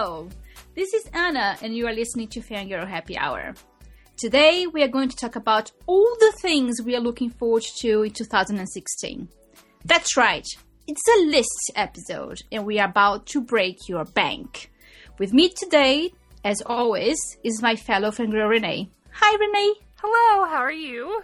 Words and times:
Hello, 0.00 0.28
this 0.76 0.94
is 0.94 1.10
Ana, 1.12 1.58
and 1.60 1.76
you 1.76 1.88
are 1.88 1.92
listening 1.92 2.28
to 2.28 2.40
Fangirl 2.40 2.86
Happy 2.86 3.18
Hour. 3.18 3.52
Today, 4.16 4.68
we 4.68 4.84
are 4.84 4.94
going 4.96 5.08
to 5.08 5.16
talk 5.16 5.34
about 5.34 5.72
all 5.86 6.08
the 6.20 6.32
things 6.40 6.80
we 6.80 6.94
are 6.94 7.00
looking 7.00 7.30
forward 7.30 7.64
to 7.80 8.04
in 8.04 8.12
2016. 8.12 9.28
That's 9.84 10.16
right, 10.16 10.46
it's 10.86 11.02
a 11.16 11.26
list 11.26 11.72
episode, 11.74 12.38
and 12.52 12.64
we 12.64 12.78
are 12.78 12.88
about 12.88 13.26
to 13.26 13.40
break 13.40 13.88
your 13.88 14.04
bank. 14.04 14.70
With 15.18 15.32
me 15.32 15.48
today, 15.48 16.12
as 16.44 16.62
always, 16.64 17.18
is 17.42 17.60
my 17.60 17.74
fellow 17.74 18.12
fangirl 18.12 18.56
Renay. 18.56 18.88
Hi, 19.10 19.36
Renay. 19.36 19.72
Hello, 19.96 20.44
how 20.44 20.60
are 20.60 20.70
you? 20.70 21.22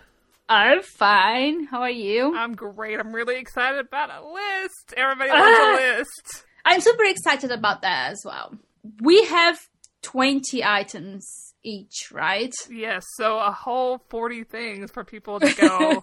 I'm 0.49 0.83
fine. 0.83 1.67
How 1.67 1.83
are 1.83 1.91
you? 1.91 2.35
I'm 2.35 2.57
great. 2.57 2.99
I'm 2.99 3.15
really 3.15 3.37
excited 3.37 3.87
about 3.87 4.11
a 4.11 4.27
list. 4.27 4.95
Everybody 4.97 5.31
wants 5.33 5.61
a 5.61 5.99
list. 5.99 6.45
I'm 6.65 6.81
super 6.81 7.05
excited 7.05 7.51
about 7.51 7.83
that 7.83 8.13
as 8.13 8.23
well. 8.25 8.55
We 9.03 9.25
have 9.25 9.59
20 10.03 10.63
items 10.65 11.55
each, 11.63 12.11
right? 12.13 12.53
Yes, 12.71 13.05
so 13.17 13.39
a 13.39 13.51
whole 13.51 13.99
40 14.11 14.45
things 14.45 14.91
for 14.91 15.05
people 15.05 15.41
to 15.41 15.53
go. 15.55 16.03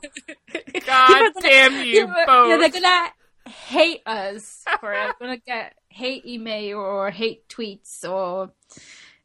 God 0.85 1.31
damn 1.41 1.85
you 1.85 2.07
Yeah, 2.07 2.23
both. 2.25 2.59
they're 2.59 2.81
gonna 2.81 3.09
hate 3.47 4.01
us 4.05 4.63
for 4.79 4.93
it. 4.93 5.15
We're 5.19 5.27
gonna 5.27 5.37
get 5.37 5.75
hate 5.89 6.25
email 6.25 6.77
or 6.79 7.11
hate 7.11 7.47
tweets 7.49 8.03
or 8.07 8.51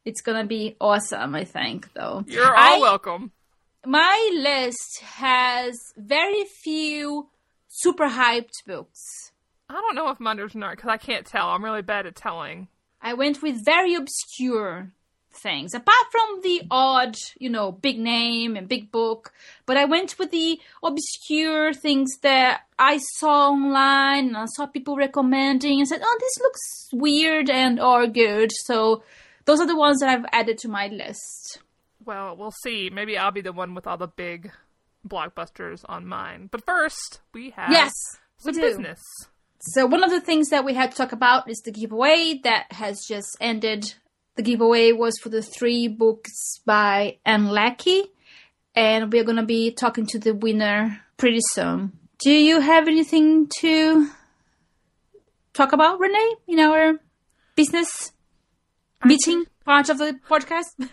it's 0.05 0.21
gonna 0.21 0.45
be 0.45 0.75
awesome, 0.79 1.33
I 1.35 1.43
think, 1.45 1.91
though. 1.93 2.23
You're 2.27 2.45
all 2.55 2.75
I- 2.75 2.79
welcome. 2.79 3.31
My 3.85 4.29
list 4.33 4.99
has 5.01 5.79
very 5.95 6.43
few 6.43 7.29
super 7.69 8.07
hyped 8.09 8.65
books. 8.65 9.31
I 9.69 9.73
don't 9.73 9.95
know 9.95 10.09
if 10.09 10.19
mine 10.19 10.39
is 10.39 10.55
not 10.55 10.75
because 10.75 10.89
I 10.89 10.97
can't 10.97 11.25
tell. 11.25 11.49
I'm 11.49 11.63
really 11.63 11.81
bad 11.83 12.05
at 12.05 12.15
telling. 12.15 12.67
I 13.01 13.13
went 13.13 13.41
with 13.41 13.63
very 13.63 13.93
obscure 13.95 14.91
things, 15.31 15.73
apart 15.75 16.05
from 16.11 16.41
the 16.41 16.63
odd, 16.71 17.15
you 17.39 17.49
know, 17.49 17.71
big 17.71 17.99
name 17.99 18.55
and 18.55 18.67
big 18.67 18.91
book. 18.91 19.31
But 19.67 19.77
I 19.77 19.85
went 19.85 20.17
with 20.17 20.31
the 20.31 20.59
obscure 20.83 21.73
things 21.73 22.09
that 22.23 22.61
I 22.79 22.97
saw 22.97 23.49
online 23.51 24.29
and 24.29 24.37
I 24.37 24.45
saw 24.47 24.65
people 24.65 24.95
recommending 24.97 25.79
and 25.79 25.87
said, 25.87 26.01
"Oh, 26.03 26.17
this 26.19 26.37
looks 26.39 26.89
weird 26.91 27.49
and 27.51 27.79
or 27.79 28.07
good." 28.07 28.51
So 28.65 29.03
those 29.45 29.59
are 29.59 29.67
the 29.67 29.77
ones 29.77 29.99
that 29.99 30.09
I've 30.09 30.25
added 30.31 30.57
to 30.59 30.67
my 30.69 30.87
list. 30.87 31.59
Well, 32.03 32.35
we'll 32.35 32.51
see. 32.63 32.89
Maybe 32.89 33.17
I'll 33.17 33.31
be 33.31 33.41
the 33.41 33.53
one 33.53 33.75
with 33.75 33.85
all 33.85 33.97
the 33.97 34.07
big 34.07 34.51
blockbusters 35.07 35.85
on 35.87 36.05
mine. 36.07 36.47
But 36.51 36.65
first, 36.65 37.21
we 37.33 37.51
have 37.51 37.71
Yes, 37.71 37.93
we 38.43 38.53
some 38.53 38.55
do. 38.55 38.61
business. 38.61 39.01
So 39.59 39.85
one 39.85 40.03
of 40.03 40.11
the 40.11 40.21
things 40.21 40.49
that 40.49 40.65
we 40.65 40.73
had 40.73 40.91
to 40.91 40.97
talk 40.97 41.11
about 41.11 41.49
is 41.49 41.59
the 41.59 41.71
giveaway 41.71 42.39
that 42.43 42.71
has 42.71 43.05
just 43.07 43.35
ended. 43.41 43.95
The 44.35 44.43
giveaway 44.43 44.91
was 44.91 45.17
for 45.17 45.29
the 45.29 45.41
three 45.41 45.87
books 45.87 46.59
by 46.65 47.17
Ann 47.25 47.47
Leckie, 47.47 48.03
and 48.75 49.11
we're 49.11 49.23
gonna 49.23 49.45
be 49.45 49.71
talking 49.71 50.05
to 50.07 50.19
the 50.19 50.35
winner 50.35 51.01
pretty 51.17 51.39
soon. 51.53 51.93
Do 52.19 52.31
you 52.31 52.59
have 52.59 52.87
anything 52.87 53.47
to 53.59 54.09
talk 55.53 55.73
about, 55.73 55.99
Renay, 55.99 56.33
in 56.47 56.59
our 56.59 56.99
business 57.55 58.11
meeting 59.03 59.45
part 59.65 59.89
of 59.89 59.97
the 59.97 60.19
podcast? 60.29 60.87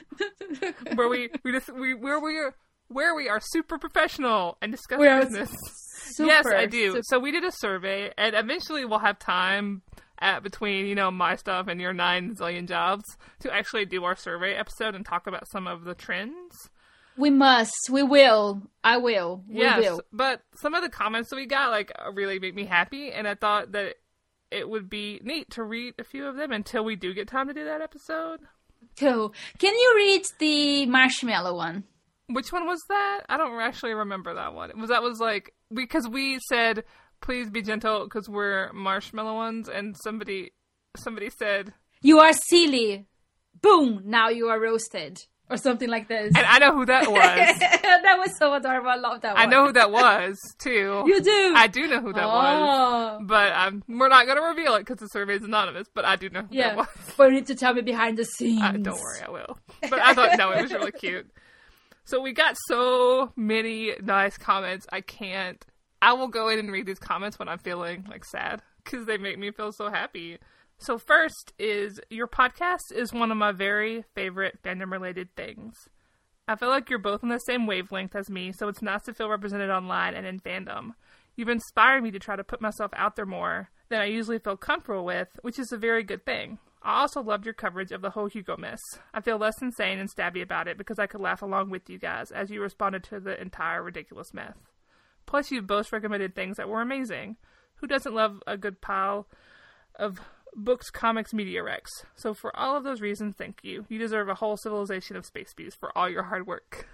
where 0.94 1.08
we 1.08 1.28
we 1.42 1.52
just 1.52 1.70
we 1.74 1.92
where 1.92 2.18
we 2.18 2.38
are 2.38 2.54
where 2.88 3.14
we 3.14 3.28
are 3.28 3.40
super 3.40 3.78
professional 3.78 4.56
and 4.62 4.72
discuss 4.72 4.98
We 4.98 5.06
business. 5.06 5.54
Super, 6.12 6.28
yes, 6.28 6.46
I 6.46 6.66
do. 6.66 6.90
super- 6.92 7.02
So 7.04 7.18
we 7.18 7.30
did 7.30 7.44
a 7.44 7.52
survey, 7.52 8.12
and 8.18 8.34
eventually 8.34 8.84
we'll 8.84 8.98
have 9.00 9.18
time 9.18 9.82
at 10.20 10.42
between 10.42 10.86
you 10.86 10.94
know 10.94 11.10
my 11.10 11.34
stuff 11.36 11.66
and 11.66 11.80
your 11.80 11.92
nine 11.92 12.34
zillion 12.36 12.66
jobs 12.68 13.04
to 13.40 13.52
actually 13.52 13.84
do 13.84 14.04
our 14.04 14.14
survey 14.16 14.54
episode 14.54 14.94
and 14.94 15.04
talk 15.04 15.26
about 15.26 15.48
some 15.50 15.66
of 15.66 15.84
the 15.84 15.94
trends. 15.94 16.70
we 17.16 17.30
must. 17.30 17.88
We 17.90 18.02
will. 18.02 18.62
I 18.82 18.96
will. 18.98 19.42
We 19.48 19.60
yes, 19.60 19.80
will. 19.80 20.02
but 20.12 20.42
some 20.54 20.74
of 20.74 20.82
the 20.82 20.88
comments 20.88 21.30
that 21.30 21.36
we 21.36 21.46
got 21.46 21.70
like 21.70 21.92
really 22.12 22.38
made 22.38 22.54
me 22.54 22.64
happy, 22.64 23.10
and 23.12 23.26
I 23.26 23.34
thought 23.34 23.72
that 23.72 23.96
it 24.50 24.68
would 24.68 24.88
be 24.88 25.20
neat 25.24 25.50
to 25.50 25.64
read 25.64 25.94
a 25.98 26.04
few 26.04 26.26
of 26.26 26.36
them 26.36 26.52
until 26.52 26.84
we 26.84 26.94
do 26.96 27.12
get 27.12 27.26
time 27.28 27.48
to 27.48 27.54
do 27.54 27.64
that 27.64 27.80
episode. 27.80 28.40
Cool. 28.98 29.34
Can 29.58 29.74
you 29.74 29.92
read 29.96 30.22
the 30.38 30.86
marshmallow 30.86 31.56
one? 31.56 31.84
Which 32.28 32.52
one 32.52 32.66
was 32.66 32.80
that? 32.88 33.22
I 33.28 33.36
don't 33.36 33.60
actually 33.60 33.94
remember 33.94 34.34
that 34.34 34.54
one. 34.54 34.70
It 34.70 34.76
Was 34.76 34.90
that 34.90 35.02
was 35.02 35.18
like 35.18 35.52
because 35.74 36.08
we 36.08 36.38
said 36.48 36.84
please 37.24 37.48
be 37.48 37.62
gentle 37.62 38.04
because 38.04 38.28
we're 38.28 38.72
marshmallow 38.72 39.34
ones, 39.34 39.68
and 39.68 39.96
somebody 40.04 40.52
somebody 40.96 41.30
said, 41.30 41.72
You 42.02 42.20
are 42.20 42.32
silly. 42.32 43.06
Boom! 43.60 44.02
Now 44.04 44.28
you 44.28 44.48
are 44.48 44.60
roasted. 44.60 45.18
Or 45.50 45.58
something 45.58 45.90
like 45.90 46.08
this. 46.08 46.32
and 46.34 46.46
I 46.46 46.58
know 46.58 46.72
who 46.72 46.86
that 46.86 47.10
was. 47.10 47.18
that 47.18 48.16
was 48.18 48.36
so 48.38 48.54
adorable. 48.54 48.88
I 48.88 48.96
love 48.96 49.20
that 49.20 49.38
I 49.38 49.44
know 49.44 49.66
who 49.66 49.72
that 49.74 49.90
was 49.90 50.38
too. 50.58 51.04
You 51.06 51.20
do? 51.20 51.52
I 51.54 51.66
do 51.66 51.86
know 51.86 52.00
who 52.00 52.14
that 52.14 52.26
was, 52.26 53.18
oh. 53.20 53.24
but 53.26 53.52
um, 53.52 53.84
we're 53.86 54.08
not 54.08 54.24
going 54.24 54.38
to 54.38 54.42
reveal 54.42 54.74
it 54.76 54.80
because 54.80 54.98
the 54.98 55.06
survey 55.08 55.34
is 55.36 55.42
anonymous. 55.42 55.86
But 55.94 56.06
I 56.06 56.16
do 56.16 56.30
know 56.30 56.42
who 56.42 56.48
Yeah. 56.50 56.68
that 56.68 56.76
was. 56.78 56.88
But 57.18 57.24
you 57.28 57.34
need 57.34 57.46
to 57.48 57.54
tell 57.54 57.74
me 57.74 57.82
behind 57.82 58.16
the 58.16 58.24
scenes. 58.24 58.62
Uh, 58.62 58.72
don't 58.72 58.98
worry, 58.98 59.20
I 59.26 59.30
will. 59.30 59.58
But 59.82 59.98
I 60.00 60.14
thought 60.14 60.38
no, 60.38 60.50
it 60.50 60.62
was 60.62 60.72
really 60.72 60.92
cute. 60.92 61.30
So 62.04 62.20
we 62.20 62.32
got 62.32 62.56
so 62.68 63.32
many 63.34 63.94
nice 64.02 64.36
comments. 64.36 64.86
I 64.92 65.00
can't. 65.00 65.64
I 66.02 66.12
will 66.12 66.28
go 66.28 66.48
in 66.48 66.58
and 66.58 66.70
read 66.70 66.86
these 66.86 66.98
comments 66.98 67.38
when 67.38 67.48
I'm 67.48 67.58
feeling 67.58 68.04
like 68.08 68.26
sad 68.26 68.60
because 68.84 69.06
they 69.06 69.16
make 69.16 69.38
me 69.38 69.50
feel 69.50 69.72
so 69.72 69.90
happy. 69.90 70.38
So 70.76 70.98
first 70.98 71.54
is 71.58 71.98
your 72.10 72.26
podcast 72.26 72.92
is 72.94 73.12
one 73.14 73.30
of 73.30 73.38
my 73.38 73.52
very 73.52 74.04
favorite 74.14 74.58
fandom 74.62 74.92
related 74.92 75.34
things. 75.34 75.88
I 76.46 76.56
feel 76.56 76.68
like 76.68 76.90
you're 76.90 76.98
both 76.98 77.24
on 77.24 77.30
the 77.30 77.38
same 77.38 77.66
wavelength 77.66 78.14
as 78.14 78.28
me, 78.28 78.52
so 78.52 78.68
it's 78.68 78.82
nice 78.82 79.02
to 79.04 79.14
feel 79.14 79.30
represented 79.30 79.70
online 79.70 80.14
and 80.14 80.26
in 80.26 80.40
fandom. 80.40 80.90
You've 81.36 81.48
inspired 81.48 82.02
me 82.02 82.10
to 82.10 82.18
try 82.18 82.36
to 82.36 82.44
put 82.44 82.60
myself 82.60 82.90
out 82.94 83.16
there 83.16 83.24
more 83.24 83.70
than 83.88 84.02
I 84.02 84.06
usually 84.06 84.38
feel 84.38 84.58
comfortable 84.58 85.06
with, 85.06 85.28
which 85.40 85.58
is 85.58 85.72
a 85.72 85.78
very 85.78 86.02
good 86.02 86.26
thing. 86.26 86.58
I 86.84 87.00
also 87.00 87.22
loved 87.22 87.46
your 87.46 87.54
coverage 87.54 87.92
of 87.92 88.02
the 88.02 88.10
whole 88.10 88.26
Hugo 88.26 88.58
miss. 88.58 88.80
I 89.14 89.22
feel 89.22 89.38
less 89.38 89.62
insane 89.62 89.98
and 89.98 90.10
stabby 90.14 90.42
about 90.42 90.68
it 90.68 90.76
because 90.76 90.98
I 90.98 91.06
could 91.06 91.22
laugh 91.22 91.40
along 91.40 91.70
with 91.70 91.88
you 91.88 91.98
guys 91.98 92.30
as 92.30 92.50
you 92.50 92.60
responded 92.60 93.02
to 93.04 93.20
the 93.20 93.40
entire 93.40 93.82
ridiculous 93.82 94.34
myth. 94.34 94.58
Plus, 95.24 95.50
you 95.50 95.62
both 95.62 95.92
recommended 95.92 96.34
things 96.34 96.58
that 96.58 96.68
were 96.68 96.82
amazing. 96.82 97.36
Who 97.76 97.86
doesn't 97.86 98.14
love 98.14 98.42
a 98.46 98.58
good 98.58 98.82
pile 98.82 99.26
of 99.94 100.20
books, 100.54 100.90
comics, 100.90 101.32
media 101.32 101.62
recs? 101.62 102.04
So, 102.16 102.34
for 102.34 102.54
all 102.54 102.76
of 102.76 102.84
those 102.84 103.00
reasons, 103.00 103.34
thank 103.38 103.60
you. 103.62 103.86
You 103.88 103.98
deserve 103.98 104.28
a 104.28 104.34
whole 104.34 104.58
civilization 104.58 105.16
of 105.16 105.24
space 105.24 105.54
bees 105.54 105.74
for 105.74 105.96
all 105.96 106.10
your 106.10 106.24
hard 106.24 106.46
work. 106.46 106.86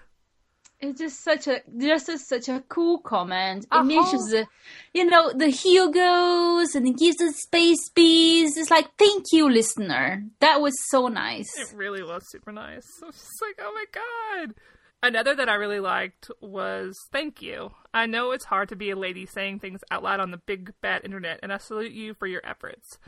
It's 0.80 0.98
just 0.98 1.22
such 1.22 1.46
a 1.46 1.60
just 1.78 2.08
a, 2.08 2.18
such 2.18 2.48
a 2.48 2.62
cool 2.68 2.98
comment. 3.00 3.64
It 3.64 3.68
uh-huh. 3.70 3.84
mentions 3.84 4.30
the, 4.30 4.46
you 4.94 5.04
know, 5.04 5.32
the 5.32 5.48
Hugos 5.48 6.74
and 6.74 6.88
it 6.88 6.96
gives 6.96 7.20
us 7.20 7.36
space 7.36 7.91
bees. 7.91 8.56
It's 8.56 8.70
like, 8.70 8.88
thank 8.98 9.26
you, 9.32 9.50
listener. 9.50 10.24
That 10.41 10.62
was 10.62 10.74
so 10.88 11.08
nice. 11.08 11.54
It 11.58 11.76
really 11.76 12.02
was 12.02 12.22
super 12.30 12.50
nice. 12.50 12.86
I 13.02 13.06
was 13.06 13.16
just 13.16 13.42
like, 13.42 13.60
oh 13.60 13.72
my 13.74 13.84
god. 13.92 14.54
Another 15.02 15.34
that 15.34 15.48
I 15.48 15.54
really 15.54 15.80
liked 15.80 16.30
was 16.41 16.94
thank 17.10 17.41
you. 17.41 17.72
I 17.92 18.06
know 18.06 18.32
it's 18.32 18.44
hard 18.47 18.68
to 18.68 18.76
be 18.76 18.91
a 18.91 18.97
lady 18.97 19.24
saying 19.26 19.60
things 19.60 19.80
out 19.91 20.02
loud 20.02 20.20
on 20.20 20.30
the 20.30 20.36
big 20.36 20.74
bad 20.82 21.04
internet, 21.04 21.41
and 21.42 21.52
I 21.52 21.58
salute 21.58 21.92
you 21.92 22.12
for 22.14 22.26
your 22.26 22.42
efforts. 22.44 22.98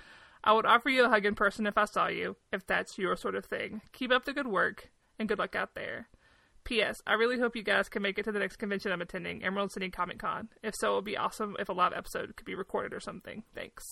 I 0.42 0.54
would 0.54 0.64
offer 0.66 0.88
you 0.88 1.04
a 1.04 1.08
hug 1.08 1.26
in 1.26 1.34
person 1.34 1.66
if 1.66 1.76
I 1.76 1.84
saw 1.84 2.08
you, 2.08 2.36
if 2.50 2.66
that's 2.66 2.98
your 2.98 3.14
sort 3.16 3.34
of 3.34 3.44
thing. 3.44 3.82
Keep 3.92 4.10
up 4.10 4.24
the 4.24 4.32
good 4.32 4.46
work, 4.46 4.90
and 5.18 5.28
good 5.28 5.38
luck 5.38 5.54
out 5.54 5.74
there. 5.74 6.08
P.S. 6.64 7.02
I 7.06 7.14
really 7.14 7.38
hope 7.38 7.56
you 7.56 7.62
guys 7.62 7.88
can 7.88 8.02
make 8.02 8.18
it 8.18 8.24
to 8.24 8.32
the 8.32 8.38
next 8.38 8.56
convention 8.56 8.92
I'm 8.92 9.02
attending, 9.02 9.44
Emerald 9.44 9.72
City 9.72 9.90
Comic 9.90 10.18
Con. 10.18 10.48
If 10.62 10.74
so, 10.76 10.92
it 10.92 10.94
would 10.96 11.04
be 11.04 11.16
awesome 11.16 11.56
if 11.58 11.68
a 11.68 11.72
live 11.72 11.92
episode 11.94 12.36
could 12.36 12.46
be 12.46 12.54
recorded 12.54 12.92
or 12.94 13.00
something. 13.00 13.42
Thanks. 13.54 13.84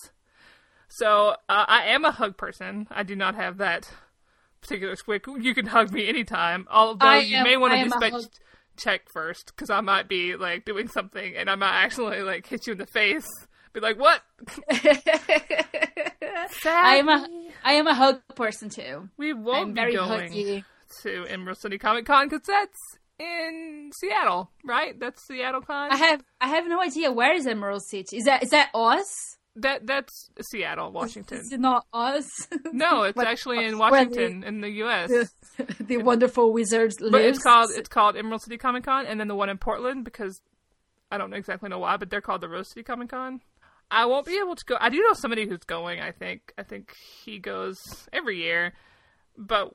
So, 0.87 1.35
uh, 1.49 1.65
I 1.67 1.85
am 1.87 2.03
a 2.05 2.11
hug 2.11 2.37
person. 2.37 2.87
I 2.91 3.03
do 3.03 3.15
not 3.15 3.35
have 3.35 3.57
that 3.57 3.89
particular 4.61 4.95
squick. 4.95 5.21
You 5.41 5.53
can 5.53 5.67
hug 5.67 5.91
me 5.91 6.07
anytime. 6.07 6.67
Although 6.69 7.19
you 7.19 7.43
may 7.43 7.57
want 7.57 7.73
to 7.73 7.83
dispatch 7.83 8.11
hug- 8.11 8.31
check 8.77 9.01
first, 9.13 9.47
because 9.55 9.69
I 9.69 9.81
might 9.81 10.07
be 10.07 10.35
like 10.35 10.65
doing 10.65 10.87
something 10.87 11.35
and 11.35 11.49
I 11.49 11.55
might 11.55 11.83
actually 11.83 12.21
like 12.21 12.47
hit 12.47 12.67
you 12.67 12.73
in 12.73 12.79
the 12.79 12.87
face. 12.87 13.27
Be 13.73 13.79
like, 13.79 13.97
what? 13.97 14.21
I 16.65 16.97
am 16.97 17.07
a 17.09 17.27
I 17.63 17.73
am 17.73 17.87
a 17.87 17.93
hug 17.93 18.21
person 18.35 18.69
too. 18.69 19.09
We 19.17 19.33
won't 19.33 19.69
I'm 19.69 19.73
be 19.73 19.81
very 19.81 19.95
going 19.95 20.31
huggy. 20.31 20.63
To 21.03 21.25
Emerald 21.27 21.57
City 21.57 21.77
Comic 21.77 22.05
Con 22.05 22.27
because 22.27 22.45
that's 22.47 22.79
in 23.19 23.91
Seattle, 23.99 24.51
right? 24.65 24.99
That's 24.99 25.25
Seattle 25.25 25.61
Con. 25.61 25.91
I 25.91 25.95
have 25.97 26.23
I 26.39 26.47
have 26.49 26.67
no 26.67 26.81
idea 26.81 27.11
where 27.11 27.33
is 27.33 27.45
Emerald 27.47 27.83
City. 27.83 28.17
Is 28.17 28.25
that 28.25 28.43
is 28.43 28.49
that 28.51 28.69
us? 28.73 29.37
that 29.57 29.85
that's 29.85 30.29
Seattle, 30.41 30.91
Washington. 30.91 31.39
Is 31.39 31.51
it 31.51 31.59
not 31.59 31.85
us? 31.91 32.47
No, 32.71 33.03
it's 33.03 33.17
What- 33.17 33.27
actually 33.27 33.65
in 33.65 33.71
the- 33.73 33.77
Washington, 33.77 34.43
in 34.43 34.61
the 34.61 34.69
U.S. 34.69 35.09
the, 35.57 35.83
the 35.83 35.97
wonderful 35.97 36.53
wizard 36.53 36.93
lives. 37.01 37.11
But 37.11 37.21
it's 37.21 37.39
called 37.39 37.69
it's 37.75 37.89
called 37.89 38.15
Emerald 38.15 38.41
City 38.41 38.57
Comic 38.57 38.85
Con, 38.85 39.05
and 39.05 39.19
then 39.19 39.27
the 39.27 39.35
one 39.35 39.49
in 39.49 39.57
Portland 39.57 40.05
because 40.05 40.41
I 41.11 41.17
don't 41.17 41.33
exactly 41.33 41.69
know 41.69 41.79
why, 41.79 41.97
but 41.97 42.09
they're 42.09 42.21
called 42.21 42.41
the 42.41 42.47
Rose 42.49 42.69
City 42.69 42.83
Comic 42.83 43.09
Con. 43.09 43.41
I 43.93 44.05
won't 44.05 44.25
be 44.25 44.37
able 44.37 44.55
to 44.55 44.63
go. 44.65 44.77
I 44.79 44.87
do 44.89 45.01
know 45.01 45.11
somebody 45.13 45.45
who's 45.45 45.65
going. 45.65 45.99
I 45.99 46.11
think. 46.11 46.53
I 46.57 46.63
think 46.63 46.95
he 46.95 47.37
goes 47.37 47.77
every 48.13 48.37
year, 48.37 48.71
but 49.37 49.73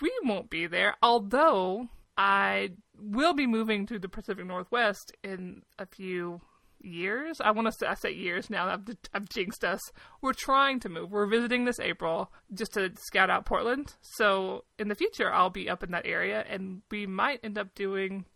we 0.00 0.12
won't 0.24 0.50
be 0.50 0.66
there. 0.66 0.96
Although 1.02 1.88
I 2.16 2.70
will 2.98 3.34
be 3.34 3.46
moving 3.46 3.86
to 3.86 3.98
the 3.98 4.08
Pacific 4.08 4.44
Northwest 4.44 5.12
in 5.22 5.62
a 5.78 5.86
few 5.86 6.40
years. 6.80 7.40
I 7.40 7.50
want 7.50 7.66
to 7.66 7.72
say 7.72 7.86
I 7.86 7.94
say 7.94 8.12
years 8.12 8.50
now. 8.50 8.68
I've, 8.68 8.96
I've 9.12 9.28
jinxed 9.28 9.64
us. 9.64 9.80
We're 10.20 10.32
trying 10.32 10.80
to 10.80 10.88
move. 10.88 11.10
We're 11.10 11.26
visiting 11.26 11.64
this 11.64 11.80
April 11.80 12.32
just 12.52 12.74
to 12.74 12.92
scout 12.96 13.30
out 13.30 13.46
Portland. 13.46 13.94
So 14.00 14.64
in 14.78 14.88
the 14.88 14.94
future, 14.94 15.32
I'll 15.32 15.50
be 15.50 15.68
up 15.68 15.82
in 15.82 15.90
that 15.92 16.06
area, 16.06 16.44
and 16.48 16.82
we 16.90 17.06
might 17.06 17.40
end 17.42 17.58
up 17.58 17.74
doing 17.74 18.26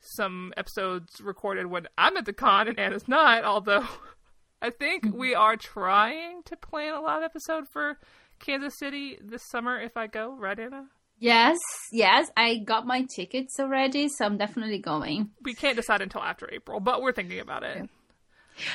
some 0.00 0.52
episodes 0.56 1.20
recorded 1.20 1.66
when 1.66 1.86
I'm 1.98 2.16
at 2.16 2.24
the 2.24 2.32
con 2.32 2.68
and 2.68 2.78
Ana's 2.78 3.08
not. 3.08 3.44
Although 3.44 3.86
I 4.62 4.70
think 4.70 5.14
we 5.14 5.34
are 5.34 5.56
trying 5.56 6.42
to 6.44 6.56
plan 6.56 6.94
a 6.94 7.00
live 7.00 7.22
episode 7.22 7.68
for 7.68 7.98
Kansas 8.40 8.78
City 8.78 9.18
this 9.22 9.42
summer 9.48 9.80
if 9.80 9.96
I 9.96 10.06
go. 10.06 10.34
Right, 10.36 10.58
Ana? 10.58 10.86
Yes, 11.18 11.58
yes, 11.92 12.30
I 12.34 12.56
got 12.56 12.86
my 12.86 13.06
tickets 13.14 13.60
already, 13.60 14.08
so 14.08 14.24
I'm 14.24 14.38
definitely 14.38 14.78
going. 14.78 15.30
We 15.42 15.52
can't 15.52 15.76
decide 15.76 16.00
until 16.00 16.22
after 16.22 16.48
April, 16.50 16.80
but 16.80 17.02
we're 17.02 17.12
thinking 17.12 17.40
about 17.40 17.62
it. 17.62 17.90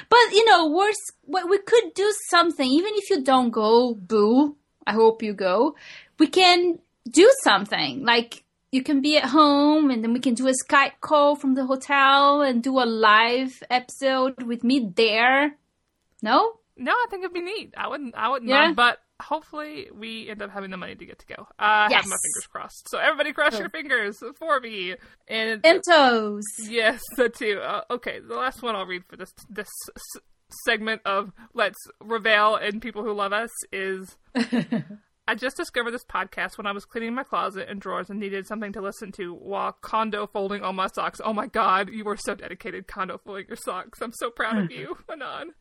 But 0.10 0.32
you 0.32 0.46
know, 0.46 0.70
worse, 0.70 0.96
we 1.26 1.58
could 1.58 1.94
do 1.96 2.14
something. 2.30 2.68
Even 2.70 2.92
if 2.96 3.10
you 3.10 3.24
don't 3.24 3.50
go, 3.50 3.96
boo. 3.96 4.56
I 4.86 4.94
hope 4.94 5.24
you 5.24 5.34
go. 5.34 5.76
We 6.20 6.28
can 6.28 6.78
do 7.10 7.32
something 7.44 8.06
like 8.06 8.44
you 8.72 8.84
can 8.84 9.02
be 9.02 9.18
at 9.18 9.26
home, 9.26 9.90
and 9.90 10.04
then 10.04 10.14
we 10.14 10.20
can 10.20 10.36
do 10.36 10.48
a 10.48 10.52
Skype 10.52 11.00
call 11.02 11.36
from 11.36 11.56
the 11.56 11.66
hotel 11.66 12.42
and 12.42 12.62
do 12.62 12.80
a 12.80 12.86
live 12.86 13.64
episode 13.72 14.44
with 14.44 14.64
me 14.64 14.92
there. 14.96 15.56
No, 16.22 16.60
no, 16.78 16.92
I 16.92 17.08
think 17.10 17.24
it'd 17.24 17.34
be 17.34 17.42
neat. 17.42 17.74
I 17.76 17.88
wouldn't, 17.88 18.14
I 18.16 18.30
wouldn't 18.30 18.50
yeah. 18.50 18.66
mind, 18.66 18.76
but 18.76 19.00
hopefully 19.22 19.88
we 19.94 20.30
end 20.30 20.42
up 20.42 20.52
having 20.52 20.72
the 20.72 20.78
money 20.78 20.96
to 20.96 21.06
get 21.06 21.20
to 21.20 21.26
go. 21.26 21.48
I 21.58 21.88
yes. 21.90 22.02
have 22.02 22.10
my 22.10 22.18
fingers 22.24 22.48
crossed. 22.48 22.90
So 22.90 22.98
everybody 22.98 23.34
cross 23.34 23.56
oh. 23.56 23.60
your 23.60 23.70
fingers 23.70 24.22
for 24.38 24.60
me. 24.60 24.96
And, 25.28 25.66
toes. 25.88 26.44
Yes, 26.64 27.02
that 27.18 27.36
too. 27.36 27.60
Uh, 27.62 27.82
okay, 27.92 28.20
the 28.20 28.36
last 28.36 28.62
one 28.62 28.76
I'll 28.76 28.86
read 28.86 29.04
for 29.08 29.18
this 29.18 29.34
this 29.50 29.70
s- 29.96 30.22
segment 30.66 31.02
of 31.06 31.32
Let's 31.54 31.80
Reveal 32.02 32.56
and 32.56 32.82
People 32.82 33.04
Who 33.04 33.14
Love 33.14 33.34
Us 33.34 33.52
is 33.72 34.18
I 35.28 35.34
just 35.34 35.58
discovered 35.58 35.92
this 35.92 36.06
podcast 36.06 36.58
when 36.58 36.68
I 36.68 36.72
was 36.72 36.86
cleaning 36.86 37.16
my 37.16 37.24
closet 37.24 37.68
and 37.68 37.82
drawers 37.82 38.12
and 38.12 38.20
needed 38.20 38.46
something 38.46 38.72
to 38.74 38.82
listen 38.82 39.12
to 39.14 39.34
while 39.34 39.72
Kondo 39.82 40.28
folding 40.28 40.62
all 40.62 40.74
my 40.74 40.88
socks. 40.94 41.20
Oh 41.24 41.34
my 41.34 41.48
god, 41.48 41.90
you 41.90 42.04
were 42.04 42.18
so 42.18 42.36
dedicated 42.36 42.88
Kondo 42.88 43.18
folding 43.18 43.48
your 43.48 43.58
socks. 43.58 44.02
I'm 44.02 44.14
so 44.14 44.30
proud 44.30 44.60
of 44.60 44.72
you, 44.72 44.98
Anon. 45.12 45.54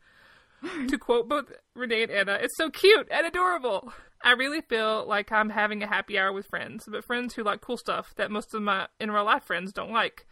to 0.87 0.97
quote 0.97 1.27
both 1.27 1.51
Renay 1.77 2.03
and 2.03 2.11
Ana, 2.11 2.39
it's 2.41 2.57
so 2.57 2.69
cute 2.69 3.07
and 3.11 3.27
adorable. 3.27 3.93
I 4.23 4.31
really 4.31 4.61
feel 4.61 5.05
like 5.07 5.31
I'm 5.31 5.49
having 5.49 5.83
a 5.83 5.87
happy 5.87 6.17
hour 6.17 6.33
with 6.33 6.47
friends, 6.47 6.85
but 6.87 7.05
friends 7.05 7.35
who 7.35 7.43
like 7.43 7.61
cool 7.61 7.77
stuff 7.77 8.13
that 8.15 8.31
most 8.31 8.53
of 8.53 8.61
my 8.61 8.87
in 8.99 9.11
real 9.11 9.25
life 9.25 9.43
friends 9.43 9.71
don't 9.71 9.91
like. 9.91 10.25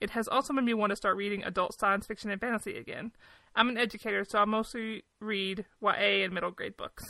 It 0.00 0.10
has 0.10 0.28
also 0.28 0.52
made 0.52 0.64
me 0.64 0.74
want 0.74 0.90
to 0.90 0.96
start 0.96 1.16
reading 1.16 1.44
adult 1.44 1.78
science 1.78 2.06
fiction 2.06 2.30
and 2.30 2.40
fantasy 2.40 2.76
again. 2.76 3.12
I'm 3.54 3.68
an 3.68 3.78
educator, 3.78 4.24
so 4.24 4.38
I 4.38 4.44
mostly 4.44 5.04
read 5.20 5.64
YA 5.80 6.24
and 6.24 6.32
middle 6.32 6.50
grade 6.50 6.76
books. 6.76 7.04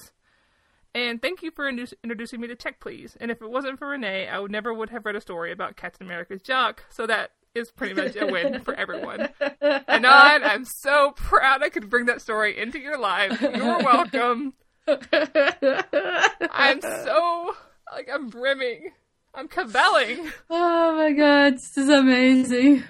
And 0.94 1.22
thank 1.22 1.42
you 1.42 1.50
for 1.50 1.68
introducing 1.68 2.40
me 2.40 2.48
to 2.48 2.56
Check 2.56 2.80
Please. 2.80 3.16
And 3.18 3.30
if 3.30 3.40
it 3.40 3.50
wasn't 3.50 3.78
for 3.78 3.88
Renay, 3.88 4.30
I 4.30 4.38
would 4.38 4.50
never 4.50 4.74
would 4.74 4.90
have 4.90 5.06
read 5.06 5.16
a 5.16 5.22
story 5.22 5.50
about 5.50 5.76
Captain 5.76 6.06
America's 6.06 6.42
jock. 6.42 6.84
So 6.90 7.06
that 7.06 7.30
is 7.54 7.70
pretty 7.70 7.94
much 7.94 8.16
a 8.16 8.26
win 8.26 8.60
for 8.60 8.74
everyone. 8.74 9.28
Anon, 9.60 10.42
I'm 10.44 10.64
so 10.64 11.12
proud 11.12 11.62
I 11.62 11.68
could 11.68 11.90
bring 11.90 12.06
that 12.06 12.22
story 12.22 12.58
into 12.58 12.78
your 12.78 12.98
life. 12.98 13.40
You're 13.40 13.78
welcome. 13.78 14.54
I'm 14.88 16.80
so 16.80 17.54
like 17.92 18.08
I'm 18.12 18.28
brimming. 18.28 18.90
I'm 19.34 19.48
cavelling. 19.48 20.30
Oh 20.50 20.96
my 20.96 21.12
god, 21.12 21.54
this 21.54 21.76
is 21.76 21.88
amazing. 21.88 22.84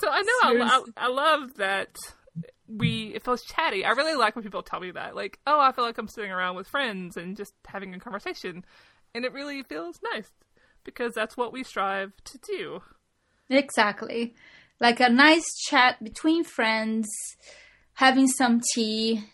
So 0.00 0.08
I 0.10 0.22
know 0.22 0.64
I, 0.64 0.80
I, 0.96 1.04
I 1.04 1.08
love 1.08 1.54
that 1.56 1.96
we 2.66 3.12
it 3.14 3.24
feels 3.24 3.42
chatty. 3.42 3.84
I 3.84 3.90
really 3.90 4.14
like 4.14 4.34
when 4.34 4.42
people 4.42 4.62
tell 4.62 4.80
me 4.80 4.90
that. 4.92 5.14
Like, 5.14 5.38
oh, 5.46 5.60
I 5.60 5.72
feel 5.72 5.84
like 5.84 5.98
I'm 5.98 6.08
sitting 6.08 6.30
around 6.30 6.56
with 6.56 6.68
friends 6.68 7.16
and 7.16 7.36
just 7.36 7.54
having 7.66 7.94
a 7.94 8.00
conversation. 8.00 8.64
And 9.14 9.24
it 9.24 9.32
really 9.32 9.62
feels 9.62 10.00
nice 10.12 10.30
because 10.82 11.14
that's 11.14 11.36
what 11.36 11.52
we 11.52 11.62
strive 11.62 12.12
to 12.24 12.38
do. 12.38 12.82
Exactly. 13.48 14.34
Like 14.80 15.00
a 15.00 15.08
nice 15.08 15.46
chat 15.68 16.02
between 16.02 16.44
friends, 16.44 17.08
having 17.94 18.26
some 18.26 18.60
tea 18.74 19.24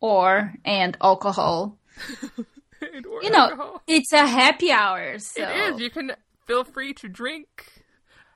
or 0.00 0.54
and 0.64 0.96
alcohol. 1.00 1.78
you 2.82 3.30
know, 3.30 3.50
alcohol. 3.50 3.82
it's 3.86 4.12
a 4.12 4.26
happy 4.26 4.70
hour. 4.70 5.18
So. 5.18 5.42
It 5.42 5.74
is. 5.74 5.80
You 5.80 5.90
can 5.90 6.12
feel 6.46 6.64
free 6.64 6.94
to 6.94 7.08
drink. 7.08 7.84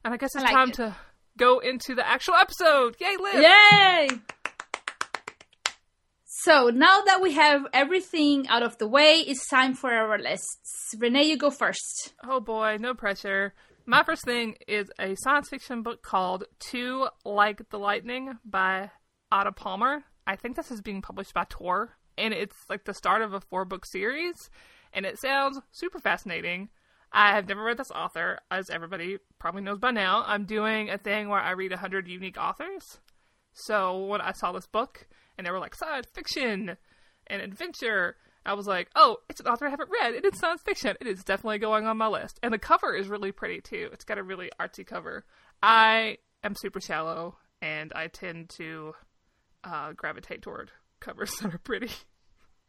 And 0.04 0.14
I 0.14 0.16
guess 0.16 0.34
it's 0.34 0.44
I 0.44 0.46
like 0.46 0.54
time 0.54 0.70
it. 0.70 0.74
to 0.74 0.96
go 1.36 1.58
into 1.58 1.94
the 1.94 2.06
actual 2.06 2.34
episode. 2.34 2.96
Yay, 3.00 3.16
Liv! 3.16 3.42
Yay! 3.42 4.08
So 6.24 6.70
now 6.70 7.00
that 7.02 7.20
we 7.20 7.32
have 7.34 7.66
everything 7.72 8.48
out 8.48 8.62
of 8.62 8.78
the 8.78 8.86
way, 8.86 9.24
it's 9.26 9.48
time 9.48 9.74
for 9.74 9.92
our 9.92 10.18
lists. 10.18 10.94
Renay, 10.96 11.26
you 11.26 11.36
go 11.36 11.50
first. 11.50 12.14
Oh 12.24 12.40
boy, 12.40 12.76
no 12.80 12.94
pressure. 12.94 13.54
My 13.90 14.02
first 14.02 14.26
thing 14.26 14.56
is 14.66 14.92
a 14.98 15.16
science 15.16 15.48
fiction 15.48 15.80
book 15.80 16.02
called 16.02 16.44
Too 16.58 17.08
Like 17.24 17.70
the 17.70 17.78
Lightning 17.78 18.34
by 18.44 18.90
Ada 19.32 19.52
Palmer. 19.52 20.04
I 20.26 20.36
think 20.36 20.56
this 20.56 20.70
is 20.70 20.82
being 20.82 21.00
published 21.00 21.32
by 21.32 21.46
Tor, 21.48 21.96
and 22.18 22.34
it's 22.34 22.54
like 22.68 22.84
the 22.84 22.92
start 22.92 23.22
of 23.22 23.32
a 23.32 23.40
four 23.40 23.64
book 23.64 23.86
series, 23.86 24.50
and 24.92 25.06
it 25.06 25.18
sounds 25.18 25.62
super 25.72 26.00
fascinating. 26.00 26.68
I 27.12 27.34
have 27.34 27.48
never 27.48 27.64
read 27.64 27.78
this 27.78 27.90
author, 27.90 28.40
as 28.50 28.68
everybody 28.68 29.20
probably 29.38 29.62
knows 29.62 29.78
by 29.78 29.92
now. 29.92 30.22
I'm 30.26 30.44
doing 30.44 30.90
a 30.90 30.98
thing 30.98 31.30
where 31.30 31.40
I 31.40 31.52
read 31.52 31.70
100 31.70 32.08
unique 32.08 32.36
authors. 32.36 32.98
So 33.54 34.04
when 34.04 34.20
I 34.20 34.32
saw 34.32 34.52
this 34.52 34.66
book, 34.66 35.06
and 35.38 35.46
they 35.46 35.50
were 35.50 35.60
like 35.60 35.74
science 35.74 36.08
fiction 36.14 36.76
and 37.26 37.40
adventure, 37.40 38.16
I 38.48 38.54
was 38.54 38.66
like, 38.66 38.88
oh, 38.96 39.18
it's 39.28 39.40
an 39.40 39.46
author 39.46 39.66
I 39.66 39.70
haven't 39.70 39.90
read. 39.90 40.14
And 40.14 40.24
It 40.24 40.32
is 40.32 40.40
science 40.40 40.62
fiction. 40.62 40.96
It 41.02 41.06
is 41.06 41.22
definitely 41.22 41.58
going 41.58 41.86
on 41.86 41.98
my 41.98 42.08
list. 42.08 42.40
And 42.42 42.52
the 42.52 42.58
cover 42.58 42.94
is 42.94 43.06
really 43.06 43.30
pretty 43.30 43.60
too. 43.60 43.90
It's 43.92 44.04
got 44.04 44.16
a 44.16 44.22
really 44.22 44.50
artsy 44.58 44.86
cover. 44.86 45.26
I 45.62 46.16
am 46.42 46.54
super 46.54 46.80
shallow 46.80 47.36
and 47.60 47.92
I 47.94 48.06
tend 48.06 48.48
to 48.50 48.94
uh, 49.64 49.92
gravitate 49.92 50.40
toward 50.40 50.70
covers 50.98 51.36
that 51.42 51.54
are 51.54 51.58
pretty. 51.58 51.90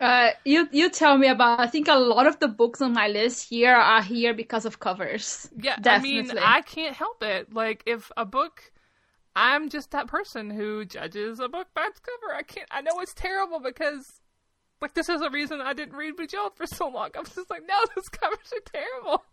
Uh, 0.01 0.31
you 0.43 0.67
you 0.71 0.89
tell 0.89 1.17
me 1.17 1.27
about. 1.27 1.59
I 1.59 1.67
think 1.67 1.87
a 1.87 1.95
lot 1.95 2.27
of 2.27 2.39
the 2.39 2.47
books 2.47 2.81
on 2.81 2.93
my 2.93 3.07
list 3.07 3.49
here 3.49 3.73
are 3.73 4.01
here 4.01 4.33
because 4.33 4.65
of 4.65 4.79
covers. 4.79 5.49
Yeah, 5.57 5.77
Definitely. 5.77 6.19
I 6.19 6.33
mean, 6.33 6.37
I 6.41 6.61
can't 6.61 6.95
help 6.95 7.21
it. 7.21 7.53
Like, 7.53 7.83
if 7.85 8.09
a 8.15 8.25
book, 8.25 8.71
I'm 9.35 9.69
just 9.69 9.91
that 9.91 10.07
person 10.07 10.49
who 10.51 10.85
judges 10.85 11.41
a 11.41 11.49
book 11.49 11.67
by 11.73 11.87
its 11.89 11.99
cover. 11.99 12.33
I 12.33 12.43
can't. 12.43 12.67
I 12.71 12.79
know 12.79 13.01
it's 13.01 13.13
terrible 13.13 13.59
because 13.59 14.21
like 14.81 14.93
this 14.93 15.09
is 15.09 15.21
a 15.21 15.29
reason 15.29 15.61
I 15.61 15.73
didn't 15.73 15.95
read 15.95 16.15
Bejeweled 16.15 16.55
for 16.55 16.65
so 16.65 16.87
long. 16.87 17.09
I 17.15 17.19
was 17.19 17.35
just 17.35 17.49
like, 17.49 17.63
no, 17.67 17.75
this 17.95 18.09
covers 18.09 18.53
are 18.53 18.71
terrible. 18.71 19.23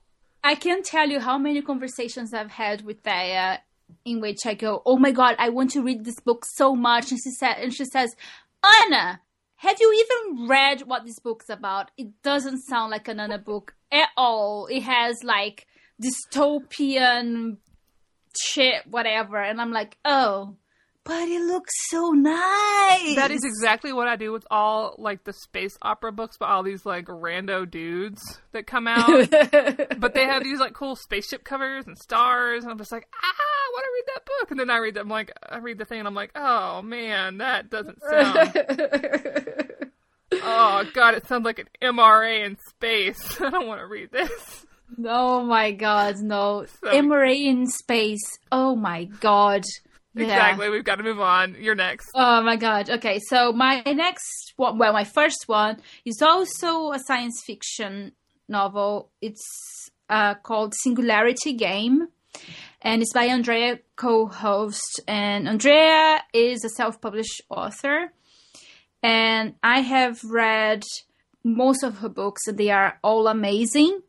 I 0.43 0.55
can't 0.55 0.85
tell 0.85 1.09
you 1.09 1.21
how 1.21 1.38
many 1.38 1.61
conversations 1.62 2.33
I've 2.33 2.50
had 2.50 2.83
with 2.83 3.00
Thea 3.00 3.61
in 4.05 4.21
which 4.21 4.47
I 4.47 4.55
go, 4.55 4.83
"Oh 4.87 4.97
my 4.97 5.11
god, 5.11 5.37
I 5.38 5.49
want 5.49 5.71
to 5.73 5.83
read 5.83 6.05
this 6.05 6.21
book 6.21 6.45
so 6.45 6.75
much," 6.75 7.11
and 7.11 7.21
she 7.23 7.31
said, 7.31 7.55
and 7.55 7.75
she 7.75 7.85
says, 7.85 8.15
"Ana, 8.62 9.21
have 9.57 9.76
you 9.81 9.93
even 10.05 10.49
read 10.49 10.83
what 10.83 11.05
this 11.05 11.19
book's 11.19 11.49
about? 11.49 11.91
It 11.97 12.23
doesn't 12.23 12.62
sound 12.62 12.91
like 12.91 13.09
an 13.09 13.21
Ana 13.21 13.38
book 13.38 13.75
at 13.91 14.09
all. 14.17 14.67
It 14.67 14.83
has 14.83 15.23
like 15.25 15.67
dystopian 16.03 17.59
shit, 18.38 18.87
whatever." 18.87 19.41
And 19.43 19.61
I'm 19.61 19.73
like, 19.73 19.99
"Oh." 20.05 20.57
But 21.07 21.29
it 21.29 21.41
looks 21.43 21.73
so 21.89 22.11
nice. 22.11 23.15
That 23.15 23.31
is 23.31 23.45
exactly 23.45 23.93
what 23.93 24.09
I 24.09 24.17
do 24.17 24.33
with 24.33 24.45
all 24.51 24.97
like 24.99 25.23
the 25.23 25.33
space 25.33 25.77
opera 25.81 26.11
books 26.11 26.37
but 26.37 26.49
all 26.49 26.65
these 26.65 26.85
like 26.85 27.07
rando 27.07 27.71
dudes 27.71 28.41
that 28.51 28.67
come 28.67 28.89
out. 28.89 29.31
but 29.31 30.15
they 30.15 30.25
have 30.25 30.43
these 30.43 30.59
like 30.59 30.75
cool 30.75 30.97
spaceship 30.97 31.45
covers 31.45 31.87
and 31.87 31.97
stars, 31.97 32.65
and 32.65 32.73
I'm 32.73 32.79
just 32.79 32.91
like, 32.91 33.07
ah, 33.15 33.19
I 33.25 33.71
want 33.73 33.85
to 33.85 33.91
read 33.95 34.05
that 34.15 34.27
book. 34.27 34.51
And 34.51 34.59
then 34.59 34.71
I 34.71 34.79
read 34.79 34.95
them 34.95 35.09
like 35.09 35.33
I 35.49 35.59
read 35.59 35.79
the 35.79 35.85
thing, 35.85 36.01
and 36.01 36.09
I'm 36.09 36.15
like, 36.15 36.33
oh 36.35 36.83
man, 36.83 37.39
that 37.39 37.71
doesn't 37.71 37.99
sound. 38.11 38.53
oh 40.43 40.85
god, 40.93 41.15
it 41.15 41.29
sounds 41.29 41.45
like 41.45 41.61
an 41.61 41.69
MRA 41.81 42.45
in 42.45 42.57
space. 42.69 43.41
I 43.41 43.51
don't 43.51 43.69
want 43.69 43.81
to 43.81 43.87
read 43.87 44.11
this. 44.11 44.67
Oh 45.05 45.43
my 45.43 45.71
god, 45.71 46.17
no. 46.19 46.67
So, 46.83 46.91
MRA 46.91 47.47
in 47.47 47.67
space. 47.69 48.39
Oh 48.51 48.75
my 48.75 49.05
god. 49.05 49.63
Exactly. 50.17 50.71
We've 50.71 50.85
got 50.85 50.97
to 50.97 51.03
move 51.03 51.21
on. 51.21 51.57
You're 51.61 51.75
next. 51.75 52.09
Oh 52.15 52.43
my 52.43 52.57
god. 52.57 52.89
Okay, 52.89 53.21
so 53.29 53.53
my 53.53 53.83
next 53.83 54.55
one, 54.57 54.79
well, 54.79 54.93
my 54.93 55.05
first 55.05 55.45
one 55.47 55.81
is 56.05 56.23
also 56.23 56.93
a 56.93 56.99
science 56.99 57.43
fiction 57.47 58.13
novel. 58.49 59.11
It's 59.21 59.45
uh, 60.09 60.35
called 60.35 60.75
Singularity 60.83 61.53
Game, 61.53 62.09
and 62.81 63.03
it's 63.03 63.13
by 63.13 63.25
Andrea 63.25 63.77
K. 63.77 64.07
Höst. 64.07 65.01
And 65.07 65.49
Andrea 65.49 66.23
is 66.33 66.65
a 66.65 66.71
self-published 66.71 67.43
author, 67.51 68.13
and 69.03 69.55
I 69.63 69.81
have 69.81 70.25
read 70.25 70.83
most 71.45 71.83
of 71.83 71.99
her 71.99 72.09
books. 72.09 72.47
And 72.47 72.57
they 72.57 72.71
are 72.71 72.99
all 73.03 73.27
amazing, 73.27 74.01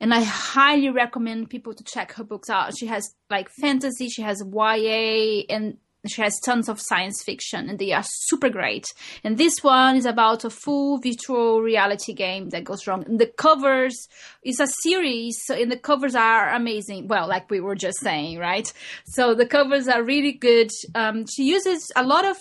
and 0.00 0.12
I 0.12 0.22
highly 0.22 0.90
recommend 0.90 1.50
people 1.50 1.74
to 1.74 1.84
check 1.84 2.12
her 2.12 2.24
books 2.24 2.50
out. 2.50 2.76
She 2.76 2.86
has 2.86 3.14
like 3.30 3.48
fantasy, 3.48 4.08
she 4.08 4.22
has 4.22 4.42
YA, 4.42 5.44
and 5.48 5.78
she 6.06 6.22
has 6.22 6.38
tons 6.40 6.68
of 6.68 6.80
science 6.80 7.22
fiction 7.22 7.68
and 7.68 7.78
they 7.78 7.92
are 7.92 8.04
super 8.04 8.50
great. 8.50 8.86
And 9.22 9.38
this 9.38 9.62
one 9.62 9.96
is 9.96 10.06
about 10.06 10.44
a 10.44 10.50
full 10.50 10.98
virtual 10.98 11.62
reality 11.62 12.12
game 12.12 12.50
that 12.50 12.64
goes 12.64 12.86
wrong. 12.86 13.04
And 13.06 13.18
the 13.18 13.26
covers 13.26 14.08
is 14.42 14.60
a 14.60 14.66
series, 14.66 15.38
so 15.44 15.54
and 15.54 15.70
the 15.70 15.78
covers 15.78 16.14
are 16.14 16.50
amazing. 16.50 17.08
Well, 17.08 17.28
like 17.28 17.50
we 17.50 17.60
were 17.60 17.74
just 17.74 18.00
saying, 18.00 18.38
right? 18.38 18.70
So 19.06 19.34
the 19.34 19.46
covers 19.46 19.88
are 19.88 20.02
really 20.02 20.32
good. 20.32 20.70
Um, 20.94 21.26
she 21.26 21.44
uses 21.44 21.90
a 21.96 22.04
lot 22.04 22.24
of 22.24 22.36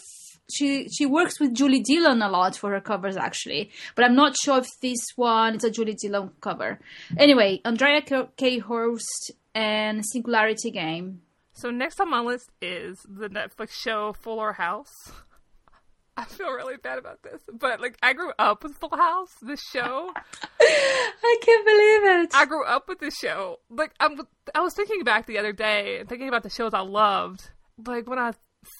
she 0.51 0.89
she 0.89 1.05
works 1.05 1.39
with 1.39 1.53
Julie 1.53 1.81
Dillon 1.81 2.21
a 2.21 2.29
lot 2.29 2.55
for 2.55 2.71
her 2.71 2.81
covers 2.81 3.17
actually, 3.17 3.71
but 3.95 4.05
I'm 4.05 4.15
not 4.15 4.35
sure 4.35 4.59
if 4.59 4.67
this 4.81 4.99
one 5.15 5.55
is 5.55 5.63
a 5.63 5.71
Julie 5.71 5.95
Dillon 5.99 6.31
cover. 6.41 6.79
Anyway, 7.17 7.61
Andrea 7.65 8.01
K. 8.01 8.59
Höst 8.59 9.31
and 9.55 10.05
Singularity 10.05 10.71
Game. 10.71 11.21
So 11.53 11.69
next 11.69 11.99
on 11.99 12.09
my 12.09 12.19
list 12.19 12.51
is 12.61 12.99
the 13.07 13.29
Netflix 13.29 13.71
show 13.71 14.13
Fuller 14.13 14.53
House. 14.53 14.91
I 16.17 16.25
feel 16.25 16.51
really 16.51 16.77
bad 16.77 16.99
about 16.99 17.23
this, 17.23 17.39
but 17.51 17.81
like 17.81 17.97
I 18.03 18.13
grew 18.13 18.31
up 18.37 18.63
with 18.63 18.75
Full 18.75 18.95
House, 18.95 19.31
this 19.41 19.61
show. 19.71 20.11
I 20.61 21.37
can't 21.41 21.65
believe 21.65 22.23
it. 22.23 22.35
I 22.35 22.45
grew 22.45 22.63
up 22.65 22.87
with 22.87 22.99
this 22.99 23.17
show. 23.17 23.59
Like 23.69 23.93
I'm, 23.99 24.19
I 24.53 24.61
was 24.61 24.75
thinking 24.75 25.03
back 25.03 25.25
the 25.25 25.39
other 25.39 25.53
day 25.53 25.99
and 25.99 26.07
thinking 26.07 26.27
about 26.27 26.43
the 26.43 26.51
shows 26.51 26.73
I 26.73 26.81
loved. 26.81 27.49
Like 27.83 28.07
when 28.07 28.19
I 28.19 28.33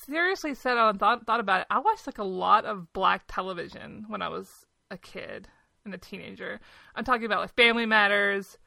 seriously 0.06 0.56
sat 0.56 0.78
on 0.78 0.90
and 0.90 1.00
thought 1.00 1.25
thought 1.25 1.40
about 1.40 1.62
it, 1.62 1.68
I 1.70 1.80
watched 1.80 2.08
like 2.08 2.18
a 2.18 2.24
lot 2.24 2.66
of 2.66 2.92
black 2.94 3.24
television 3.28 4.06
when 4.08 4.22
I 4.22 4.30
was 4.30 4.50
a 4.92 4.98
kid 4.98 5.48
and 5.86 5.94
a 5.94 5.98
teenager. 5.98 6.60
I'm 6.96 7.04
talking 7.04 7.25
about 7.25 7.42
like 7.42 7.56
Family 7.56 7.86
Matters, 7.86 8.58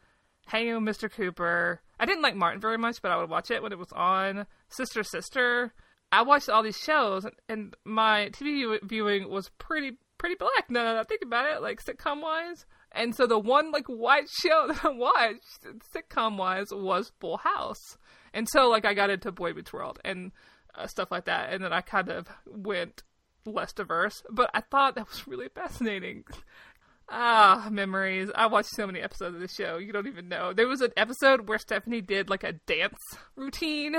Hanging 0.47 0.85
with 0.85 0.97
Mr. 0.97 1.11
Cooper. 1.11 1.81
I 1.99 2.07
didn't 2.07 2.23
like 2.23 2.37
Martin 2.37 2.61
very 2.61 2.79
much, 2.79 3.03
but 3.03 3.11
I 3.11 3.17
would 3.17 3.31
watch 3.31 3.51
it 3.51 3.63
when 3.63 3.73
it 3.73 3.79
was 3.79 3.93
on. 3.93 4.47
Sister 4.69 5.03
Sister. 5.03 5.73
I 6.13 6.23
watched 6.23 6.49
all 6.49 6.63
these 6.63 6.79
shows, 6.79 7.27
and 7.49 7.75
my 7.85 8.31
TV 8.33 8.79
viewing 8.85 9.29
was 9.29 9.51
pretty 9.59 9.99
pretty 10.19 10.37
black. 10.37 10.71
Now 10.71 10.85
that 10.85 10.97
I 10.97 11.03
think 11.03 11.23
about 11.23 11.51
it, 11.51 11.63
like 11.63 11.83
sitcom 11.83 12.23
wise. 12.23 12.65
And 12.93 13.15
so 13.15 13.27
the 13.27 13.39
one 13.39 13.73
like 13.73 13.87
white 13.87 14.29
show 14.43 14.69
that 14.69 14.85
I 14.85 14.91
watched, 14.91 15.67
sitcom 15.95 16.37
wise, 16.37 16.69
was 16.71 17.13
Full 17.21 17.39
House. 17.39 17.99
And 18.33 18.49
so 18.49 18.69
like 18.69 18.85
I 18.85 18.95
got 18.95 19.11
into 19.11 19.33
Boy 19.33 19.53
Meets 19.53 19.73
World 19.73 19.99
and 20.05 20.31
stuff 20.87 21.11
like 21.11 21.25
that, 21.25 21.53
and 21.53 21.65
then 21.65 21.73
I 21.73 21.81
kind 21.81 22.09
of 22.09 22.29
went 22.47 23.03
less 23.45 23.73
diverse. 23.73 24.23
But 24.31 24.51
I 24.53 24.61
thought 24.61 24.95
that 24.97 25.09
was 25.09 25.27
really 25.27 25.49
fascinating 25.49 26.25
Ah, 27.09 27.69
memories. 27.71 28.31
I 28.35 28.47
watched 28.47 28.71
so 28.71 28.87
many 28.87 29.01
episodes 29.01 29.37
of 29.37 29.41
the 29.41 29.49
show. 29.49 29.79
You 29.79 29.93
don't 29.93 30.09
even 30.09 30.29
know. 30.29 30.53
There 30.53 30.67
was 30.67 30.81
an 30.81 30.93
episode 30.97 31.49
where 31.49 31.59
Stephanie 31.59 32.01
did 32.01 32.29
like 32.29 32.43
a 32.43 32.53
dance 32.53 32.99
routine. 33.37 33.97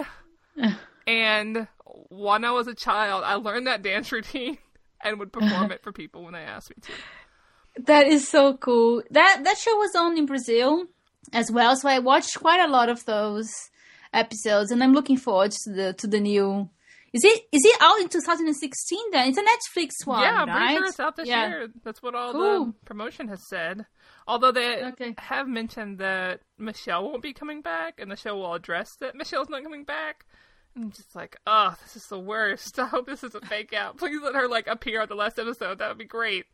and 1.08 1.68
when 2.10 2.44
I 2.44 2.52
was 2.52 2.68
a 2.68 2.76
child, 2.76 3.24
I 3.26 3.36
learned 3.36 3.68
that 3.68 3.82
dance 3.82 4.12
routine 4.12 4.58
and 5.02 5.20
would 5.20 5.32
perform 5.32 5.72
it 5.72 5.84
for 5.84 5.92
people 5.92 6.24
when 6.24 6.34
they 6.34 6.40
asked 6.40 6.70
me 6.70 6.76
to. 6.82 7.84
That 7.84 8.08
is 8.08 8.28
so 8.28 8.58
cool. 8.58 9.04
That 9.12 9.42
that 9.44 9.58
show 9.58 9.76
was 9.76 9.96
on 9.96 10.18
in 10.18 10.26
Brazil 10.26 10.86
as 11.32 11.52
well, 11.52 11.76
so 11.76 11.88
I 11.88 12.00
watched 12.00 12.40
quite 12.40 12.60
a 12.60 12.72
lot 12.72 12.90
of 12.90 13.06
those 13.06 13.50
episodes 14.14 14.72
and 14.72 14.84
I'm 14.84 14.94
looking 14.94 15.18
forward 15.18 15.52
to 15.52 15.72
the 15.72 15.94
to 15.94 16.08
the 16.08 16.20
new 16.20 16.70
is 17.14 17.24
it 17.24 17.44
is 17.52 17.64
it 17.64 17.76
out 17.82 18.00
in 18.02 18.10
2016 18.10 19.00
then? 19.12 19.30
It's 19.30 19.38
a 19.38 19.42
Netflix 19.42 20.06
one, 20.06 20.22
Yeah, 20.22 20.42
I'm 20.42 20.48
right? 20.50 20.58
pretty 20.58 20.76
sure 20.76 20.86
it's 20.88 21.00
out 21.00 21.16
this 21.16 21.28
Yeah. 21.28 21.48
year. 21.48 21.68
That's 21.84 22.04
what 22.04 22.14
all 22.16 22.34
Cool. 22.34 22.66
the 22.66 22.74
promotion 22.86 23.28
has 23.30 23.48
said. 23.50 23.86
Although 24.28 24.52
they 24.52 24.84
Okay. 24.84 25.16
have 25.18 25.48
mentioned 25.48 26.00
that 26.00 26.42
Michelle 26.58 27.06
won't 27.06 27.24
be 27.24 27.32
coming 27.34 27.62
back, 27.62 28.00
and 28.00 28.12
the 28.12 28.18
show 28.18 28.36
will 28.36 28.54
address 28.54 28.90
that 29.00 29.16
Michelle's 29.16 29.48
not 29.50 29.64
coming 29.64 29.86
back. 29.86 30.26
I'm 30.76 30.92
just 30.92 31.16
like, 31.16 31.38
oh, 31.48 31.76
this 31.82 31.96
is 31.96 32.08
the 32.08 32.20
worst. 32.20 32.78
I 32.80 32.88
hope 32.88 33.06
this 33.08 33.24
is 33.24 33.34
a 33.34 33.42
fake 33.42 33.72
out. 33.74 33.98
Please 33.98 34.22
let 34.22 34.36
her 34.36 34.48
like 34.50 34.68
appear 34.68 35.02
on 35.02 35.08
the 35.08 35.16
last 35.16 35.40
episode. 35.40 35.80
That 35.80 35.88
would 35.88 35.98
be 35.98 36.04
great. 36.06 36.46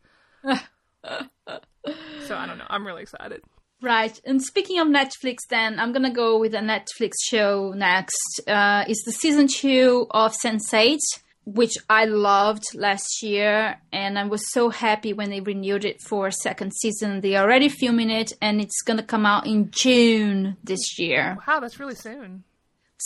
so 0.43 0.59
I 1.03 2.45
don't 2.45 2.57
know. 2.59 2.67
I'm 2.69 2.85
really 2.85 3.01
excited. 3.01 3.41
Right. 3.83 4.17
And 4.23 4.41
speaking 4.41 4.79
of 4.79 4.87
Netflix, 4.87 5.39
then 5.49 5.77
I'm 5.77 5.91
gonna 5.91 6.09
go 6.09 6.39
with 6.39 6.55
a 6.55 6.59
Netflix 6.59 7.15
show 7.21 7.73
next. 7.75 8.39
Uh, 8.47 8.85
it's 8.87 9.03
the 9.03 9.11
season 9.11 9.49
two 9.49 10.07
of 10.11 10.33
Sense8, 10.33 10.99
which 11.43 11.73
I 11.89 12.05
loved 12.05 12.63
last 12.75 13.21
year, 13.21 13.75
and 13.91 14.17
I 14.17 14.25
was 14.25 14.49
so 14.53 14.69
happy 14.69 15.11
when 15.11 15.29
they 15.29 15.41
renewed 15.41 15.83
it 15.83 15.99
for 15.99 16.27
a 16.27 16.31
second 16.31 16.71
season. 16.73 17.19
They 17.19 17.35
are 17.35 17.43
already 17.43 17.67
filming 17.67 18.09
it, 18.09 18.31
and 18.41 18.61
it's 18.61 18.81
gonna 18.83 19.03
come 19.03 19.25
out 19.25 19.45
in 19.45 19.69
June 19.71 20.55
this 20.63 20.97
year. 20.97 21.37
Wow, 21.45 21.59
that's 21.59 21.77
really 21.77 21.95
soon. 21.95 22.45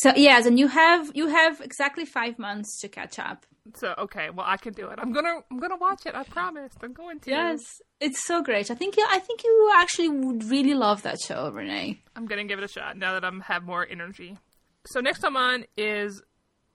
So 0.01 0.13
yes, 0.15 0.45
and 0.45 0.59
you 0.59 0.67
have 0.67 1.09
you 1.15 1.27
have 1.27 1.59
exactly 1.59 2.05
five 2.05 2.37
months 2.37 2.79
to 2.81 2.87
catch 2.87 3.17
up. 3.17 3.47
So 3.73 3.95
okay, 3.97 4.29
well 4.29 4.45
I 4.47 4.57
can 4.57 4.73
do 4.73 4.89
it. 4.89 4.99
I'm 4.99 5.11
gonna 5.11 5.39
I'm 5.49 5.57
gonna 5.57 5.75
watch 5.77 6.05
it. 6.05 6.13
I 6.13 6.23
promise. 6.23 6.71
I'm 6.83 6.93
going 6.93 7.19
to. 7.21 7.31
Yes, 7.31 7.81
it's 7.99 8.23
so 8.23 8.43
great. 8.43 8.69
I 8.69 8.75
think 8.75 8.95
you, 8.95 9.03
I 9.09 9.17
think 9.17 9.43
you 9.43 9.71
actually 9.75 10.09
would 10.09 10.43
really 10.43 10.75
love 10.75 11.01
that 11.01 11.19
show, 11.19 11.51
Renay. 11.51 11.97
I'm 12.15 12.27
gonna 12.27 12.43
give 12.43 12.59
it 12.59 12.65
a 12.65 12.67
shot 12.67 12.95
now 12.95 13.13
that 13.13 13.25
I'm 13.25 13.39
have 13.41 13.63
more 13.63 13.87
energy. 13.89 14.37
So 14.85 14.99
next 14.99 15.23
I'm 15.23 15.35
on 15.35 15.65
is 15.75 16.21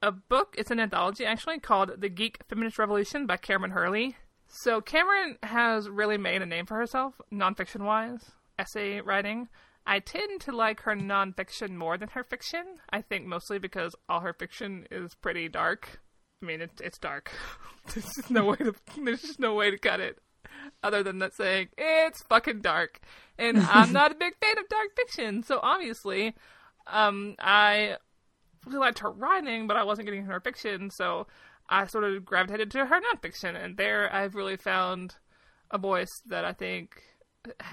a 0.02 0.10
book. 0.10 0.56
It's 0.58 0.72
an 0.72 0.80
anthology 0.80 1.24
actually 1.24 1.60
called 1.60 1.92
"The 2.00 2.08
Geek 2.08 2.40
Feminist 2.48 2.76
Revolution" 2.76 3.26
by 3.26 3.36
Kameron 3.36 3.70
Hurley. 3.70 4.16
So 4.48 4.80
Kameron 4.80 5.36
has 5.44 5.88
really 5.88 6.18
made 6.18 6.42
a 6.42 6.46
name 6.46 6.66
for 6.66 6.76
herself, 6.76 7.14
nonfiction 7.32 7.84
wise, 7.84 8.32
essay 8.58 9.00
writing. 9.00 9.48
I 9.86 9.98
tend 9.98 10.40
to 10.42 10.52
like 10.52 10.82
her 10.82 10.94
nonfiction 10.94 11.76
more 11.76 11.98
than 11.98 12.10
her 12.10 12.24
fiction. 12.24 12.64
I 12.90 13.02
think 13.02 13.26
mostly 13.26 13.58
because 13.58 13.94
all 14.08 14.20
her 14.20 14.32
fiction 14.32 14.86
is 14.90 15.14
pretty 15.14 15.48
dark. 15.48 16.00
I 16.42 16.46
mean, 16.46 16.60
it's 16.60 16.80
it's 16.80 16.98
dark. 16.98 17.30
there's 17.92 18.06
just 18.06 18.30
no 18.30 18.44
way 18.46 18.56
to 18.56 18.74
there's 19.04 19.22
just 19.22 19.40
no 19.40 19.54
way 19.54 19.70
to 19.70 19.78
cut 19.78 20.00
it 20.00 20.18
other 20.82 21.02
than 21.02 21.18
that 21.18 21.34
saying 21.34 21.68
it's 21.76 22.22
fucking 22.24 22.60
dark. 22.60 23.00
And 23.38 23.58
I'm 23.58 23.92
not 23.92 24.12
a 24.12 24.16
big 24.16 24.34
fan 24.40 24.58
of 24.58 24.68
dark 24.68 24.88
fiction, 24.96 25.42
so 25.42 25.60
obviously, 25.62 26.34
um, 26.86 27.34
I 27.38 27.96
really 28.66 28.78
liked 28.78 29.00
her 29.00 29.10
writing, 29.10 29.66
but 29.66 29.76
I 29.76 29.84
wasn't 29.84 30.06
getting 30.06 30.26
her 30.26 30.40
fiction, 30.40 30.90
so 30.90 31.26
I 31.68 31.86
sort 31.86 32.04
of 32.04 32.24
gravitated 32.24 32.70
to 32.72 32.86
her 32.86 33.00
nonfiction, 33.00 33.62
and 33.62 33.76
there 33.76 34.12
I've 34.12 34.34
really 34.34 34.56
found 34.56 35.16
a 35.70 35.78
voice 35.78 36.10
that 36.26 36.44
I 36.44 36.52
think 36.52 37.02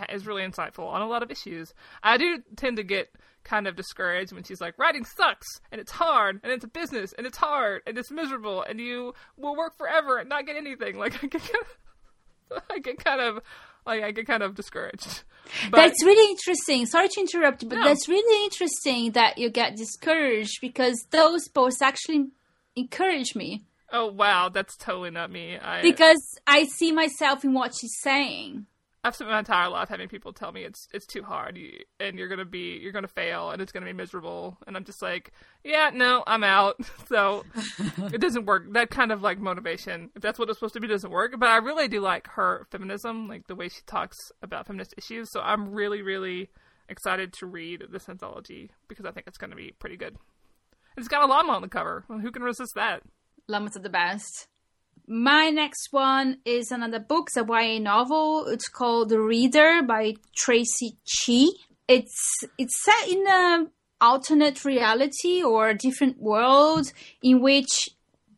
is 0.10 0.26
really 0.26 0.44
insightful 0.44 0.88
on 0.88 1.02
a 1.02 1.08
lot 1.08 1.24
of 1.24 1.32
issues. 1.32 1.74
I 2.04 2.18
do 2.18 2.42
tend 2.56 2.78
to 2.78 2.84
get 2.84 3.10
kind 3.44 3.68
of 3.68 3.76
discouraged 3.76 4.34
when 4.34 4.44
she's 4.44 4.62
like, 4.62 4.78
writing 4.78 5.06
sucks, 5.06 5.48
and 5.72 5.80
it's 5.80 5.92
hard, 5.92 6.40
and 6.44 6.52
it's 6.52 6.64
a 6.64 6.68
business, 6.68 7.14
and 7.14 7.26
it's 7.26 7.38
hard, 7.38 7.82
and 7.88 7.98
it's 7.98 8.12
miserable, 8.12 8.64
and 8.64 8.80
you 8.80 9.14
will 9.38 9.56
work 9.56 9.78
forever 9.78 10.18
and 10.18 10.30
not 10.30 10.46
get 10.46 10.56
anything. 10.56 10.98
Like 11.00 11.24
I 11.24 11.28
get 11.28 11.42
kind 11.42 11.64
of, 12.52 12.64
I 12.70 12.80
get 12.80 13.04
kind 13.04 13.22
of, 13.22 13.40
like 13.86 14.04
I 14.04 14.12
get 14.12 14.28
kind 14.28 14.44
of 14.44 14.56
discouraged. 14.56 15.24
But 15.72 15.78
that's 15.78 16.04
really 16.04 16.30
interesting. 16.32 16.86
Sorry 16.86 17.08
to 17.08 17.20
interrupt, 17.22 17.68
but 17.68 17.78
No. 17.78 17.84
that's 17.86 18.08
really 18.10 18.44
interesting 18.44 19.12
that 19.14 19.38
you 19.38 19.50
get 19.50 19.76
discouraged 19.76 20.60
because 20.62 21.06
those 21.12 21.48
posts 21.48 21.82
actually 21.82 22.28
encourage 22.76 23.36
me 23.36 23.64
oh 23.92 24.08
wow, 24.08 24.50
that's 24.50 24.76
totally 24.78 25.12
not 25.12 25.32
me. 25.32 25.58
I 25.58 25.82
because 25.82 26.22
I 26.46 26.66
see 26.66 26.92
myself 26.92 27.44
in 27.44 27.54
what 27.54 27.74
she's 27.80 27.96
saying. 28.02 28.66
I've 29.02 29.16
spent 29.16 29.30
my 29.30 29.40
entire 29.40 29.70
life 29.70 29.88
having 29.88 30.10
people 30.10 30.34
tell 30.34 30.52
me 30.52 30.64
it's 30.64 30.88
it's 30.94 31.06
too 31.06 31.24
hard, 31.24 31.58
you, 31.58 31.72
and 32.02 32.20
you're 32.20 32.28
gonna 32.28 32.44
be 32.44 32.78
you're 32.82 32.92
gonna 32.92 33.08
fail, 33.08 33.50
and 33.52 33.62
it's 33.62 33.72
gonna 33.72 33.86
be 33.86 33.94
miserable, 33.94 34.58
and 34.68 34.76
I'm 34.76 34.84
just 34.84 35.02
like, 35.02 35.32
yeah, 35.64 35.90
no, 35.94 36.24
I'm 36.28 36.44
out. 36.44 36.78
So 37.08 37.44
it 38.14 38.22
doesn't 38.22 38.46
work. 38.46 38.72
That 38.74 38.92
kind 38.92 39.12
of 39.12 39.24
like 39.24 39.40
motivation, 39.40 40.12
if 40.16 40.22
that's 40.22 40.38
what 40.38 40.48
it's 40.48 40.60
supposed 40.60 40.76
to 40.76 40.80
be, 40.80 40.88
doesn't 40.88 41.10
work. 41.10 41.34
But 41.40 41.50
I 41.50 41.58
really 41.58 41.88
do 41.88 42.02
like 42.02 42.28
her 42.28 42.68
feminism, 42.70 43.28
like 43.28 43.48
the 43.48 43.56
way 43.56 43.70
she 43.70 43.82
talks 43.88 44.16
about 44.44 44.68
feminist 44.68 44.94
issues. 44.96 45.32
So 45.32 45.40
I'm 45.42 45.72
really 45.72 46.04
really 46.04 46.50
excited 46.88 47.34
to 47.34 47.48
read 47.48 47.86
this 47.92 48.10
anthology 48.10 48.70
because 48.88 49.06
I 49.06 49.12
think 49.12 49.26
it's 49.26 49.40
gonna 49.40 49.56
be 49.56 49.74
pretty 49.80 49.98
good. 49.98 50.18
It's 50.98 51.08
got 51.08 51.24
a 51.24 51.26
llama 51.26 51.54
on 51.54 51.62
the 51.62 51.68
cover. 51.68 52.04
Who 52.08 52.32
can 52.32 52.44
resist 52.44 52.74
that? 52.76 53.02
Llamas 53.48 53.76
are 53.76 53.82
the 53.82 53.90
best. 53.90 54.48
My 55.08 55.50
next 55.50 55.90
one 55.92 56.38
is 56.46 56.72
another 56.72 57.00
book, 57.00 57.30
it's 57.30 57.38
a 57.38 57.46
YA 57.48 57.80
novel. 57.80 58.48
It's 58.48 58.68
called 58.68 59.10
The 59.10 59.20
Reader 59.20 59.82
by 59.84 60.16
Traci 60.40 60.98
Chee. 61.06 61.52
It's 61.88 62.44
it's 62.58 62.84
set 62.84 63.10
in 63.10 63.26
a 63.28 63.68
alternate 64.02 64.64
reality 64.64 65.44
or 65.44 65.70
a 65.70 65.78
different 65.78 66.20
world 66.20 66.92
in 67.22 67.42
which 67.42 67.90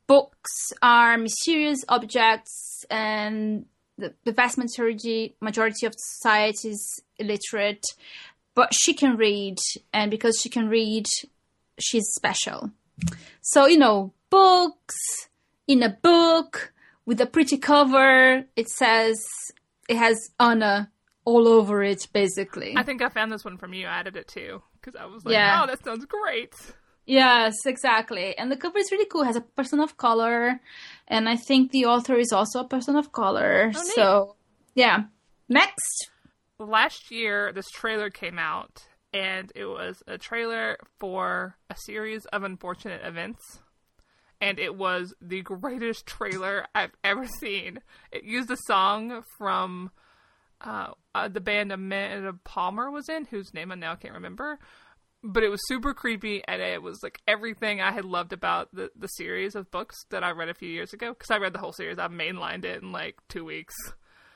books 0.08 0.74
are 0.82 1.18
mysterious 1.18 1.86
objects 1.88 2.86
and 2.90 3.66
the, 3.98 4.14
the 4.26 4.32
vast 4.32 4.58
majority 4.58 5.36
majority 5.40 5.86
of 5.86 5.94
society 5.96 6.70
is 6.70 7.02
illiterate. 7.18 7.86
But 8.54 8.74
she 8.74 8.94
can 8.94 9.16
read, 9.16 9.58
and 9.94 10.12
because 10.12 10.38
she 10.42 10.50
can 10.50 10.68
read, 10.68 11.06
she's 11.80 12.04
special. 12.14 12.72
So, 13.42 13.66
you 13.66 13.78
know, 13.78 14.12
books 14.30 15.30
in 15.68 15.84
a 15.84 15.90
book 15.90 16.74
with 17.06 17.22
a 17.22 17.26
pretty 17.26 17.58
cover. 17.58 18.46
It 18.56 18.70
says 18.70 19.24
it 19.88 19.98
has 19.98 20.32
Ana 20.40 20.92
all 21.26 21.48
over 21.48 21.84
it, 21.84 22.08
basically. 22.14 22.74
I 22.76 22.84
think 22.84 23.02
I 23.02 23.10
found 23.10 23.32
this 23.32 23.46
one 23.46 23.58
from 23.58 23.74
you. 23.74 23.88
I 23.88 24.00
added 24.00 24.16
it 24.18 24.28
too 24.28 24.62
because 24.74 24.96
I 24.96 25.06
was 25.06 25.26
like, 25.26 25.34
Yeah. 25.34 25.62
"Oh, 25.64 25.68
that 25.68 25.84
sounds 25.84 26.06
great." 26.06 26.54
Yes, 27.06 27.66
exactly. 27.66 28.38
And 28.38 28.52
the 28.52 28.56
cover 28.58 28.78
is 28.78 28.92
really 28.92 29.06
cool. 29.08 29.24
It 29.24 29.26
has 29.26 29.36
a 29.36 29.42
person 29.42 29.80
of 29.80 29.98
color, 29.98 30.62
and 31.08 31.28
I 31.28 31.36
think 31.36 31.72
the 31.72 31.86
author 31.86 32.16
is 32.16 32.32
also 32.32 32.60
a 32.60 32.68
person 32.68 32.96
of 32.96 33.12
color. 33.12 33.72
Oh, 33.76 33.84
so, 33.96 34.36
yeah. 34.76 35.06
Next. 35.50 36.10
last 36.60 37.10
year 37.10 37.52
this 37.54 37.68
trailer 37.72 38.12
came 38.12 38.38
out 38.38 38.86
and 39.12 39.52
it 39.56 39.66
was 39.66 40.04
a 40.06 40.18
trailer 40.20 40.78
for 41.00 41.58
a 41.72 41.76
series 41.76 42.26
of 42.26 42.44
unfortunate 42.44 43.02
events 43.04 43.61
and 44.42 44.58
it 44.60 44.76
was 44.76 45.14
the 45.22 45.42
greatest 45.44 46.08
trailer 46.08 46.66
I've 46.74 46.96
ever 47.04 47.28
seen. 47.40 47.80
It 48.12 48.24
used 48.24 48.50
a 48.50 48.58
song 48.66 49.24
from 49.38 49.92
uh, 50.60 50.88
uh, 51.14 51.28
the 51.28 51.40
band 51.40 51.72
Amanda 51.72 52.34
Palmer 52.44 52.90
was 52.90 53.08
in, 53.08 53.26
whose 53.26 53.54
name 53.54 53.72
I 53.72 53.76
now 53.76 53.96
can't 53.96 54.16
remember. 54.16 54.60
But 55.24 55.44
it 55.44 55.50
was 55.50 55.62
super 55.68 55.94
creepy, 55.94 56.44
and 56.48 56.64
it 56.64 56.82
was 56.82 57.00
like 57.04 57.20
everything 57.28 57.80
I 57.80 57.92
had 57.92 58.06
loved 58.06 58.34
about 58.34 58.74
the, 58.74 58.90
the 58.96 59.08
series 59.08 59.54
of 59.54 59.70
books 59.70 59.96
that 60.10 60.24
I 60.24 60.32
read 60.32 60.50
a 60.50 60.56
few 60.56 60.70
years 60.70 60.94
ago. 60.94 61.14
Because 61.14 61.30
I 61.30 61.38
read 61.38 61.54
the 61.54 61.60
whole 61.60 61.74
series, 61.74 62.00
I 62.00 62.08
mainlined 62.08 62.66
it 62.66 62.82
in 62.82 62.92
like 62.92 63.18
two 63.30 63.46
weeks. 63.46 63.76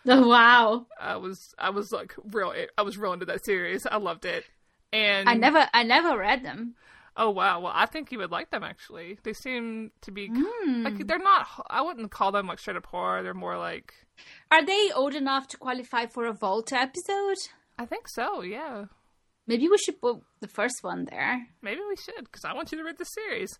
Oh, 0.07 0.27
wow. 0.27 0.85
I 1.01 1.15
was 1.15 1.39
I 1.57 1.71
was 1.71 1.91
like 1.91 2.13
real 2.31 2.53
I 2.77 2.83
was 2.83 2.95
real 2.95 3.13
into 3.13 3.25
that 3.25 3.43
series. 3.43 3.87
I 3.87 3.97
loved 3.97 4.23
it. 4.25 4.45
And 4.93 5.27
I 5.27 5.33
never, 5.33 5.67
I 5.73 5.81
never 5.81 6.15
read 6.15 6.45
them. 6.45 6.75
Oh 7.17 7.29
wow, 7.29 7.59
well 7.61 7.71
I 7.75 7.85
think 7.85 8.11
you 8.11 8.17
would 8.19 8.31
like 8.31 8.51
them 8.51 8.63
actually. 8.63 9.17
They 9.23 9.33
seem 9.33 9.91
to 10.01 10.11
be 10.11 10.29
Hmm. 10.33 10.83
like 10.83 11.05
they're 11.07 11.19
not 11.19 11.47
I 11.69 11.81
wouldn't 11.81 12.11
call 12.11 12.31
them 12.31 12.47
like 12.47 12.59
straight 12.59 12.77
up 12.77 12.85
horror. 12.85 13.23
They're 13.23 13.33
more 13.33 13.57
like 13.57 13.93
Are 14.51 14.65
they 14.65 14.91
old 14.93 15.15
enough 15.15 15.47
to 15.49 15.57
qualify 15.57 16.05
for 16.07 16.25
a 16.25 16.33
Volta 16.33 16.75
episode? 16.75 17.37
I 17.77 17.85
think 17.85 18.07
so, 18.07 18.41
yeah. 18.41 18.85
Maybe 19.47 19.67
we 19.67 19.77
should 19.77 20.01
put 20.01 20.21
the 20.39 20.47
first 20.47 20.77
one 20.81 21.05
there. 21.05 21.47
Maybe 21.61 21.81
we 21.87 21.95
should 21.97 22.23
because 22.25 22.45
I 22.45 22.53
want 22.53 22.71
you 22.71 22.77
to 22.79 22.83
read 22.83 22.97
the 22.97 23.05
series. 23.05 23.57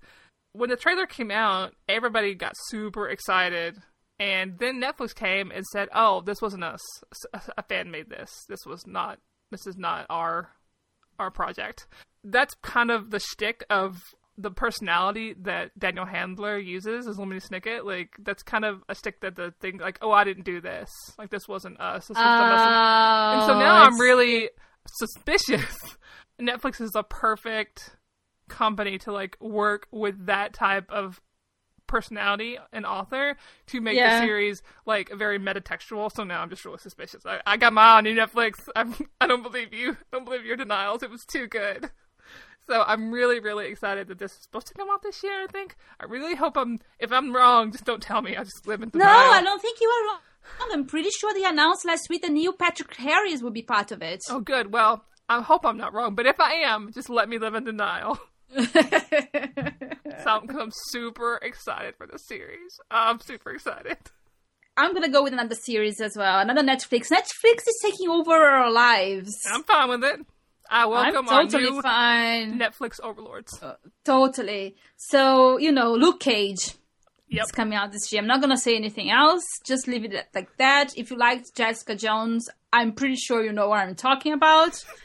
When 0.54 0.70
the 0.70 0.78
trailer 0.78 1.06
came 1.06 1.32
out, 1.32 1.76
everybody 1.90 2.34
got 2.34 2.54
super 2.68 3.10
excited. 3.10 3.78
And 4.18 4.58
then 4.58 4.82
Netflix 4.82 5.14
came 5.14 5.52
and 5.52 5.66
said, 5.66 5.90
"Oh, 5.94 6.22
this 6.22 6.42
wasn't 6.42 6.64
us. 6.64 6.80
A 7.58 7.62
fan 7.64 7.92
made 7.92 8.10
this. 8.10 8.32
This 8.48 8.66
was 8.66 8.88
not. 8.88 9.20
This 9.52 9.68
is 9.68 9.76
not 9.78 10.06
our 10.10 10.50
our 11.20 11.32
project." 11.32 11.88
That's 12.24 12.56
kind 12.62 12.90
of 12.92 13.12
the 13.12 13.20
shtick 13.20 13.64
of 13.70 14.02
the 14.38 14.52
personality 14.52 15.34
that 15.44 15.78
Daniel 15.80 16.06
Handler 16.06 16.58
uses 16.58 17.08
as 17.08 17.18
Lemony 17.18 17.42
Snicket. 17.46 17.86
Like 17.86 18.16
that's 18.20 18.44
kind 18.44 18.66
of 18.66 18.84
a 18.90 18.96
stick 18.96 19.22
that 19.22 19.36
the 19.36 19.54
thing 19.60 19.78
like, 19.78 19.98
"Oh, 20.02 20.12
I 20.12 20.24
didn't 20.24 20.44
do 20.44 20.60
this. 20.60 20.90
Like 21.18 21.30
this 21.30 21.48
wasn't 21.48 21.80
us. 21.80 22.08
This 22.08 22.18
was 22.18 22.26
message." 22.26 22.68
And 22.68 23.44
so 23.44 23.54
oh, 23.54 23.60
now 23.60 23.84
I'm 23.84 24.00
really 24.00 24.50
suspicious. 24.88 25.98
Netflix 26.40 26.82
is 26.82 26.92
a 26.96 27.04
perfect 27.04 27.96
company 28.50 28.98
to 29.00 29.12
like 29.12 29.38
work 29.40 29.88
with 29.92 30.26
that 30.26 30.54
type 30.54 30.90
of 30.90 31.22
personality 31.88 32.58
and 32.74 32.86
author 32.86 33.38
to 33.68 33.82
make 33.82 33.96
Yeah. 33.98 34.20
the 34.20 34.26
series 34.26 34.62
like 34.86 35.12
very 35.12 35.40
metatextual. 35.40 36.12
So 36.14 36.24
now 36.24 36.42
I'm 36.42 36.50
just 36.50 36.66
really 36.66 36.80
suspicious. 36.80 37.26
I, 37.26 37.42
I 37.46 37.58
got 37.58 37.74
my 37.74 37.98
on 37.98 38.06
Netflix. 38.06 38.56
I'm, 38.76 38.94
I 39.22 39.28
don't 39.28 39.44
believe 39.44 39.74
you. 39.74 39.92
I 39.92 39.96
don't 40.12 40.26
believe 40.26 40.46
your 40.46 40.58
denials. 40.58 41.04
It 41.04 41.10
was 41.10 41.26
too 41.26 41.48
good. 41.48 41.90
So 42.68 42.84
I'm 42.88 43.12
really, 43.12 43.40
really 43.40 43.68
excited 43.68 44.08
that 44.08 44.18
this 44.18 44.32
is 44.32 44.40
supposed 44.42 44.66
to 44.68 44.74
come 44.74 44.90
out 44.90 45.04
this 45.04 45.22
year. 45.24 45.44
I 45.44 45.48
think. 45.48 45.76
I 46.00 46.06
really 46.06 46.34
hope 46.36 46.58
I'm. 46.58 46.80
If 46.98 47.12
I'm 47.12 47.36
wrong, 47.36 47.72
just 47.72 47.86
don't 47.86 48.02
tell 48.02 48.24
me. 48.24 48.36
I 48.36 48.44
just 48.44 48.66
live 48.66 48.82
in 48.82 48.90
denial. 48.90 49.08
No. 49.12 49.32
I 49.34 49.44
don't 49.44 49.62
think 49.62 49.80
you 49.80 49.88
are 49.88 50.08
wrong. 50.08 50.20
I'm 50.74 50.86
pretty 50.86 51.10
sure 51.12 51.32
they 51.34 51.44
announced 51.46 51.86
last 51.86 52.08
week 52.10 52.24
that 52.24 52.32
Neil 52.32 52.54
Patrick 52.54 52.96
Harris 52.96 53.42
will 53.44 53.52
be 53.52 53.62
part 53.62 53.92
of 53.92 54.02
it. 54.02 54.22
Oh, 54.32 54.40
good. 54.40 54.74
Well, 54.74 55.04
I 55.30 55.42
hope 55.42 55.64
I'm 55.66 55.78
not 55.78 55.94
wrong. 55.94 56.16
But 56.16 56.26
if 56.26 56.40
I 56.40 56.54
am, 56.54 56.92
just 56.92 57.10
let 57.10 57.30
me 57.30 57.38
live 57.38 57.54
in 57.56 57.66
denial. 57.66 58.18
So 60.26 60.42
I'm, 60.60 60.72
super 60.72 61.38
excited 61.44 61.94
for 61.98 62.08
the 62.08 62.18
series. 62.18 62.80
I'm 62.90 63.20
super 63.20 63.52
excited. 63.52 63.98
I'm 64.76 64.92
gonna 64.96 65.10
go 65.12 65.22
with 65.24 65.34
another 65.34 65.54
series 65.54 66.02
as 66.02 66.18
well. 66.18 66.40
Another 66.40 66.64
Netflix. 66.64 67.12
Netflix 67.12 67.68
is 67.68 67.80
taking 67.84 68.10
over 68.10 68.34
our 68.34 68.72
lives. 68.72 69.36
I'm 69.54 69.62
fine 69.64 69.88
with 69.90 70.04
it. 70.04 70.26
I 70.68 70.88
welcome 70.88 71.30
I'm 71.30 71.48
totally 71.48 71.66
our 71.68 71.72
new 71.74 71.82
fine. 71.84 72.60
Netflix 72.60 73.00
overlords. 73.04 73.62
Uh, 73.62 73.76
totally. 74.04 74.76
So, 74.98 75.60
you 75.60 75.72
know, 75.72 75.94
Luke 75.94 76.20
Cage 76.22 76.74
Yep. 77.28 77.46
is 77.46 77.52
coming 77.52 77.78
out 77.78 77.92
this 77.92 78.12
year. 78.12 78.20
I'm 78.20 78.28
not 78.28 78.42
gonna 78.42 78.58
say 78.58 78.76
anything 78.76 79.12
else. 79.12 79.44
Just 79.64 79.88
leave 79.88 80.06
it 80.06 80.26
like 80.34 80.58
that. 80.58 80.98
If 80.98 81.12
you 81.12 81.18
liked 81.18 81.56
Jessica 81.56 81.96
Jones, 81.96 82.50
I'm 82.74 82.94
pretty 82.94 83.16
sure 83.16 83.44
you 83.44 83.52
know 83.54 83.70
what 83.70 83.80
I'm 83.80 83.94
talking 83.96 84.34
about. 84.34 84.84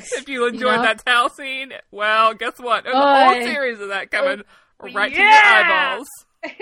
If 0.12 0.28
you 0.28 0.46
enjoyed 0.46 0.76
know? 0.76 0.82
that 0.82 1.04
towel 1.04 1.28
scene, 1.30 1.72
well, 1.90 2.34
guess 2.34 2.58
what? 2.58 2.84
There's 2.84 2.96
a 2.96 3.24
whole 3.24 3.42
series 3.42 3.80
of 3.80 3.88
that 3.88 4.10
coming 4.10 4.42
right 4.80 5.12
to 5.12 5.18
yeah! 5.18 5.58
your 5.58 5.94
eyeballs. 5.94 6.08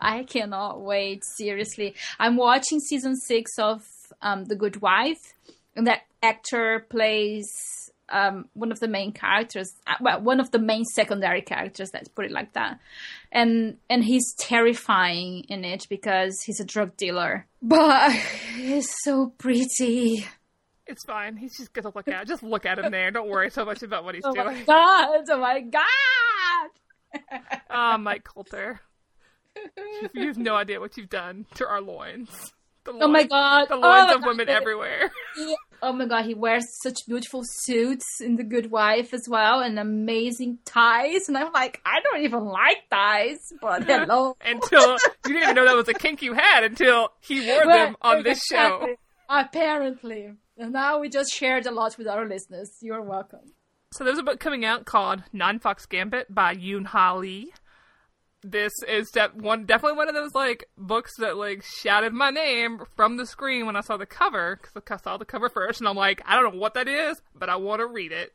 I 0.00 0.24
cannot 0.24 0.80
wait. 0.80 1.22
Seriously, 1.36 1.94
I'm 2.18 2.36
watching 2.36 2.80
season 2.80 3.16
six 3.16 3.52
of 3.58 3.82
um, 4.22 4.44
The 4.44 4.56
Good 4.56 4.80
Wife, 4.80 5.34
and 5.74 5.86
that 5.86 6.02
actor 6.22 6.86
plays 6.88 7.46
um, 8.08 8.48
one 8.54 8.72
of 8.72 8.80
the 8.80 8.88
main 8.88 9.12
characters. 9.12 9.72
uh, 9.86 9.94
Well, 10.00 10.20
one 10.20 10.40
of 10.40 10.50
the 10.50 10.58
main 10.58 10.84
secondary 10.84 11.42
characters. 11.42 11.90
Let's 11.92 12.08
put 12.08 12.24
it 12.26 12.30
like 12.30 12.52
that. 12.54 12.78
And 13.32 13.78
and 13.90 14.04
he's 14.04 14.34
terrifying 14.38 15.44
in 15.48 15.64
it 15.64 15.86
because 15.88 16.36
he's 16.44 16.60
a 16.60 16.64
drug 16.64 16.96
dealer, 16.96 17.46
but 17.62 18.12
he's 18.56 18.88
so 19.04 19.32
pretty. 19.38 20.26
It's 20.86 21.04
fine. 21.04 21.36
He's 21.36 21.56
just 21.56 21.72
gonna 21.72 21.90
look 21.94 22.08
at. 22.08 22.26
Just 22.28 22.42
look 22.42 22.64
at 22.66 22.78
him 22.78 22.90
there. 22.92 23.10
Don't 23.10 23.28
worry 23.28 23.50
so 23.50 23.64
much 23.64 23.82
about 23.82 24.04
what 24.04 24.14
he's 24.14 24.24
doing. 24.24 24.36
Oh 24.38 24.44
my 24.44 24.62
god! 24.62 25.08
Oh 25.30 25.38
my 25.38 25.60
god! 25.60 26.70
Ah, 27.70 27.96
Mike 27.96 28.24
Colter. 28.24 28.80
You- 30.14 30.26
have 30.28 30.38
no 30.38 30.54
idea 30.54 30.80
what 30.80 30.96
you've 30.96 31.08
done 31.08 31.46
to 31.54 31.66
our 31.66 31.80
loins. 31.80 32.52
The 32.84 32.92
Oh 32.92 33.08
my 33.08 33.24
god! 33.24 33.66
The 33.68 33.74
Oh 33.74 33.80
loins 33.80 34.08
my 34.08 34.14
of 34.14 34.20
God. 34.20 34.26
women 34.28 34.48
everywhere. 34.48 35.10
Oh 35.82 35.92
my 35.92 36.06
god, 36.06 36.24
he 36.24 36.32
wears 36.32 36.64
such 36.82 36.96
beautiful 37.06 37.42
suits 37.44 38.06
in 38.22 38.36
The 38.36 38.42
Good 38.44 38.70
Wife 38.70 39.12
as 39.12 39.26
well, 39.28 39.60
and 39.60 39.78
amazing 39.78 40.58
ties. 40.64 41.28
And 41.28 41.36
I'm 41.36 41.52
like, 41.52 41.82
I 41.84 42.00
don't 42.00 42.22
even 42.22 42.46
like 42.46 42.78
ties, 42.90 43.52
but 43.60 43.84
hello. 43.86 44.38
until 44.42 44.92
you 44.92 44.98
didn't 45.34 45.42
even 45.42 45.54
know 45.54 45.66
that 45.66 45.76
was 45.76 45.88
a 45.88 45.94
kink 45.94 46.22
you 46.22 46.32
had 46.32 46.64
until 46.64 47.10
he 47.20 47.46
wore 47.46 47.66
Well, 47.66 47.76
them 47.88 47.96
on 48.00 48.22
this 48.22 48.42
show. 48.42 48.88
Apparently. 49.28 50.32
And 50.58 50.72
now 50.72 51.00
we 51.00 51.08
just 51.08 51.32
shared 51.32 51.66
a 51.66 51.70
lot 51.70 51.98
with 51.98 52.08
our 52.08 52.26
listeners. 52.26 52.70
You're 52.80 53.02
welcome. 53.02 53.52
So 53.92 54.04
there's 54.04 54.18
a 54.18 54.22
book 54.22 54.40
coming 54.40 54.64
out 54.64 54.84
called 54.84 55.22
Ninefox 55.34 55.88
Gambit 55.88 56.34
by 56.34 56.54
Yoon 56.54 56.86
Ha 56.86 57.14
Lee. 57.14 57.52
This 58.42 58.72
is 58.86 59.10
de- 59.10 59.30
one 59.34 59.64
definitely 59.64 59.96
one 59.96 60.08
of 60.08 60.14
those 60.14 60.34
like 60.34 60.66
books 60.78 61.12
that 61.18 61.36
like 61.36 61.64
shouted 61.64 62.12
my 62.12 62.30
name 62.30 62.80
from 62.94 63.16
the 63.16 63.26
screen 63.26 63.66
when 63.66 63.76
I 63.76 63.80
saw 63.80 63.96
the 63.96 64.06
cover 64.06 64.60
because 64.74 65.00
I 65.00 65.02
saw 65.02 65.16
the 65.16 65.24
cover 65.24 65.48
first 65.48 65.80
and 65.80 65.88
I'm 65.88 65.96
like 65.96 66.22
I 66.24 66.36
don't 66.36 66.54
know 66.54 66.60
what 66.60 66.74
that 66.74 66.88
is 66.88 67.20
but 67.34 67.48
I 67.48 67.56
want 67.56 67.80
to 67.80 67.86
read 67.86 68.12
it. 68.12 68.32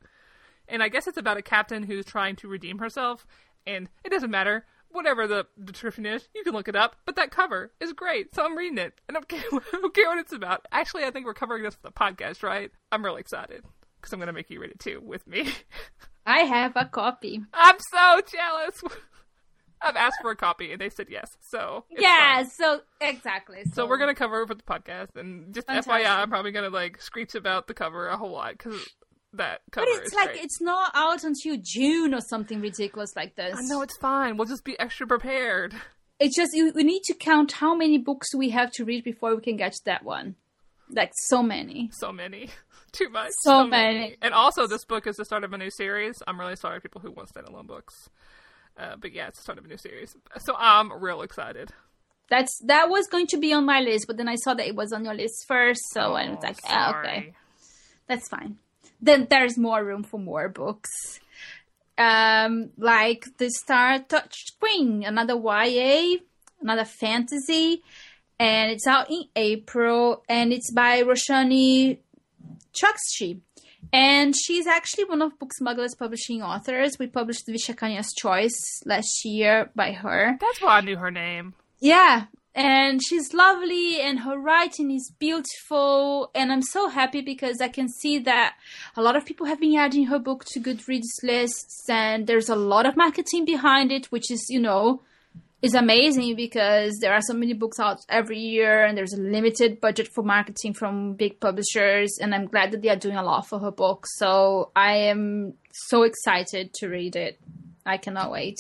And 0.68 0.84
I 0.84 0.90
guess 0.90 1.08
it's 1.08 1.18
about 1.18 1.38
a 1.38 1.42
captain 1.42 1.84
who's 1.84 2.06
trying 2.06 2.36
to 2.38 2.48
redeem 2.48 2.80
herself 2.80 3.26
and 3.66 3.88
it 4.04 4.10
doesn't 4.10 4.32
matter 4.32 4.66
whatever 4.92 5.28
the 5.28 5.46
description 5.64 6.06
is 6.06 6.28
you 6.36 6.44
can 6.44 6.54
look 6.54 6.68
it 6.68 6.76
up 6.76 6.96
but 7.06 7.16
that 7.16 7.32
cover 7.32 7.72
is 7.80 7.94
great 7.94 8.34
so 8.36 8.44
I'm 8.46 8.58
reading 8.58 8.78
it 8.78 9.00
I 9.10 9.14
don't 9.14 9.28
care, 9.30 9.42
I 9.52 9.60
don't 9.80 9.94
care 9.94 10.08
what 10.08 10.18
it's 10.20 10.34
about. 10.34 10.66
Actually 10.72 11.04
I 11.04 11.12
think 11.12 11.26
we're 11.26 11.34
covering 11.34 11.64
this 11.64 11.76
for 11.76 11.82
the 11.84 11.92
podcast 11.92 12.44
right? 12.44 12.72
I'm 12.92 13.04
really 13.04 13.22
excited 13.22 13.64
because 14.00 14.14
I'm 14.14 14.20
gonna 14.20 14.34
make 14.34 14.50
you 14.50 14.60
read 14.60 14.72
it 14.72 14.80
too 14.80 15.02
with 15.04 15.26
me. 15.28 15.52
I 16.26 16.40
have 16.42 16.74
a 16.76 16.86
copy. 16.86 17.42
I'm 17.54 17.78
so 17.92 18.22
jealous. 18.32 18.82
I've 19.84 19.96
asked 19.96 20.18
for 20.22 20.30
a 20.30 20.36
copy 20.36 20.72
and 20.72 20.80
they 20.80 20.90
said 20.90 21.08
yes. 21.10 21.28
So 21.50 21.86
yeah, 21.90 22.36
fine. 22.36 22.50
so 22.52 22.82
exactly. 23.02 23.64
So, 23.66 23.72
So 23.74 23.88
we're 23.88 23.98
gonna 23.98 24.14
cover 24.14 24.44
it 24.44 24.48
for 24.48 24.54
the 24.54 24.62
podcast, 24.62 25.16
and 25.16 25.54
just 25.56 25.66
Fantastic. 25.66 25.92
FYI, 26.06 26.20
I'm 26.20 26.30
probably 26.30 26.52
gonna 26.52 26.70
like 26.70 27.02
screech 27.02 27.34
about 27.34 27.66
the 27.68 27.74
cover 27.74 28.08
a 28.08 28.16
whole 28.18 28.30
lot 28.32 28.52
because 28.52 28.88
that 29.34 29.62
cover 29.72 29.86
But 29.90 30.04
it's 30.04 30.14
like 30.14 30.32
it's 30.44 30.62
not 30.62 30.92
out 30.94 31.24
until 31.24 31.58
June 31.62 32.14
or 32.14 32.22
something 32.22 32.62
ridiculous 32.62 33.16
like 33.16 33.36
this. 33.36 33.56
I 33.58 33.62
know 33.64 33.82
it's 33.82 33.98
fine. 33.98 34.38
We'll 34.38 34.48
just 34.48 34.64
be 34.66 34.78
extra 34.80 35.08
prepared. 35.08 35.74
It's 36.20 36.36
just 36.36 36.52
we 36.54 36.84
need 36.84 37.04
to 37.04 37.14
count 37.14 37.54
how 37.54 37.74
many 37.74 37.98
books 37.98 38.36
we 38.36 38.50
have 38.50 38.72
to 38.74 38.86
read 38.86 39.04
before 39.04 39.36
we 39.36 39.42
can 39.42 39.58
get 39.58 39.74
to 39.74 39.86
that 39.86 40.04
one. 40.04 40.36
Like 40.90 41.12
so 41.16 41.42
many. 41.42 41.90
So 41.94 42.12
many, 42.12 42.50
too 42.92 43.10
much. 43.10 43.32
So 43.44 43.66
many. 43.66 44.18
And 44.22 44.34
also, 44.34 44.68
this 44.68 44.84
book 44.84 45.08
is 45.08 45.16
the 45.16 45.24
start 45.26 45.44
of 45.46 45.54
a 45.54 45.58
new 45.58 45.72
series. 45.72 46.22
I'm 46.28 46.40
really 46.40 46.58
sorry, 46.58 46.82
people 46.82 47.00
who 47.02 47.12
want 47.12 47.30
standalone 47.30 47.66
books. 47.66 48.10
Uh, 48.78 48.96
but 49.00 49.14
yeah, 49.14 49.28
it's 49.30 49.38
the 49.38 49.44
start 49.44 49.58
of 49.58 49.66
a 49.66 49.68
new 49.68 49.78
series. 49.78 50.16
So 50.40 50.54
I'm 50.58 50.92
real 50.92 51.22
excited. 51.22 51.72
That's 52.30 52.60
that 52.66 52.90
was 52.90 53.08
going 53.08 53.28
to 53.28 53.38
be 53.38 53.52
on 53.54 53.66
my 53.66 53.80
list, 53.80 54.06
but 54.08 54.18
then 54.18 54.28
I 54.28 54.36
saw 54.36 54.54
that 54.54 54.68
it 54.68 54.76
was 54.76 54.92
on 54.94 55.04
your 55.06 55.14
list 55.14 55.46
first, 55.48 55.82
so 55.92 56.14
I 56.14 56.30
was 56.30 56.38
Oh, 56.42 56.46
like, 56.48 56.62
sorry. 56.62 57.08
okay, 57.08 57.34
that's 58.08 58.28
fine. 58.30 58.58
Then 59.02 59.28
there's 59.30 59.58
more 59.58 59.84
room 59.84 60.04
for 60.04 60.20
more 60.20 60.50
books. 60.50 61.20
um, 61.98 62.70
like 62.78 63.26
the 63.38 63.50
Star 63.50 64.00
Touched 64.00 64.54
Queen, 64.60 65.04
another 65.04 65.36
YA, 65.36 66.18
another 66.62 66.86
fantasy, 66.86 67.84
and 68.40 68.72
it's 68.72 68.88
out 68.88 69.12
in 69.12 69.24
April, 69.36 70.24
and 70.28 70.52
it's 70.52 70.72
by 70.72 71.04
Roshani 71.04 72.00
Chokshi. 72.74 73.42
And 73.94 74.34
she's 74.36 74.68
actually 74.68 75.04
one 75.06 75.22
of 75.22 75.38
Book 75.38 75.54
Smugglers 75.54 75.96
publishing 75.96 76.42
authors. 76.42 76.98
We 76.98 77.08
published 77.08 77.48
Vishakanya's 77.48 78.14
Choice 78.14 78.82
last 78.86 79.26
year 79.26 79.70
by 79.76 79.92
her. 79.92 80.38
That's 80.40 80.62
why 80.62 80.78
I 80.78 80.82
knew 80.82 80.98
her 80.98 81.12
name. 81.12 81.54
Yeah, 81.80 82.26
and 82.54 83.00
she's 83.04 83.34
lovely 83.34 84.02
and 84.02 84.20
her 84.20 84.38
writing 84.38 84.92
is 84.92 85.12
beautiful 85.20 86.30
and 86.36 86.52
i'm 86.52 86.62
so 86.62 86.90
happy 86.90 87.22
because 87.22 87.62
i 87.62 87.68
can 87.68 87.88
see 87.88 88.20
that 88.20 88.56
a 88.98 89.02
lot 89.02 89.16
of 89.16 89.26
people 89.26 89.46
have 89.46 89.60
been 89.60 89.78
adding 89.78 90.06
her 90.08 90.20
book 90.20 90.44
to 90.46 90.60
goodreads 90.60 91.08
lists 91.24 91.86
and 91.90 92.28
there's 92.28 92.50
a 92.50 92.56
lot 92.56 92.86
of 92.86 92.98
marketing 92.98 93.46
behind 93.46 93.92
it 93.92 94.08
which 94.08 94.30
is 94.30 94.46
you 94.50 94.60
know 94.60 95.02
is 95.62 95.76
amazing 95.76 96.36
because 96.36 96.98
there 97.02 97.14
are 97.14 97.22
so 97.22 97.34
many 97.34 97.54
books 97.54 97.80
out 97.80 98.00
every 98.10 98.40
year 98.40 98.84
and 98.84 98.98
there's 98.98 99.14
a 99.14 99.22
limited 99.22 99.80
budget 99.80 100.08
for 100.08 100.24
marketing 100.24 100.74
from 100.74 101.14
big 101.14 101.40
publishers 101.40 102.18
and 102.20 102.34
i'm 102.36 102.48
glad 102.48 102.72
that 102.72 102.82
they 102.82 102.90
are 102.90 102.96
doing 102.96 103.16
a 103.16 103.24
lot 103.24 103.48
for 103.48 103.60
her 103.60 103.72
book. 103.72 104.06
So 104.18 104.72
i 104.76 104.94
am 104.94 105.54
so 105.72 106.04
excited 106.04 106.74
to 106.76 106.88
read 106.88 107.16
it. 107.16 107.40
I 107.86 107.98
cannot 107.98 108.32
wait 108.32 108.58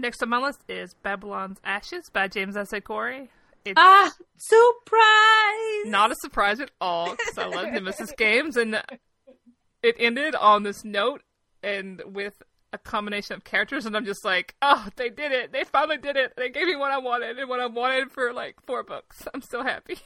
Next 0.00 0.22
on 0.22 0.30
my 0.30 0.38
list 0.38 0.62
is 0.66 0.94
Babylon's 0.94 1.58
Ashes 1.62 2.08
by 2.10 2.26
James 2.26 2.56
S. 2.56 2.72
A. 2.72 2.80
Corey. 2.80 3.28
It's 3.66 3.74
ah 3.76 4.10
surprise 4.38 5.90
not 5.90 6.10
a 6.10 6.14
surprise 6.22 6.58
at 6.60 6.70
all 6.80 7.10
because 7.10 7.36
I 7.36 7.46
love 7.46 7.70
Nemesis 7.70 8.10
games, 8.16 8.56
and 8.56 8.82
it 9.82 9.96
ended 9.98 10.34
on 10.34 10.62
this 10.62 10.84
note 10.84 11.22
and 11.62 12.00
with 12.06 12.42
a 12.72 12.78
combination 12.78 13.34
of 13.34 13.44
characters, 13.44 13.84
and 13.84 13.94
I'm 13.94 14.06
just 14.06 14.24
like, 14.24 14.54
oh, 14.62 14.88
they 14.96 15.10
did 15.10 15.32
it! 15.32 15.52
They 15.52 15.64
finally 15.64 15.98
did 15.98 16.16
it! 16.16 16.32
They 16.34 16.48
gave 16.48 16.66
me 16.66 16.76
what 16.76 16.92
I 16.92 16.98
wanted 16.98 17.38
and 17.38 17.50
what 17.50 17.60
I 17.60 17.66
wanted 17.66 18.10
for 18.10 18.32
like 18.32 18.56
four 18.64 18.82
books. 18.82 19.28
I'm 19.34 19.42
so 19.42 19.62
happy. 19.62 19.98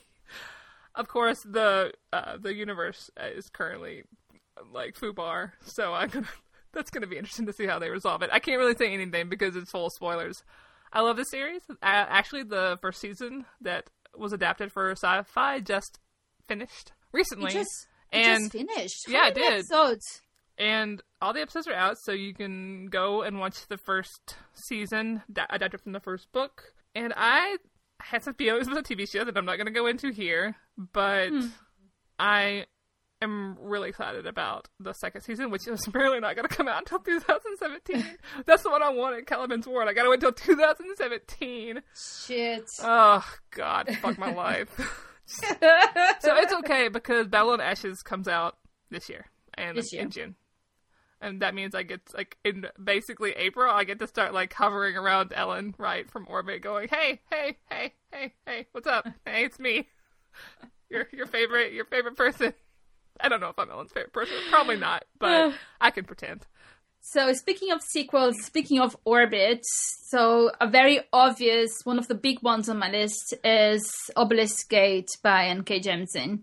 Of 0.96 1.07
course, 1.07 1.40
the 1.42 1.92
uh, 2.12 2.37
the 2.37 2.54
universe 2.54 3.11
is 3.16 3.48
currently 3.48 4.02
like 4.72 4.96
foobar, 4.96 5.52
so 5.64 5.92
I'm 5.92 6.09
gonna 6.09 6.26
that's 6.75 6.91
going 6.91 7.03
to 7.03 7.07
be 7.09 7.17
interesting 7.17 7.47
to 7.47 7.53
see 7.53 7.67
how 7.67 7.79
they 7.79 7.91
resolve 7.91 8.23
it. 8.23 8.31
I 8.33 8.39
can't 8.39 8.59
really 8.59 8.75
say 8.77 8.93
anything 8.93 9.29
because 9.29 9.57
it's 9.57 9.71
full 9.71 9.87
of 9.87 9.93
spoilers. 9.95 10.43
I 10.93 11.01
love 11.01 11.17
the 11.17 11.25
series. 11.25 11.63
Uh, 11.71 11.75
actually, 11.83 12.43
the 12.45 12.79
first 12.81 13.01
season 13.01 13.47
that 13.61 13.91
was 14.17 14.33
adapted 14.33 14.71
for 14.73 14.95
Syfy 14.95 15.65
just 15.65 15.99
finished 16.47 16.93
recently, 17.13 17.51
it 17.51 17.55
just, 17.55 17.87
it 18.13 18.17
and 18.19 18.41
just 18.41 18.53
finished. 18.53 19.05
yeah, 19.09 19.29
it 19.29 19.35
did. 19.35 19.53
Episodes? 19.55 20.21
and 20.57 21.03
all 21.21 21.33
the 21.33 21.41
episodes 21.41 21.67
are 21.67 21.75
out, 21.75 21.97
so 21.99 22.13
you 22.13 22.33
can 22.33 22.87
go 22.87 23.23
and 23.23 23.41
watch 23.41 23.67
the 23.67 23.77
first 23.77 24.37
season 24.53 25.23
da- 25.33 25.47
adapted 25.51 25.81
from 25.81 25.91
the 25.93 25.99
first 26.01 26.31
book. 26.31 26.63
And 26.95 27.13
I 27.17 27.57
had 28.01 28.23
some 28.23 28.35
feelings 28.35 28.69
with 28.69 28.77
the 28.87 28.95
TV 28.95 29.11
show 29.11 29.25
that 29.25 29.37
I'm 29.37 29.45
not 29.47 29.57
going 29.57 29.67
to 29.67 29.73
go 29.73 29.87
into 29.87 30.13
here, 30.13 30.55
but 30.77 31.31
Hmm. 31.31 31.47
I 32.21 32.67
am 33.25 33.59
really 33.61 33.89
excited 33.89 34.27
about 34.27 34.69
the 34.79 34.93
second 34.93 35.23
season, 35.23 35.51
which 35.51 35.67
is 35.67 35.85
apparently 35.89 36.21
not 36.21 36.37
going 36.37 36.47
to 36.49 36.55
come 36.55 36.69
out 36.69 36.79
until 36.79 37.01
2017. 37.01 38.05
That's 38.47 38.63
the 38.63 38.71
one 38.71 38.83
I 38.83 38.91
wanted, 38.91 39.27
Caliban's 39.27 39.67
War. 39.67 39.83
I 39.87 39.93
got 39.93 40.05
to 40.05 40.11
wait 40.11 40.23
until 40.23 40.33
2017. 40.33 41.83
Shit. 42.27 42.65
Oh 42.83 43.25
God, 43.51 43.89
fuck 44.01 44.17
my 44.19 44.33
life. 44.33 44.71
so 45.27 45.47
it's 46.37 46.53
okay 46.53 46.89
because 46.89 47.27
Babylon 47.27 47.61
Ashes 47.61 48.03
comes 48.03 48.29
out 48.29 48.57
this 48.91 49.09
year 49.09 49.27
and 49.55 49.77
This 49.77 49.93
year. 49.93 50.03
in 50.03 50.11
June. 50.11 50.35
And 51.21 51.41
that 51.41 51.55
means 51.55 51.75
I 51.75 51.83
get 51.85 52.03
like 52.13 52.37
in 52.45 52.67
basically 52.83 53.33
April 53.33 53.71
I 53.73 53.85
get 53.85 53.99
to 54.01 54.07
start 54.07 54.35
like 54.35 54.53
hovering 54.53 54.97
around 54.97 55.33
Ellen 55.35 55.75
Wright 55.79 56.11
from 56.11 56.27
orbit 56.29 56.61
going, 56.61 56.89
Hey, 56.89 57.23
hey, 57.31 57.57
hey, 57.71 57.95
hey, 58.13 58.35
hey, 58.45 58.67
what's 58.73 58.87
up? 58.87 59.09
Hey, 59.25 59.45
it's 59.45 59.59
me. 59.59 59.89
Your 60.91 61.07
your 61.13 61.27
favorite 61.27 61.73
your 61.73 61.87
favorite 61.87 62.17
person. 62.17 62.53
I 63.20 63.29
don't 63.29 63.40
know 63.40 63.48
if 63.48 63.59
I'm 63.59 63.70
Ellen's 63.70 63.92
favorite 63.92 64.12
person. 64.12 64.35
Probably 64.50 64.77
not, 64.77 65.05
but 65.18 65.55
I 65.81 65.90
can 65.90 66.05
pretend. 66.05 66.46
So 67.07 67.33
speaking 67.35 67.70
of 67.70 67.83
sequels, 67.83 68.42
speaking 68.42 68.81
of 68.81 68.96
orbits, 69.05 69.68
so 70.09 70.50
a 70.59 70.66
very 70.66 71.00
obvious 71.12 71.70
one 71.85 71.98
of 71.98 72.09
the 72.09 72.14
big 72.14 72.42
ones 72.42 72.68
on 72.68 72.79
my 72.79 72.90
list 72.90 73.35
is 73.44 73.83
Obelisk 74.16 74.70
Gate 74.70 75.11
by 75.22 75.46
N.K. 75.48 75.81
Jemisin. 75.81 76.40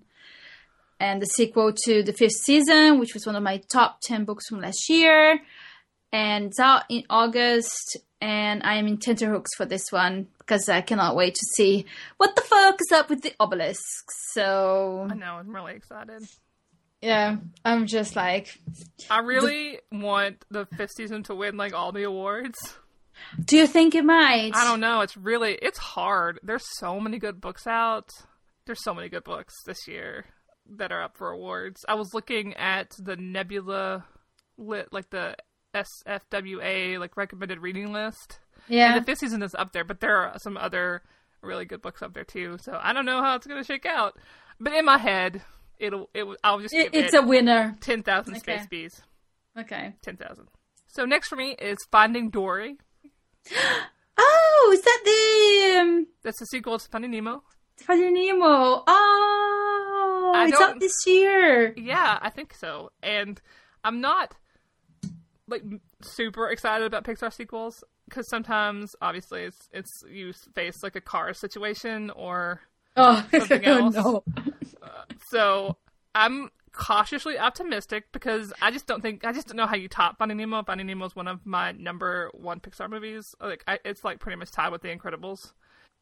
And 0.99 1.19
the 1.19 1.25
sequel 1.25 1.73
to 1.85 2.03
the 2.03 2.13
fifth 2.13 2.43
season, 2.43 2.99
which 2.99 3.15
was 3.15 3.25
one 3.25 3.35
of 3.35 3.41
my 3.41 3.57
top 3.71 4.01
10 4.03 4.23
books 4.23 4.47
from 4.47 4.61
last 4.61 4.87
year. 4.87 5.39
And 6.13 6.45
it's 6.45 6.59
out 6.59 6.83
in 6.89 7.05
August, 7.09 7.97
and 8.21 8.61
I 8.63 8.75
am 8.75 8.85
in 8.85 8.97
tenterhooks 8.97 9.55
for 9.55 9.65
this 9.65 9.91
one 9.91 10.27
because 10.37 10.69
I 10.69 10.81
cannot 10.81 11.15
wait 11.15 11.33
to 11.33 11.45
see 11.55 11.85
what 12.17 12.35
the 12.35 12.41
fuck 12.43 12.77
is 12.79 12.91
up 12.91 13.09
with 13.09 13.23
the 13.23 13.33
obelisks. 13.39 14.13
So, 14.33 15.07
I 15.09 15.15
know, 15.15 15.35
I'm 15.35 15.55
really 15.55 15.73
excited. 15.73 16.27
Yeah, 17.01 17.37
I'm 17.65 17.87
just 17.87 18.15
like, 18.15 18.59
I 19.09 19.19
really 19.19 19.79
want 19.91 20.45
the 20.51 20.65
fifth 20.77 20.91
season 20.95 21.23
to 21.23 21.35
win 21.35 21.57
like 21.57 21.73
all 21.73 21.91
the 21.91 22.03
awards. 22.03 22.75
do 23.43 23.57
you 23.57 23.67
think 23.67 23.95
it 23.95 24.05
might? 24.05 24.51
I 24.53 24.65
don't 24.65 24.79
know. 24.79 25.01
It's 25.01 25.17
really 25.17 25.53
it's 25.61 25.79
hard. 25.79 26.39
There's 26.43 26.65
so 26.77 26.99
many 26.99 27.17
good 27.17 27.41
books 27.41 27.65
out. 27.65 28.09
There's 28.65 28.83
so 28.83 28.93
many 28.93 29.09
good 29.09 29.23
books 29.23 29.53
this 29.65 29.87
year 29.87 30.25
that 30.77 30.91
are 30.91 31.01
up 31.01 31.17
for 31.17 31.31
awards. 31.31 31.83
I 31.87 31.95
was 31.95 32.13
looking 32.13 32.53
at 32.53 32.91
the 32.99 33.15
Nebula 33.15 34.05
lit 34.57 34.93
like 34.93 35.09
the 35.09 35.35
SFWA 35.73 36.99
like 36.99 37.17
recommended 37.17 37.59
reading 37.59 37.91
list. 37.91 38.39
Yeah. 38.67 38.93
And 38.93 39.01
the 39.01 39.05
fifth 39.05 39.19
season 39.19 39.41
is 39.41 39.55
up 39.55 39.73
there, 39.73 39.83
but 39.83 40.01
there 40.01 40.17
are 40.17 40.37
some 40.39 40.55
other 40.55 41.01
really 41.41 41.65
good 41.65 41.81
books 41.81 42.03
up 42.03 42.13
there 42.13 42.23
too. 42.23 42.57
So 42.61 42.79
I 42.81 42.93
don't 42.93 43.05
know 43.05 43.21
how 43.23 43.35
it's 43.35 43.47
gonna 43.47 43.63
shake 43.63 43.85
out. 43.85 44.17
But 44.59 44.73
in 44.73 44.85
my 44.85 44.99
head, 44.99 45.41
it'll 45.81 46.09
it 46.13 46.25
I'll 46.43 46.59
just 46.59 46.73
It, 46.73 46.89
it's 46.93 47.13
it 47.13 47.17
a 47.17 47.21
winner. 47.25 47.75
ten 47.81 48.03
thousand 48.03 48.35
Okay. 48.37 48.39
space 48.57 48.67
bees. 48.67 49.01
Okay. 49.57 49.93
Ten 50.01 50.15
thousand. 50.15 50.47
So 50.87 51.05
next 51.05 51.27
for 51.27 51.35
me 51.35 51.51
is 51.59 51.77
Finding 51.91 52.29
Dory. 52.29 52.77
Oh, 54.23 54.69
is 54.73 54.81
that 54.83 55.01
the 55.03 55.79
um, 55.81 56.07
That's 56.21 56.39
the 56.39 56.45
sequel 56.45 56.77
to 56.77 56.87
Finding 56.89 57.09
Nemo. 57.11 57.41
Finding 57.77 58.13
Nemo? 58.13 58.83
Oh, 58.85 60.31
I 60.35 60.45
it's 60.47 60.61
out 60.61 60.79
this 60.79 60.93
year. 61.07 61.73
Yeah, 61.75 62.19
I 62.21 62.29
think 62.29 62.53
so. 62.53 62.91
And 63.01 63.41
I'm 63.83 63.99
not 64.01 64.35
like 65.47 65.63
super 66.03 66.49
excited 66.49 66.85
about 66.85 67.03
Pixar 67.03 67.33
sequels 67.33 67.83
because 68.07 68.29
sometimes, 68.29 68.95
obviously, 69.01 69.41
it's 69.43 69.57
it's 69.71 70.03
you 70.07 70.33
face 70.53 70.83
like 70.83 70.95
a 70.95 71.01
car 71.01 71.33
situation 71.33 72.11
or 72.11 72.61
Oh, 72.95 73.25
Something 73.31 73.65
else. 73.65 73.95
no. 73.95 74.23
So. 75.29 75.77
I'm 76.13 76.49
cautiously 76.73 77.37
optimistic 77.37 78.05
because 78.11 78.53
I 78.61 78.71
just 78.71 78.87
don't 78.87 79.01
think 79.01 79.25
I 79.25 79.33
just 79.33 79.47
don't 79.47 79.57
know 79.57 79.65
how 79.65 79.75
you 79.75 79.87
top 79.87 80.17
Finding 80.17 80.37
Nemo. 80.37 80.63
Finding 80.63 80.87
Nemo 80.87 81.05
is 81.05 81.15
one 81.15 81.27
of 81.27 81.45
my 81.45 81.71
number 81.73 82.29
one 82.33 82.59
Pixar 82.59 82.89
movies. 82.89 83.25
Like 83.39 83.63
I, 83.67 83.79
it's 83.85 84.03
like 84.03 84.19
pretty 84.19 84.37
much 84.37 84.51
tied 84.51 84.71
with 84.71 84.81
The 84.81 84.89
Incredibles. 84.89 85.53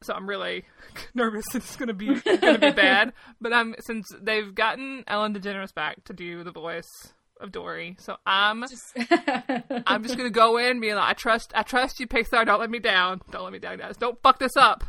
So 0.01 0.13
I'm 0.13 0.29
really 0.29 0.63
nervous 1.13 1.45
it's 1.53 1.75
gonna 1.75 1.93
be 1.93 2.19
gonna 2.19 2.57
be 2.57 2.71
bad. 2.71 3.13
But 3.41 3.53
I'm 3.53 3.75
since 3.79 4.07
they've 4.21 4.53
gotten 4.53 5.03
Ellen 5.07 5.33
DeGeneres 5.33 5.73
back 5.73 6.03
to 6.05 6.13
do 6.13 6.43
the 6.43 6.51
voice 6.51 7.13
of 7.41 7.53
Dory, 7.53 7.95
so 7.99 8.17
I'm 8.25 8.65
just... 8.67 8.83
I'm 9.87 10.03
just 10.03 10.17
gonna 10.17 10.29
go 10.29 10.57
in 10.57 10.81
being 10.81 10.95
like, 10.95 11.09
I 11.09 11.13
trust 11.13 11.53
I 11.55 11.63
trust 11.63 11.99
you, 11.99 12.07
Pixar. 12.07 12.45
Don't 12.45 12.59
let 12.59 12.69
me 12.69 12.79
down. 12.79 13.21
Don't 13.31 13.43
let 13.43 13.53
me 13.53 13.59
down, 13.59 13.77
guys. 13.77 13.95
Don't 13.97 14.21
fuck 14.21 14.39
this 14.39 14.57
up. 14.57 14.83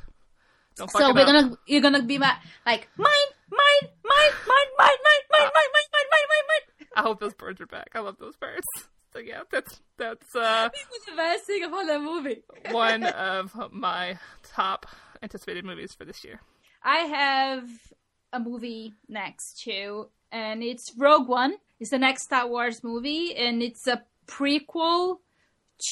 Don't 0.76 0.90
so 0.90 1.12
we're 1.12 1.20
up. 1.20 1.26
gonna 1.26 1.58
you're 1.66 1.80
gonna 1.82 2.02
be 2.02 2.18
ma- 2.18 2.36
like 2.64 2.88
mine, 2.96 3.06
mine, 3.50 3.58
mine, 3.82 3.90
mine, 4.04 4.30
mine, 4.48 4.66
mine, 4.78 4.96
mine, 5.06 5.20
mine, 5.32 5.50
mine, 5.54 5.70
mine, 5.74 6.08
mine, 6.10 6.28
mine, 6.28 6.46
mine. 6.48 6.88
I 6.96 7.02
hope 7.02 7.20
those 7.20 7.34
birds 7.34 7.60
are 7.60 7.66
back. 7.66 7.90
I 7.94 8.00
love 8.00 8.16
those 8.18 8.36
birds. 8.36 8.66
So 9.12 9.18
yeah, 9.18 9.42
that's 9.50 9.80
that's 9.98 10.34
uh 10.36 10.68
This 10.72 10.86
was 10.90 11.04
the 11.08 11.16
best 11.16 11.44
thing 11.44 11.64
about 11.64 11.86
that 11.86 12.00
movie. 12.00 12.42
one 12.70 13.04
of 13.04 13.52
my 13.72 14.18
top 14.54 14.86
anticipated 15.22 15.64
movies 15.64 15.92
for 15.98 16.04
this 16.04 16.24
year. 16.24 16.40
I 16.82 16.98
have 16.98 17.68
a 18.32 18.38
movie 18.40 18.94
next 19.08 19.60
too, 19.64 20.08
and 20.32 20.62
it's 20.62 20.92
Rogue 20.96 21.28
One. 21.28 21.54
It's 21.80 21.90
the 21.90 21.98
next 21.98 22.24
Star 22.24 22.46
Wars 22.48 22.82
movie, 22.84 23.34
and 23.34 23.62
it's 23.62 23.86
a 23.86 24.02
prequel 24.26 25.16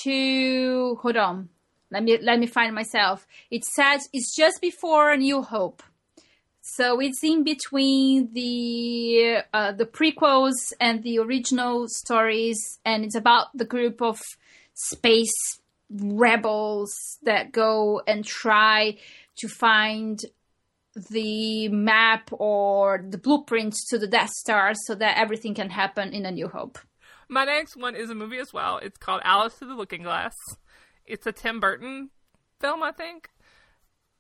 to. 0.03 0.97
Hold 1.03 1.17
on, 1.17 1.49
let 1.91 2.03
me 2.03 2.19
let 2.19 2.39
me 2.39 2.47
find 2.47 2.75
myself. 2.75 3.27
It 3.51 3.65
says 3.65 4.09
it's 4.13 4.35
just 4.35 4.61
before 4.61 5.11
A 5.11 5.17
New 5.17 5.43
Hope, 5.43 5.83
so 6.61 7.01
it's 7.01 7.23
in 7.23 7.45
between 7.45 8.33
the 8.33 9.39
uh, 9.53 9.73
the 9.73 9.87
prequels 9.87 10.73
and 10.81 11.03
the 11.03 11.19
original 11.19 11.87
stories, 11.89 12.79
and 12.85 13.05
it's 13.05 13.15
about 13.15 13.47
the 13.55 13.65
group 13.65 14.03
of 14.03 14.21
space 14.75 15.61
rebels 15.91 17.19
that 17.23 17.53
go 17.53 18.03
and 18.07 18.25
try 18.25 18.97
to 19.37 19.49
find 19.49 20.21
the 21.11 21.69
map 21.69 22.31
or 22.33 23.05
the 23.09 23.19
blueprints 23.19 23.89
to 23.89 23.99
the 23.99 24.07
Death 24.07 24.31
Star 24.31 24.75
so 24.75 24.95
that 24.95 25.17
everything 25.17 25.55
can 25.55 25.71
happen 25.71 26.13
in 26.13 26.27
A 26.27 26.31
New 26.31 26.49
Hope. 26.49 26.79
My 27.29 27.45
next 27.45 27.77
one 27.77 27.95
is 27.95 28.11
a 28.11 28.15
movie 28.15 28.39
as 28.39 28.53
well. 28.53 28.79
It's 28.79 28.99
called 28.99 29.21
Alice 29.25 29.55
Through 29.55 29.69
the 29.69 29.75
Looking 29.75 30.03
Glass. 30.03 30.35
It's 31.09 31.27
a 31.27 31.33
Tim 31.33 31.61
Burton 31.61 32.11
film, 32.61 32.83
I 32.83 32.93
think. 32.93 33.31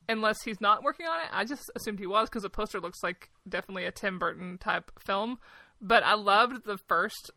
Unless 0.09 0.42
he's 0.42 0.61
not 0.61 0.83
working 0.83 1.07
on 1.07 1.20
it. 1.20 1.29
I 1.33 1.44
just 1.44 1.70
assumed 1.77 1.98
he 1.98 2.07
was 2.07 2.29
because 2.29 2.42
the 2.42 2.51
poster 2.51 2.81
looks 2.81 3.03
like 3.03 3.31
definitely 3.46 3.85
a 3.85 3.92
Tim 3.92 4.18
Burton 4.18 4.57
type 4.59 4.90
film. 4.98 5.38
But 5.81 6.03
I 6.03 6.14
loved 6.14 6.64
the 6.64 6.79
first 6.79 7.31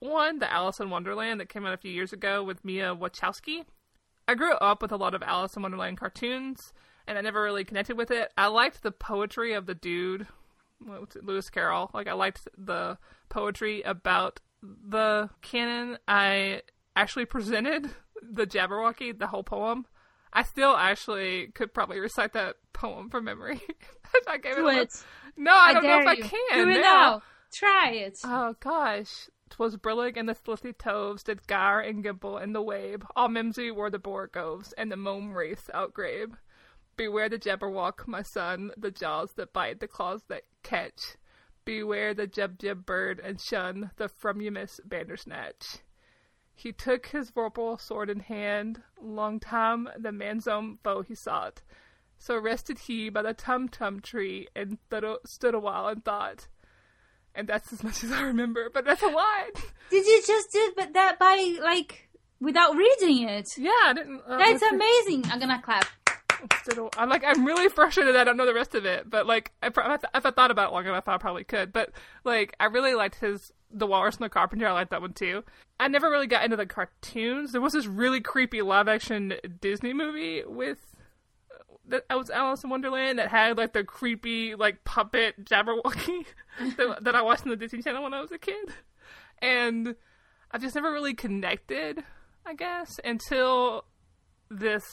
one, 0.00 0.38
the 0.38 0.50
Alice 0.50 0.80
in 0.80 0.90
Wonderland 0.90 1.38
that 1.40 1.48
came 1.48 1.66
out 1.66 1.74
a 1.74 1.78
few 1.78 1.92
years 1.92 2.12
ago 2.12 2.42
with 2.42 2.64
Mia 2.64 2.96
Wasikowska. 2.96 3.64
I 4.26 4.34
grew 4.34 4.54
up 4.54 4.82
with 4.82 4.90
a 4.90 4.96
lot 4.96 5.14
of 5.14 5.22
Alice 5.22 5.54
in 5.54 5.62
Wonderland 5.62 5.98
cartoons, 5.98 6.72
and 7.06 7.18
I 7.18 7.20
never 7.20 7.42
really 7.42 7.64
connected 7.64 7.96
with 7.96 8.10
it. 8.10 8.32
I 8.36 8.46
liked 8.46 8.82
the 8.82 8.90
poetry 8.90 9.52
of 9.52 9.66
the 9.66 9.74
dude, 9.74 10.26
Lewis 11.22 11.50
Carroll. 11.50 11.90
Like 11.92 12.08
I 12.08 12.14
liked 12.14 12.48
the 12.56 12.98
poetry 13.28 13.82
about 13.82 14.40
the 14.62 15.30
canon. 15.40 15.98
I 16.08 16.62
actually 16.96 17.26
presented 17.26 17.90
the 18.22 18.46
Jabberwocky, 18.46 19.18
the 19.18 19.26
whole 19.26 19.42
poem. 19.42 19.86
I 20.32 20.42
still 20.44 20.74
actually 20.76 21.48
could 21.48 21.74
probably 21.74 21.98
recite 22.00 22.32
that 22.32 22.56
poem 22.72 23.10
from 23.10 23.24
memory. 23.24 23.60
I 24.28 24.38
gave 24.38 24.56
Do 24.56 24.68
it. 24.68 24.76
it. 24.78 25.04
No, 25.36 25.52
I, 25.52 25.68
I 25.68 25.72
don't 25.74 25.84
know 25.84 25.98
if 25.98 26.04
dare 26.04 26.12
I 26.12 26.16
can. 26.16 26.66
Do 26.66 26.70
it 26.70 26.74
now. 26.74 26.80
now. 26.80 27.22
Try 27.52 27.90
it. 27.90 28.18
Oh 28.24 28.54
gosh. 28.60 29.28
'Twas 29.50 29.76
brillig 29.76 30.16
and 30.16 30.26
the 30.26 30.34
slithy 30.34 30.72
toves 30.72 31.22
did 31.22 31.46
gyre 31.46 31.80
and 31.80 32.02
gimble 32.02 32.38
in 32.38 32.54
the 32.54 32.62
wabe. 32.62 33.04
All 33.14 33.28
mimsy 33.28 33.70
were 33.70 33.90
the 33.90 33.98
borogoves, 33.98 34.72
and 34.78 34.90
the 34.90 34.96
mome 34.96 35.34
raths 35.34 35.68
outgrabe. 35.74 36.36
Beware 36.96 37.28
the 37.28 37.38
jabberwock, 37.38 38.06
my 38.06 38.22
son, 38.22 38.70
the 38.78 38.90
jaws 38.90 39.32
that 39.36 39.52
bite, 39.52 39.80
the 39.80 39.88
claws 39.88 40.22
that 40.28 40.44
catch. 40.62 41.16
Beware 41.66 42.14
the 42.14 42.26
Jubjub 42.26 42.86
bird, 42.86 43.20
and 43.20 43.38
shun 43.40 43.90
the 43.96 44.08
frumious 44.08 44.80
bandersnatch. 44.84 45.80
He 46.54 46.72
took 46.72 47.06
his 47.06 47.30
vorpal 47.30 47.80
sword 47.80 48.10
in 48.10 48.20
hand, 48.20 48.82
long 49.00 49.40
time 49.40 49.88
the 49.98 50.10
manxome 50.10 50.78
foe 50.84 51.02
he 51.02 51.14
sought. 51.14 51.62
So 52.18 52.38
rested 52.38 52.78
he 52.78 53.08
by 53.08 53.22
the 53.22 53.34
tum 53.34 53.68
tum 53.68 54.00
tree, 54.00 54.46
and 54.54 54.78
stood 54.86 55.04
a, 55.04 55.16
stood 55.26 55.54
while 55.60 55.88
and 55.88 56.04
thought. 56.04 56.46
And 57.34 57.48
that's 57.48 57.72
as 57.72 57.82
much 57.82 58.04
as 58.04 58.12
I 58.12 58.22
remember, 58.22 58.70
but 58.72 58.84
that's 58.84 59.02
a 59.02 59.08
lot. 59.08 59.54
Did 59.90 60.06
you 60.06 60.22
just 60.26 60.52
do 60.52 60.72
but 60.76 60.92
that 60.92 61.18
by 61.18 61.58
like 61.62 62.08
without 62.40 62.76
reading 62.76 63.28
it? 63.28 63.58
Yeah, 63.58 63.70
I 63.84 63.92
didn't. 63.94 64.22
Uh, 64.26 64.38
That's 64.38 64.62
amazing. 64.62 65.24
I'm 65.30 65.40
gonna 65.40 65.60
clap. 65.62 65.86
A- 66.50 66.88
I'm 66.98 67.08
like, 67.08 67.24
I'm 67.24 67.44
really 67.44 67.68
frustrated 67.68 68.14
that 68.14 68.20
I 68.20 68.24
don't 68.24 68.36
know 68.36 68.46
the 68.46 68.54
rest 68.54 68.74
of 68.74 68.84
it. 68.84 69.08
But 69.08 69.26
like, 69.26 69.52
I, 69.62 69.68
if 69.68 70.26
I 70.26 70.30
thought 70.30 70.50
about 70.50 70.70
it 70.70 70.72
long 70.72 70.86
enough, 70.86 71.08
I 71.08 71.16
probably 71.18 71.44
could. 71.44 71.72
But 71.72 71.90
like, 72.24 72.54
I 72.58 72.66
really 72.66 72.94
liked 72.94 73.16
his 73.16 73.52
The 73.70 73.86
Walrus 73.86 74.16
and 74.16 74.24
the 74.24 74.28
Carpenter. 74.28 74.66
I 74.66 74.72
liked 74.72 74.90
that 74.90 75.00
one 75.00 75.12
too. 75.12 75.44
I 75.80 75.88
never 75.88 76.10
really 76.10 76.26
got 76.26 76.44
into 76.44 76.56
the 76.56 76.66
cartoons. 76.66 77.52
There 77.52 77.60
was 77.60 77.72
this 77.72 77.86
really 77.86 78.20
creepy 78.20 78.62
live 78.62 78.88
action 78.88 79.34
Disney 79.60 79.92
movie 79.92 80.42
with 80.46 80.78
that 81.88 82.04
was 82.16 82.30
Alice 82.30 82.62
in 82.64 82.70
Wonderland 82.70 83.18
that 83.18 83.28
had 83.28 83.58
like 83.58 83.72
the 83.72 83.84
creepy 83.84 84.54
like 84.54 84.84
puppet 84.84 85.44
Jabberwocky 85.44 86.24
that, 86.76 86.98
that 87.02 87.14
I 87.14 87.22
watched 87.22 87.42
on 87.42 87.50
the 87.50 87.56
Disney 87.56 87.82
Channel 87.82 88.02
when 88.02 88.14
I 88.14 88.20
was 88.20 88.30
a 88.32 88.38
kid, 88.38 88.72
and 89.40 89.96
I 90.50 90.58
just 90.58 90.74
never 90.74 90.92
really 90.92 91.14
connected, 91.14 92.02
I 92.46 92.54
guess, 92.54 93.00
until 93.04 93.84
this 94.50 94.84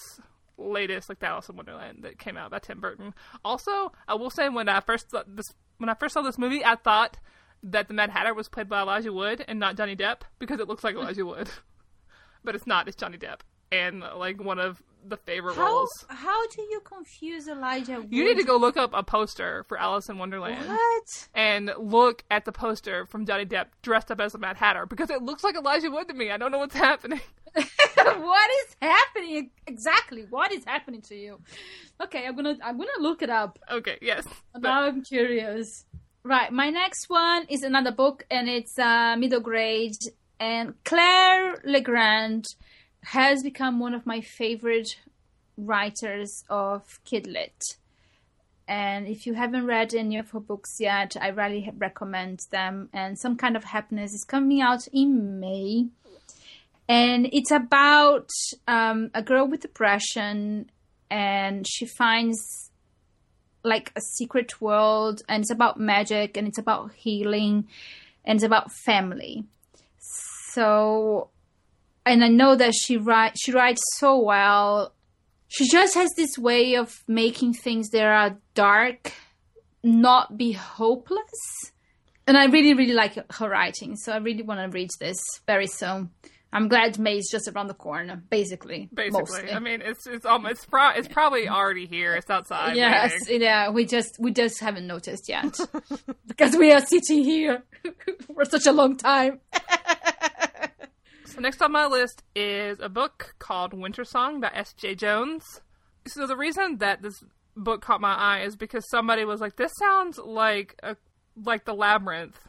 latest 0.60 1.10
like 1.10 1.24
Alice 1.24 1.50
in 1.50 1.56
Wonderland 1.56 2.04
that 2.04 2.20
came 2.20 2.38
out 2.38 2.52
by 2.52 2.60
Tim 2.60 2.80
Burton. 2.80 3.14
Also, 3.44 3.92
I 4.08 4.16
will 4.16 4.30
say 4.30 4.50
when 4.50 4.70
I 4.70 4.80
first 4.80 5.12
saw 5.12 5.24
this 5.28 5.54
when 5.78 5.90
I 5.90 5.94
first 5.94 6.14
saw 6.14 6.22
this 6.22 6.38
movie, 6.38 6.64
I 6.64 6.76
thought 6.76 7.18
that 7.64 7.88
the 7.88 7.94
Mad 7.94 8.10
Hatter 8.10 8.34
was 8.34 8.50
played 8.50 8.70
by 8.70 8.82
Elijah 8.82 9.14
Wood 9.14 9.44
and 9.48 9.60
not 9.60 9.78
Johnny 9.78 9.96
Depp 9.96 10.22
because 10.38 10.60
it 10.60 10.68
looks 10.68 10.84
like 10.84 10.96
Elijah 10.96 11.26
Wood, 11.26 11.50
but 12.44 12.56
it's 12.56 12.68
not. 12.68 12.88
It's 12.88 12.98
Johnny 12.98 13.18
Depp 13.18 13.40
and 13.72 14.02
like 14.02 14.42
one 14.44 14.60
of 14.60 14.82
the 15.08 15.18
favorite 15.18 15.56
How 15.56 15.66
roles. 15.68 16.06
how 16.10 16.48
do 16.48 16.62
you 16.62 16.80
confuse 16.82 17.48
Elijah? 17.48 18.06
You 18.10 18.24
need 18.24 18.38
to 18.38 18.44
go 18.44 18.58
look 18.58 18.78
up 18.78 18.92
a 18.94 19.04
poster 19.04 19.64
for 19.68 19.78
Alice 19.78 20.10
in 20.10 20.18
Wonderland 20.18 20.68
What? 20.68 21.28
and 21.34 21.72
look 21.78 22.24
at 22.30 22.46
the 22.46 22.52
poster 22.52 23.06
from 23.06 23.26
Johnny 23.26 23.46
Depp 23.46 23.68
dressed 23.82 24.12
up 24.12 24.20
as 24.22 24.36
a 24.36 24.38
Mad 24.38 24.58
Hatter 24.58 24.86
because 24.86 25.10
it 25.10 25.22
looks 25.22 25.44
like 25.44 25.56
Elijah 25.56 25.90
Wood 25.90 26.08
to 26.10 26.14
me. 26.14 26.32
I 26.32 26.38
don't 26.38 26.52
know 26.52 26.60
what's 26.60 26.76
happening. 26.90 27.22
what 27.56 28.52
is 28.68 28.76
happening 28.82 29.50
exactly? 29.68 30.26
What 30.30 30.52
is 30.52 30.64
happening 30.66 31.02
to 31.04 31.16
you? 31.16 31.40
Okay, 32.02 32.26
I'm 32.28 32.36
gonna 32.36 32.58
I'm 32.64 32.78
gonna 32.78 32.90
look 33.00 33.22
it 33.22 33.30
up. 33.30 33.58
Okay, 33.72 33.98
yes. 34.02 34.26
Now 34.58 34.84
I'm 34.84 35.04
curious. 35.04 35.86
Right, 36.24 36.52
my 36.52 36.70
next 36.70 37.10
one 37.10 37.46
is 37.50 37.64
another 37.64 37.92
book, 37.92 38.26
and 38.30 38.48
it's 38.50 38.78
uh, 38.78 39.16
middle 39.18 39.40
grade. 39.40 39.96
And 40.42 40.76
Claire 40.86 41.62
Legrand 41.66 42.46
has 43.04 43.44
become 43.44 43.80
one 43.80 43.94
of 43.94 44.06
my 44.06 44.22
favorite 44.22 44.98
writers 45.58 46.44
of 46.50 47.00
Kidlit. 47.06 47.78
And 48.68 49.08
if 49.08 49.26
you 49.26 49.34
haven't 49.34 49.66
read 49.66 49.96
any 49.96 50.18
of 50.18 50.30
her 50.32 50.40
books 50.40 50.78
yet, 50.80 51.16
I 51.20 51.30
really 51.30 51.72
recommend 51.76 52.42
them. 52.52 52.90
And 52.94 53.18
Some 53.18 53.36
Kind 53.36 53.58
of 53.58 53.64
Happiness 53.64 54.14
is 54.14 54.24
coming 54.24 54.62
out 54.62 54.88
in 54.94 55.40
May. 55.40 55.88
And 56.88 57.30
it's 57.32 57.52
about 57.52 58.30
um, 58.68 59.10
a 59.14 59.24
girl 59.24 59.48
with 59.48 59.62
depression, 59.62 60.70
and 61.10 61.68
she 61.68 61.86
finds 61.86 62.70
like 63.64 63.92
a 63.96 64.02
secret 64.02 64.62
world 64.62 65.22
and 65.28 65.42
it's 65.42 65.52
about 65.52 65.80
magic 65.80 66.38
and 66.38 66.48
it's 66.48 66.58
about 66.58 66.94
healing 66.94 67.68
and 68.24 68.38
it's 68.38 68.44
about 68.44 68.72
family 68.72 69.44
so 69.98 71.30
and 72.06 72.24
i 72.24 72.28
know 72.28 72.56
that 72.56 72.74
she 72.74 72.98
write 72.98 73.34
she 73.40 73.52
writes 73.52 73.82
so 73.98 74.18
well 74.20 74.94
she 75.48 75.68
just 75.68 75.96
has 75.96 76.10
this 76.16 76.38
way 76.38 76.76
of 76.76 77.04
making 77.08 77.54
things 77.54 77.90
that 77.90 78.04
are 78.04 78.38
dark 78.54 79.14
not 79.84 80.38
be 80.38 80.52
hopeless 80.52 81.72
and 82.28 82.38
i 82.38 82.46
really 82.46 82.74
really 82.74 82.94
like 82.94 83.16
her 83.34 83.50
writing 83.50 83.96
so 83.96 84.12
i 84.12 84.18
really 84.18 84.44
want 84.44 84.60
to 84.60 84.68
read 84.78 84.90
this 85.00 85.20
very 85.48 85.68
soon 85.68 86.10
i'm 86.52 86.68
glad 86.68 86.98
may 87.00 87.18
is 87.18 87.30
just 87.32 87.48
around 87.48 87.68
the 87.68 87.74
corner 87.74 88.22
basically 88.30 88.90
Basically, 88.94 89.20
mostly. 89.20 89.52
I 89.52 89.60
mean, 89.60 89.82
it's 89.84 90.08
it's 90.08 90.26
almost 90.26 90.52
it's, 90.54 90.66
pro- 90.66 90.90
it's 90.92 91.08
probably 91.08 91.48
already 91.48 91.86
here. 91.86 92.16
It's 92.16 92.30
outside. 92.30 92.76
Yes, 92.76 93.14
waiting. 93.28 93.42
yeah, 93.44 93.70
we 93.70 93.86
just 93.86 94.18
we 94.20 94.32
just 94.32 94.60
haven't 94.60 94.88
noticed 94.88 95.30
yet 95.30 95.58
because 96.28 96.58
we 96.58 96.72
are 96.72 96.84
sitting 96.84 97.24
here 97.24 97.64
for 98.36 98.46
such 98.46 98.66
a 98.66 98.72
long 98.72 98.98
time. 98.98 99.40
Next 101.40 101.62
on 101.62 101.72
my 101.72 101.86
list 101.86 102.24
is 102.36 102.82
a 102.82 102.90
book 102.90 103.34
called 103.40 103.74
Winter 103.74 104.04
Song 104.04 104.42
by 104.42 104.52
S. 104.54 104.76
Jae-Jones. 104.78 105.62
So 106.06 106.28
the 106.28 106.36
reason 106.36 106.80
that 106.80 107.02
this 107.02 107.24
book 107.56 107.82
caught 107.82 108.02
my 108.02 108.14
eye 108.14 108.42
is 108.42 108.58
because 108.58 108.90
somebody 108.90 109.24
was 109.24 109.40
like, 109.40 109.56
"This 109.56 109.72
sounds 109.80 110.18
like 110.18 110.78
a 110.84 110.98
like 111.42 111.64
the 111.64 111.74
Labyrinth, 111.74 112.42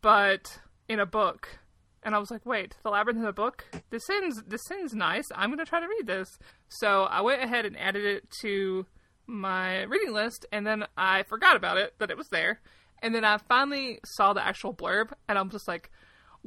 but 0.00 0.60
in 0.88 0.98
a 0.98 1.04
book." 1.04 1.58
And 2.02 2.14
I 2.14 2.18
was 2.18 2.30
like, 2.30 2.46
"Wait, 2.46 2.74
the 2.82 2.88
Labyrinth 2.88 3.20
in 3.20 3.26
a 3.26 3.34
book? 3.34 3.66
This 3.90 4.06
sounds 4.06 4.42
this 4.44 4.62
seems 4.62 4.94
nice. 4.94 5.26
I'm 5.34 5.50
gonna 5.50 5.66
try 5.66 5.80
to 5.80 5.86
read 5.86 6.06
this." 6.06 6.38
So 6.68 7.04
I 7.04 7.20
went 7.20 7.42
ahead 7.42 7.66
and 7.66 7.78
added 7.78 8.06
it 8.06 8.30
to 8.40 8.86
my 9.26 9.82
reading 9.82 10.14
list, 10.14 10.46
and 10.50 10.66
then 10.66 10.86
I 10.96 11.22
forgot 11.24 11.56
about 11.56 11.76
it 11.76 11.98
that 11.98 12.10
it 12.10 12.16
was 12.16 12.28
there. 12.30 12.62
And 13.00 13.14
then 13.14 13.26
I 13.26 13.36
finally 13.36 14.00
saw 14.06 14.32
the 14.32 14.44
actual 14.44 14.72
blurb, 14.72 15.12
and 15.28 15.38
I'm 15.38 15.50
just 15.50 15.68
like, 15.68 15.90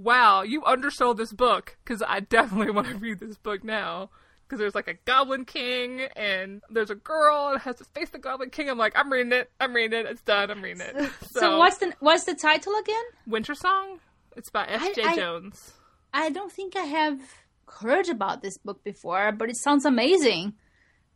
wow, 0.03 0.41
you 0.41 0.63
undersold 0.65 1.17
this 1.17 1.33
book 1.33 1.77
because 1.83 2.01
I 2.05 2.19
definitely 2.21 2.71
want 2.75 2.87
to 2.87 2.95
read 2.95 3.19
this 3.19 3.37
book 3.37 3.63
now. 3.63 4.09
Because 4.43 4.59
there's 4.59 4.75
like 4.75 4.89
a 4.89 4.95
Goblin 5.05 5.45
King 5.45 6.01
and 6.17 6.61
there's 6.69 6.89
a 6.89 6.95
girl 6.95 7.51
and 7.53 7.61
has 7.61 7.77
to 7.77 7.85
face 7.85 8.09
the 8.09 8.19
Goblin 8.19 8.49
King. 8.49 8.69
I'm 8.69 8.77
like, 8.77 8.91
I'm 8.97 9.09
reading 9.09 9.31
it. 9.31 9.49
I'm 9.61 9.73
reading 9.73 9.97
it. 9.97 10.05
It's 10.07 10.21
done. 10.23 10.51
I'm 10.51 10.61
reading 10.61 10.81
it. 10.81 11.09
So, 11.29 11.39
So, 11.39 11.57
what's 11.57 11.77
the 11.77 11.93
what's 12.01 12.25
the 12.25 12.35
title 12.35 12.73
again? 12.77 13.03
Winter 13.25 13.55
Song? 13.55 13.99
It's 14.35 14.49
by 14.49 14.65
S. 14.67 14.97
Jae-Jones. 14.97 15.71
I 16.13 16.29
don't 16.31 16.51
think 16.51 16.75
I 16.75 16.83
have 16.83 17.19
heard 17.65 18.09
about 18.09 18.41
this 18.41 18.57
book 18.57 18.83
before, 18.83 19.31
but 19.31 19.49
it 19.49 19.55
sounds 19.55 19.85
amazing. 19.85 20.53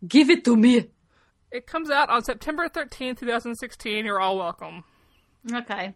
Give 0.07 0.29
it 0.29 0.45
to 0.45 0.55
me. 0.55 0.89
It 1.51 1.67
comes 1.67 1.89
out 1.89 2.09
on 2.09 2.23
September 2.23 2.69
13th, 2.69 3.19
2016. 3.19 4.05
You're 4.05 4.19
all 4.19 4.37
welcome. 4.37 4.83
Okay. 5.53 5.93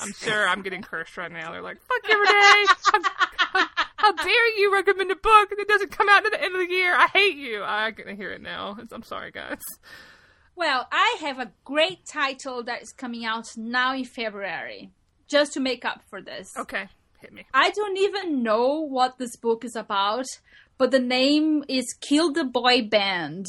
I'm 0.00 0.12
sure 0.12 0.48
I'm 0.48 0.62
getting 0.62 0.82
cursed 0.82 1.16
right 1.16 1.30
now. 1.30 1.52
They're 1.52 1.62
like, 1.62 1.78
fuck 1.80 2.08
you, 2.08 2.16
Renay. 2.16 2.66
How, 2.66 3.00
how, 3.36 3.66
how 3.96 4.12
dare 4.12 4.58
you 4.58 4.72
recommend 4.72 5.10
a 5.10 5.16
book 5.16 5.50
that 5.56 5.66
doesn't 5.68 5.92
come 5.92 6.08
out 6.08 6.26
at 6.26 6.32
the 6.32 6.42
end 6.42 6.54
of 6.54 6.60
the 6.60 6.72
year? 6.72 6.94
I 6.94 7.06
hate 7.06 7.36
you. 7.36 7.62
I 7.62 7.92
can 7.92 8.16
hear 8.16 8.30
it 8.30 8.42
now. 8.42 8.76
I'm 8.92 9.02
sorry, 9.02 9.30
guys. 9.30 9.60
Well, 10.56 10.86
I 10.92 11.16
have 11.20 11.38
a 11.38 11.52
great 11.64 12.06
title 12.06 12.62
that 12.64 12.82
is 12.82 12.92
coming 12.92 13.24
out 13.24 13.46
now 13.56 13.94
in 13.94 14.04
February, 14.04 14.90
just 15.28 15.52
to 15.54 15.60
make 15.60 15.84
up 15.84 16.02
for 16.08 16.20
this. 16.20 16.48
Okay, 16.58 16.88
hit 17.20 17.32
me. 17.32 17.44
I 17.52 17.70
don't 17.70 17.98
even 17.98 18.42
know 18.42 18.80
what 18.80 19.18
this 19.18 19.36
book 19.36 19.64
is 19.64 19.74
about, 19.74 20.26
but 20.78 20.90
the 20.90 21.00
name 21.00 21.64
is 21.68 21.94
Kill 22.00 22.32
the 22.32 22.44
Boy 22.44 22.82
Band. 22.82 23.46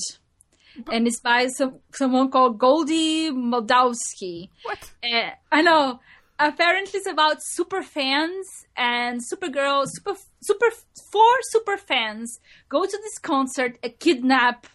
And 0.92 1.08
it's 1.08 1.22
by 1.22 1.48
some 1.48 1.80
someone 1.94 2.30
called 2.30 2.60
Goldy 2.60 3.32
Moldavsky. 3.32 4.50
What? 4.64 4.92
Uh, 5.02 5.30
I 5.50 5.62
know. 5.62 6.02
Apparently 6.40 7.00
it's 7.00 7.08
about 7.08 7.38
super 7.42 7.82
fans 7.82 8.48
and 8.76 9.22
Supergirl, 9.22 9.86
super 9.88 10.20
super 10.42 10.68
four 11.12 11.36
super 11.52 11.78
fans 11.78 12.40
go 12.70 12.86
to 12.86 13.00
this 13.02 13.18
concert 13.18 13.78
and 13.84 13.98
kidnap 14.00 14.68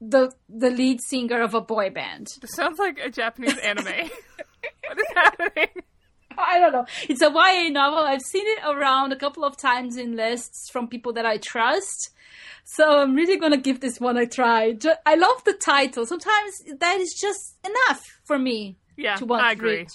the 0.00 0.32
the 0.48 0.70
lead 0.70 1.00
singer 1.00 1.40
of 1.40 1.54
a 1.54 1.60
boy 1.60 1.90
band. 1.90 2.28
This 2.40 2.52
sounds 2.54 2.78
like 2.78 2.98
a 2.98 3.10
Japanese 3.10 3.58
anime. 3.58 3.84
what 4.86 4.98
is 4.98 5.06
happening? 5.14 5.68
I 6.38 6.58
don't 6.58 6.72
know. 6.72 6.84
It's 7.08 7.22
a 7.22 7.30
YA 7.30 7.70
novel. 7.70 8.00
I've 8.00 8.20
seen 8.20 8.44
it 8.46 8.58
around 8.66 9.12
a 9.12 9.16
couple 9.16 9.42
of 9.42 9.56
times 9.56 9.96
in 9.96 10.16
lists 10.16 10.68
from 10.70 10.86
people 10.86 11.14
that 11.14 11.24
I 11.24 11.38
trust. 11.38 12.10
So 12.64 12.98
I'm 12.98 13.14
really 13.14 13.38
gonna 13.38 13.56
give 13.56 13.80
this 13.80 13.98
one 14.00 14.18
a 14.18 14.26
try. 14.26 14.76
I 15.06 15.14
love 15.14 15.44
the 15.44 15.54
title. 15.54 16.04
Sometimes 16.04 16.62
that 16.78 16.98
is 16.98 17.14
just 17.14 17.56
enough 17.64 18.20
for 18.24 18.38
me. 18.38 18.76
Yeah, 18.98 19.16
to 19.16 19.26
want 19.26 19.44
I 19.44 19.54
to 19.54 19.62
read. 19.62 19.88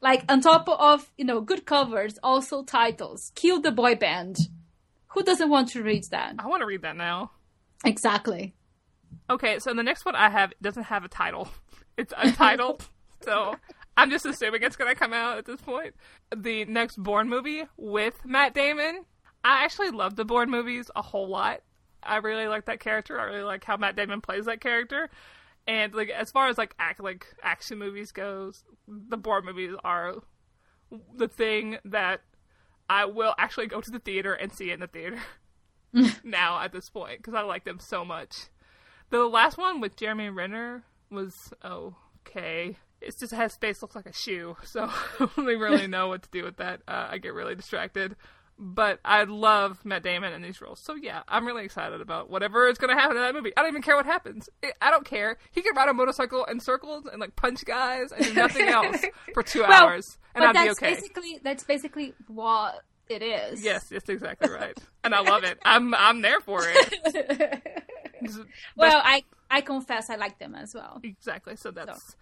Like 0.00 0.24
on 0.28 0.40
top 0.40 0.68
of 0.68 1.10
you 1.16 1.24
know 1.24 1.40
good 1.40 1.66
covers, 1.66 2.18
also 2.22 2.62
titles. 2.62 3.32
Kill 3.34 3.60
the 3.60 3.72
boy 3.72 3.94
band. 3.96 4.38
Who 5.08 5.22
doesn't 5.22 5.50
want 5.50 5.68
to 5.70 5.82
read 5.82 6.04
that? 6.10 6.34
I 6.38 6.46
want 6.46 6.60
to 6.60 6.66
read 6.66 6.82
that 6.82 6.96
now. 6.96 7.32
Exactly. 7.84 8.54
Okay, 9.30 9.58
so 9.58 9.74
the 9.74 9.82
next 9.82 10.04
one 10.04 10.14
I 10.14 10.30
have 10.30 10.52
doesn't 10.62 10.84
have 10.84 11.04
a 11.04 11.08
title. 11.08 11.48
It's 11.96 12.14
untitled, 12.16 12.88
so 13.22 13.56
I'm 13.96 14.08
just 14.10 14.24
assuming 14.24 14.62
it's 14.62 14.76
gonna 14.76 14.94
come 14.94 15.12
out 15.12 15.36
at 15.36 15.46
this 15.46 15.60
point. 15.60 15.96
The 16.36 16.64
next 16.66 16.94
Bourne 16.96 17.28
movie 17.28 17.64
with 17.76 18.24
Matt 18.24 18.54
Damon. 18.54 19.04
I 19.42 19.64
actually 19.64 19.90
love 19.90 20.14
the 20.14 20.24
Bourne 20.24 20.48
movies 20.48 20.92
a 20.94 21.02
whole 21.02 21.28
lot. 21.28 21.62
I 22.00 22.18
really 22.18 22.46
like 22.46 22.66
that 22.66 22.78
character. 22.78 23.18
I 23.18 23.24
really 23.24 23.42
like 23.42 23.64
how 23.64 23.76
Matt 23.76 23.96
Damon 23.96 24.20
plays 24.20 24.44
that 24.44 24.60
character. 24.60 25.10
And 25.68 25.94
like 25.94 26.08
as 26.08 26.30
far 26.30 26.48
as 26.48 26.56
like 26.56 26.74
act 26.78 26.98
like 26.98 27.26
action 27.42 27.78
movies 27.78 28.10
goes, 28.10 28.64
the 28.88 29.18
Bourne 29.18 29.44
movies 29.44 29.74
are 29.84 30.14
the 31.14 31.28
thing 31.28 31.76
that 31.84 32.22
I 32.88 33.04
will 33.04 33.34
actually 33.38 33.66
go 33.66 33.82
to 33.82 33.90
the 33.90 33.98
theater 33.98 34.32
and 34.32 34.50
see 34.50 34.70
in 34.70 34.80
the 34.80 34.86
theater 34.86 35.18
now 36.24 36.58
at 36.60 36.72
this 36.72 36.88
point 36.88 37.18
because 37.18 37.34
I 37.34 37.42
like 37.42 37.64
them 37.64 37.80
so 37.80 38.02
much. 38.02 38.46
The 39.10 39.24
last 39.24 39.58
one 39.58 39.80
with 39.80 39.96
Jeremy 39.96 40.30
Renner 40.30 40.84
was 41.10 41.34
okay. 41.62 42.78
It 43.02 43.14
just 43.18 43.34
has 43.34 43.54
face 43.56 43.82
looks 43.82 43.94
like 43.94 44.06
a 44.06 44.12
shoe, 44.12 44.56
so 44.64 44.84
I 44.84 45.04
don't 45.18 45.36
really, 45.36 45.56
really 45.56 45.86
know 45.86 46.08
what 46.08 46.22
to 46.22 46.30
do 46.30 46.44
with 46.44 46.56
that. 46.56 46.80
Uh, 46.88 47.08
I 47.10 47.18
get 47.18 47.34
really 47.34 47.54
distracted. 47.54 48.16
But 48.60 48.98
I 49.04 49.22
love 49.22 49.84
Matt 49.84 50.02
Damon 50.02 50.32
in 50.32 50.42
these 50.42 50.60
roles, 50.60 50.80
so 50.80 50.96
yeah, 50.96 51.22
I'm 51.28 51.46
really 51.46 51.64
excited 51.64 52.00
about 52.00 52.28
whatever 52.28 52.66
is 52.66 52.76
going 52.76 52.92
to 52.94 53.00
happen 53.00 53.16
in 53.16 53.22
that 53.22 53.32
movie. 53.32 53.52
I 53.56 53.62
don't 53.62 53.70
even 53.70 53.82
care 53.82 53.94
what 53.94 54.04
happens. 54.04 54.48
I 54.82 54.90
don't 54.90 55.04
care. 55.04 55.38
He 55.52 55.62
can 55.62 55.76
ride 55.76 55.88
a 55.88 55.94
motorcycle 55.94 56.44
in 56.46 56.58
circles 56.58 57.06
and 57.06 57.20
like 57.20 57.36
punch 57.36 57.64
guys 57.64 58.10
and 58.10 58.24
do 58.24 58.34
nothing 58.34 58.66
else 58.68 59.04
for 59.32 59.44
two 59.44 59.60
Well, 59.60 59.70
hours, 59.84 60.18
and 60.34 60.44
I'd 60.44 60.54
be 60.64 60.70
okay. 60.70 60.94
basically 60.94 61.38
that's 61.42 61.62
basically 61.62 62.14
what 62.26 62.82
it 63.08 63.22
is. 63.22 63.62
Yes, 63.64 63.84
that's 63.90 64.08
exactly 64.08 64.50
right, 64.50 64.76
and 65.04 65.14
I 65.14 65.20
love 65.20 65.44
it. 65.44 65.58
I'm 65.64 65.94
I'm 65.94 66.20
there 66.20 66.40
for 66.40 66.62
it. 66.64 67.62
Well, 68.76 69.00
I 69.04 69.22
I 69.50 69.60
confess 69.60 70.10
I 70.10 70.16
like 70.16 70.38
them 70.40 70.54
as 70.54 70.74
well. 70.74 71.00
Exactly. 71.04 71.54
So 71.56 71.70
that's 71.70 72.02
so. 72.02 72.14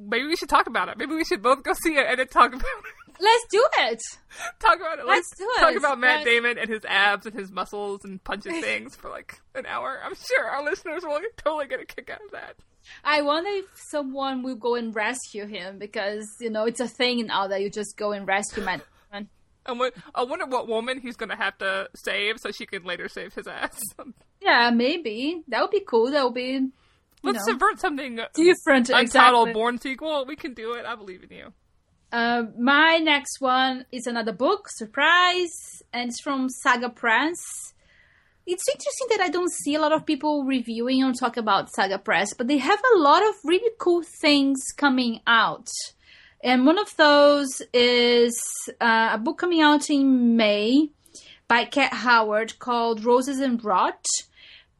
Maybe 0.00 0.26
we 0.26 0.36
should 0.36 0.48
talk 0.48 0.66
about 0.66 0.88
it. 0.88 0.98
Maybe 0.98 1.14
we 1.14 1.24
should 1.24 1.42
both 1.42 1.62
go 1.62 1.72
see 1.72 1.94
it 1.96 2.06
and 2.08 2.18
then 2.18 2.28
talk 2.28 2.48
about 2.52 2.60
it. 2.64 3.14
Let's 3.20 3.44
do 3.50 3.64
it. 3.78 4.00
talk 4.60 4.76
about 4.76 4.98
it. 4.98 5.06
Let's 5.06 5.28
do 5.38 5.48
it. 5.56 5.60
talk 5.60 5.76
about 5.76 5.98
Matt 6.00 6.18
Let's- 6.18 6.24
Damon 6.30 6.58
and 6.58 6.68
his 6.68 6.84
abs 6.84 7.26
and 7.26 7.34
his 7.38 7.50
muscles 7.50 8.00
and 8.04 8.22
punching 8.24 8.60
things 8.60 8.96
for 8.96 9.08
like 9.10 9.40
an 9.54 9.66
hour. 9.66 10.00
I'm 10.04 10.14
sure 10.14 10.44
our 10.46 10.64
listeners 10.64 11.02
will 11.04 11.20
totally 11.36 11.66
get 11.66 11.80
a 11.80 11.84
kick 11.84 12.10
out 12.10 12.20
of 12.24 12.32
that. 12.32 12.56
I 13.02 13.22
wonder 13.22 13.48
if 13.50 13.64
someone 13.90 14.42
will 14.42 14.56
go 14.56 14.74
and 14.74 14.94
rescue 14.94 15.46
him 15.46 15.78
because 15.78 16.26
you 16.40 16.50
know 16.50 16.64
it's 16.66 16.80
a 16.80 16.88
thing 16.88 17.24
now 17.26 17.46
that 17.48 17.62
you 17.62 17.70
just 17.70 17.96
go 17.96 18.12
and 18.12 18.26
rescue 18.26 18.62
Matt. 18.64 18.82
Damon. 19.12 19.28
I 19.66 19.72
won- 19.72 19.92
I 20.14 20.24
wonder 20.24 20.44
what 20.46 20.68
woman 20.68 21.00
he's 21.00 21.16
going 21.16 21.30
to 21.30 21.36
have 21.36 21.56
to 21.58 21.88
save 21.94 22.38
so 22.40 22.50
she 22.50 22.66
can 22.66 22.84
later 22.84 23.08
save 23.08 23.32
his 23.32 23.46
ass. 23.46 23.80
Yeah, 24.42 24.68
maybe 24.70 25.42
that 25.48 25.62
would 25.62 25.70
be 25.70 25.80
cool. 25.80 26.10
That 26.10 26.24
would 26.24 26.34
be 26.34 26.68
Let's 27.24 27.46
know, 27.46 27.52
subvert 27.52 27.80
something 27.80 28.20
different. 28.34 28.90
untitled 28.90 29.48
Exactly. 29.48 29.52
Bourne 29.52 29.78
sequel. 29.78 30.24
We 30.26 30.36
can 30.36 30.54
do 30.54 30.74
it. 30.74 30.84
I 30.84 30.94
believe 30.94 31.22
in 31.22 31.36
you. 31.36 31.52
Uh, 32.12 32.44
my 32.58 32.98
next 32.98 33.40
one 33.40 33.86
is 33.90 34.06
another 34.06 34.32
book, 34.32 34.68
surprise, 34.68 35.82
and 35.92 36.10
it's 36.10 36.20
from 36.20 36.48
Saga 36.48 36.88
Press. 36.88 37.72
It's 38.46 38.68
interesting 38.68 39.08
that 39.10 39.20
I 39.20 39.30
don't 39.30 39.50
see 39.50 39.74
a 39.74 39.80
lot 39.80 39.92
of 39.92 40.06
people 40.06 40.44
reviewing 40.44 41.02
or 41.02 41.12
talk 41.12 41.36
about 41.36 41.72
Saga 41.72 41.98
Press, 41.98 42.34
but 42.34 42.46
they 42.46 42.58
have 42.58 42.78
a 42.94 42.98
lot 42.98 43.26
of 43.26 43.34
really 43.42 43.72
cool 43.80 44.02
things 44.20 44.60
coming 44.76 45.20
out. 45.26 45.68
And 46.42 46.66
one 46.66 46.78
of 46.78 46.94
those 46.96 47.62
is 47.72 48.38
uh, 48.80 49.10
a 49.14 49.18
book 49.18 49.38
coming 49.38 49.62
out 49.62 49.88
in 49.88 50.36
May 50.36 50.90
by 51.48 51.64
Kat 51.64 51.94
Howard 51.94 52.58
called 52.58 53.04
Roses 53.04 53.40
and 53.40 53.64
Rot. 53.64 54.04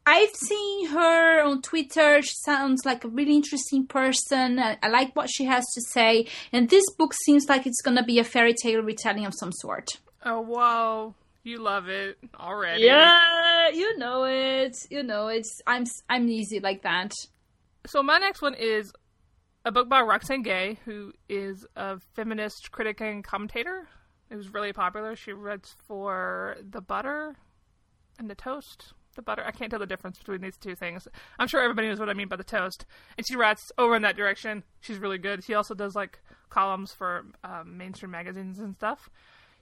I've 0.06 0.34
seen 0.34 0.88
her 0.88 1.42
on 1.42 1.62
Twitter. 1.62 2.20
She 2.20 2.34
sounds 2.44 2.84
like 2.84 3.04
a 3.04 3.08
really 3.08 3.34
interesting 3.34 3.86
person. 3.86 4.58
I, 4.58 4.76
I 4.82 4.88
like 4.88 5.16
what 5.16 5.30
she 5.30 5.44
has 5.44 5.64
to 5.74 5.80
say. 5.80 6.26
And 6.52 6.68
this 6.68 6.84
book 6.98 7.14
seems 7.14 7.46
like 7.48 7.66
it's 7.66 7.80
going 7.80 7.96
to 7.96 8.04
be 8.04 8.18
a 8.18 8.24
fairy 8.24 8.54
tale 8.54 8.82
retelling 8.82 9.24
of 9.24 9.34
some 9.34 9.52
sort. 9.52 9.88
Oh, 10.24 10.40
wow. 10.40 11.14
You 11.42 11.58
love 11.58 11.88
it 11.88 12.16
already. 12.40 12.84
Yeah, 12.84 13.68
you 13.68 13.98
know 13.98 14.24
it. 14.24 14.74
You 14.90 15.02
know 15.02 15.28
it. 15.28 15.46
I'm 15.66 15.84
I'm 16.08 16.26
easy 16.26 16.58
like 16.58 16.82
that. 16.84 17.12
So 17.86 18.02
my 18.02 18.16
next 18.16 18.40
one 18.40 18.54
is 18.54 18.90
a 19.66 19.70
book 19.70 19.90
by 19.90 20.00
Roxane 20.00 20.42
Gay, 20.42 20.78
who 20.86 21.12
is 21.28 21.66
a 21.76 21.98
feminist 22.14 22.72
critic 22.72 23.02
and 23.02 23.22
commentator. 23.22 23.88
It 24.30 24.36
was 24.36 24.54
really 24.54 24.72
popular. 24.72 25.16
She 25.16 25.32
writes 25.32 25.76
for 25.86 26.56
The 26.66 26.80
Butter 26.80 27.36
and 28.18 28.30
The 28.30 28.34
Toast. 28.34 28.94
The 29.14 29.22
Butter. 29.22 29.44
I 29.44 29.50
can't 29.50 29.70
tell 29.70 29.80
the 29.80 29.86
difference 29.86 30.18
between 30.18 30.40
these 30.40 30.56
two 30.56 30.74
things. 30.74 31.08
I'm 31.38 31.48
sure 31.48 31.62
everybody 31.62 31.88
knows 31.88 31.98
what 31.98 32.10
I 32.10 32.14
mean 32.14 32.28
by 32.28 32.36
The 32.36 32.44
Toast. 32.44 32.84
And 33.16 33.26
she 33.26 33.36
writes 33.36 33.72
over 33.78 33.96
in 33.96 34.02
that 34.02 34.16
direction. 34.16 34.64
She's 34.80 34.98
really 34.98 35.18
good. 35.18 35.44
She 35.44 35.54
also 35.54 35.74
does 35.74 35.94
like 35.94 36.20
columns 36.50 36.92
for 36.92 37.24
um, 37.42 37.76
mainstream 37.76 38.10
magazines 38.10 38.58
and 38.58 38.74
stuff. 38.74 39.08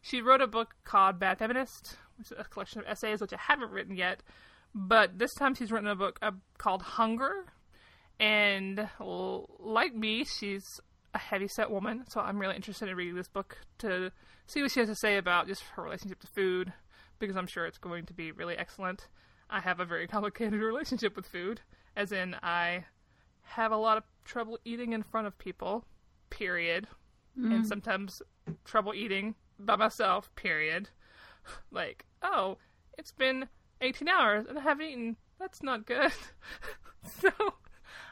She 0.01 0.21
wrote 0.21 0.41
a 0.41 0.47
book 0.49 0.75
called 0.85 1.21
Bad 1.21 1.38
Feminist, 1.38 1.97
which 2.19 2.33
is 2.33 2.38
a 2.38 2.45
collection 2.45 2.81
of 2.81 2.87
essays, 2.88 3.21
which 3.21 3.33
I 3.33 3.38
haven't 3.38 3.71
written 3.71 3.97
yet. 3.97 4.23
But 4.75 5.19
this 5.19 5.33
time 5.35 5.55
she's 5.55 5.71
written 5.71 5.88
a 5.88 5.95
book 5.95 6.19
uh, 6.23 6.33
called 6.59 6.83
Hunger, 6.83 7.45
and 8.19 8.88
like 8.99 9.95
me, 9.95 10.25
she's 10.25 10.65
a 11.15 11.19
heavy-set 11.19 11.71
woman. 11.71 12.05
So 12.09 12.21
I'm 12.21 12.38
really 12.38 12.57
interested 12.57 12.88
in 12.88 12.97
reading 12.97 13.15
this 13.15 13.29
book 13.29 13.59
to 13.79 14.11
see 14.47 14.62
what 14.62 14.71
she 14.71 14.81
has 14.81 14.88
to 14.88 14.97
say 14.97 15.19
about 15.19 15.47
just 15.47 15.62
her 15.75 15.83
relationship 15.83 16.21
to 16.21 16.27
food, 16.27 16.73
because 17.19 17.37
I'm 17.37 17.47
sure 17.47 17.67
it's 17.67 17.79
going 17.79 18.07
to 18.07 18.15
be 18.15 18.33
really 18.33 18.57
excellent. 18.57 19.09
I 19.53 19.61
have 19.61 19.79
a 19.79 19.85
very 19.85 20.07
complicated 20.09 20.61
relationship 20.61 21.15
with 21.15 21.27
food, 21.27 21.61
as 21.95 22.11
in 22.11 22.35
I 22.43 22.85
have 23.43 23.71
a 23.71 23.77
lot 23.77 23.99
of 23.99 24.05
trouble 24.25 24.59
eating 24.65 24.93
in 24.93 25.03
front 25.03 25.27
of 25.27 25.38
people, 25.38 25.85
period, 26.31 26.88
and 27.37 27.65
mm. 27.65 27.67
sometimes 27.67 28.23
trouble 28.65 28.95
eating 28.95 29.35
by 29.59 29.77
myself, 29.77 30.35
period. 30.35 30.88
Like, 31.73 32.05
oh, 32.23 32.59
it's 32.97 33.11
been 33.11 33.49
18 33.81 34.07
hours 34.07 34.47
and 34.49 34.57
I 34.57 34.62
haven't 34.62 34.87
eaten. 34.87 35.17
That's 35.41 35.61
not 35.61 35.87
good. 35.87 36.12
so, 37.21 37.31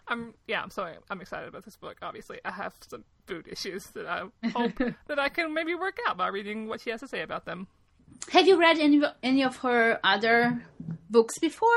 I'm 0.09 0.35
yeah, 0.49 0.61
I'm 0.61 0.71
sorry. 0.71 0.97
I'm 1.09 1.21
excited 1.21 1.49
about 1.49 1.65
this 1.65 1.77
book. 1.77 1.99
Obviously, 2.03 2.41
I 2.45 2.51
have 2.51 2.75
some 2.89 3.05
food 3.29 3.47
issues 3.47 3.87
that 3.91 4.07
I 4.07 4.25
hope 4.49 4.81
that 5.07 5.21
I 5.21 5.29
can 5.29 5.55
maybe 5.55 5.77
work 5.77 5.99
out 6.09 6.17
by 6.17 6.27
reading 6.27 6.67
what 6.67 6.81
she 6.81 6.91
has 6.91 6.99
to 7.01 7.07
say 7.07 7.23
about 7.23 7.45
them. 7.45 7.69
Have 8.33 8.47
you 8.47 8.59
read 8.59 8.79
any 8.79 9.03
any 9.23 9.43
of 9.43 9.57
her 9.59 9.99
other 10.05 10.63
books 11.09 11.39
before? 11.39 11.69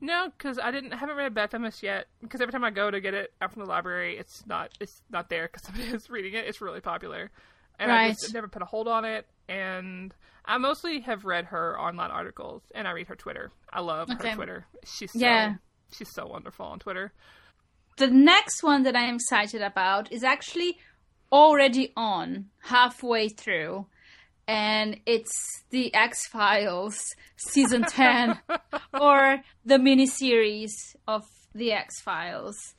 No, 0.00 0.30
because 0.36 0.58
I 0.58 0.70
didn't 0.70 0.92
I 0.92 0.96
haven't 0.96 1.16
read 1.16 1.34
Bad 1.34 1.50
Feminist 1.50 1.82
yet. 1.82 2.06
Because 2.22 2.40
every 2.40 2.52
time 2.52 2.64
I 2.64 2.70
go 2.70 2.90
to 2.90 3.00
get 3.00 3.14
it 3.14 3.32
out 3.42 3.52
from 3.52 3.62
the 3.64 3.68
library, 3.68 4.16
it's 4.16 4.46
not 4.46 4.70
it's 4.80 5.02
not 5.10 5.28
there 5.28 5.48
because 5.48 5.62
somebody 5.66 5.88
is 5.94 6.08
reading 6.08 6.34
it. 6.34 6.46
It's 6.46 6.60
really 6.60 6.80
popular, 6.80 7.30
and 7.78 7.90
I 7.90 8.10
just 8.10 8.32
never 8.32 8.48
put 8.48 8.62
a 8.62 8.66
hold 8.66 8.88
on 8.88 9.04
it. 9.04 9.26
And 9.48 10.14
I 10.44 10.56
mostly 10.58 11.00
have 11.00 11.24
read 11.24 11.46
her 11.46 11.78
online 11.78 12.10
articles, 12.10 12.62
and 12.74 12.86
I 12.88 12.92
read 12.92 13.08
her 13.08 13.16
Twitter. 13.16 13.50
I 13.72 13.80
love 13.80 14.08
Okay. 14.10 14.30
her 14.30 14.34
Twitter. 14.36 14.66
She's 14.84 15.12
so, 15.12 15.18
Yeah. 15.18 15.54
she's 15.92 16.12
so 16.14 16.26
wonderful 16.26 16.64
on 16.66 16.78
Twitter. 16.78 17.12
The 17.96 18.06
next 18.06 18.62
one 18.62 18.84
that 18.84 18.94
I 18.94 19.02
am 19.02 19.16
excited 19.16 19.60
about 19.62 20.12
is 20.12 20.22
actually 20.22 20.78
already 21.32 21.92
on 21.96 22.50
halfway 22.60 23.28
through, 23.28 23.86
and 24.48 24.98
it's 25.04 25.62
the 25.68 25.94
X 25.94 26.26
Files 26.26 26.98
season 27.36 27.82
10 27.82 28.40
or 29.00 29.42
the 29.64 29.76
miniseries 29.76 30.96
of 31.06 31.24
the 31.54 31.72
X 31.72 32.00
Files. 32.00 32.74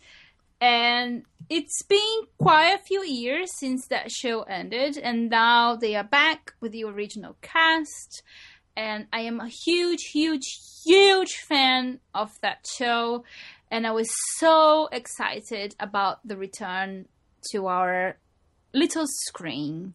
And 0.59 1.23
it's 1.49 1.83
been 1.83 2.21
quite 2.39 2.73
a 2.73 2.83
few 2.83 3.05
years 3.05 3.49
since 3.59 3.87
that 3.87 4.11
show 4.11 4.41
ended, 4.41 4.97
and 4.97 5.29
now 5.29 5.75
they 5.75 5.95
are 5.95 6.03
back 6.03 6.53
with 6.59 6.73
the 6.73 6.83
original 6.83 7.37
cast. 7.41 8.23
And 8.75 9.07
I 9.13 9.21
am 9.21 9.39
a 9.39 9.47
huge, 9.47 10.09
huge, 10.11 10.59
huge 10.83 11.35
fan 11.47 11.99
of 12.13 12.31
that 12.41 12.65
show. 12.77 13.23
And 13.71 13.85
I 13.85 13.91
was 13.91 14.09
so 14.37 14.89
excited 14.91 15.75
about 15.79 16.27
the 16.27 16.35
return 16.35 17.07
to 17.51 17.67
our 17.67 18.17
little 18.73 19.05
screen. 19.07 19.93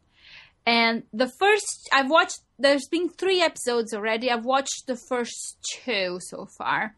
And 0.66 1.02
the 1.12 1.28
first, 1.28 1.88
I've 1.92 2.10
watched, 2.10 2.40
there's 2.58 2.88
been 2.88 3.08
three 3.08 3.42
episodes 3.42 3.92
already. 3.92 4.30
I've 4.30 4.44
watched 4.44 4.86
the 4.86 4.96
first 5.08 5.58
two 5.62 6.18
so 6.20 6.46
far, 6.56 6.96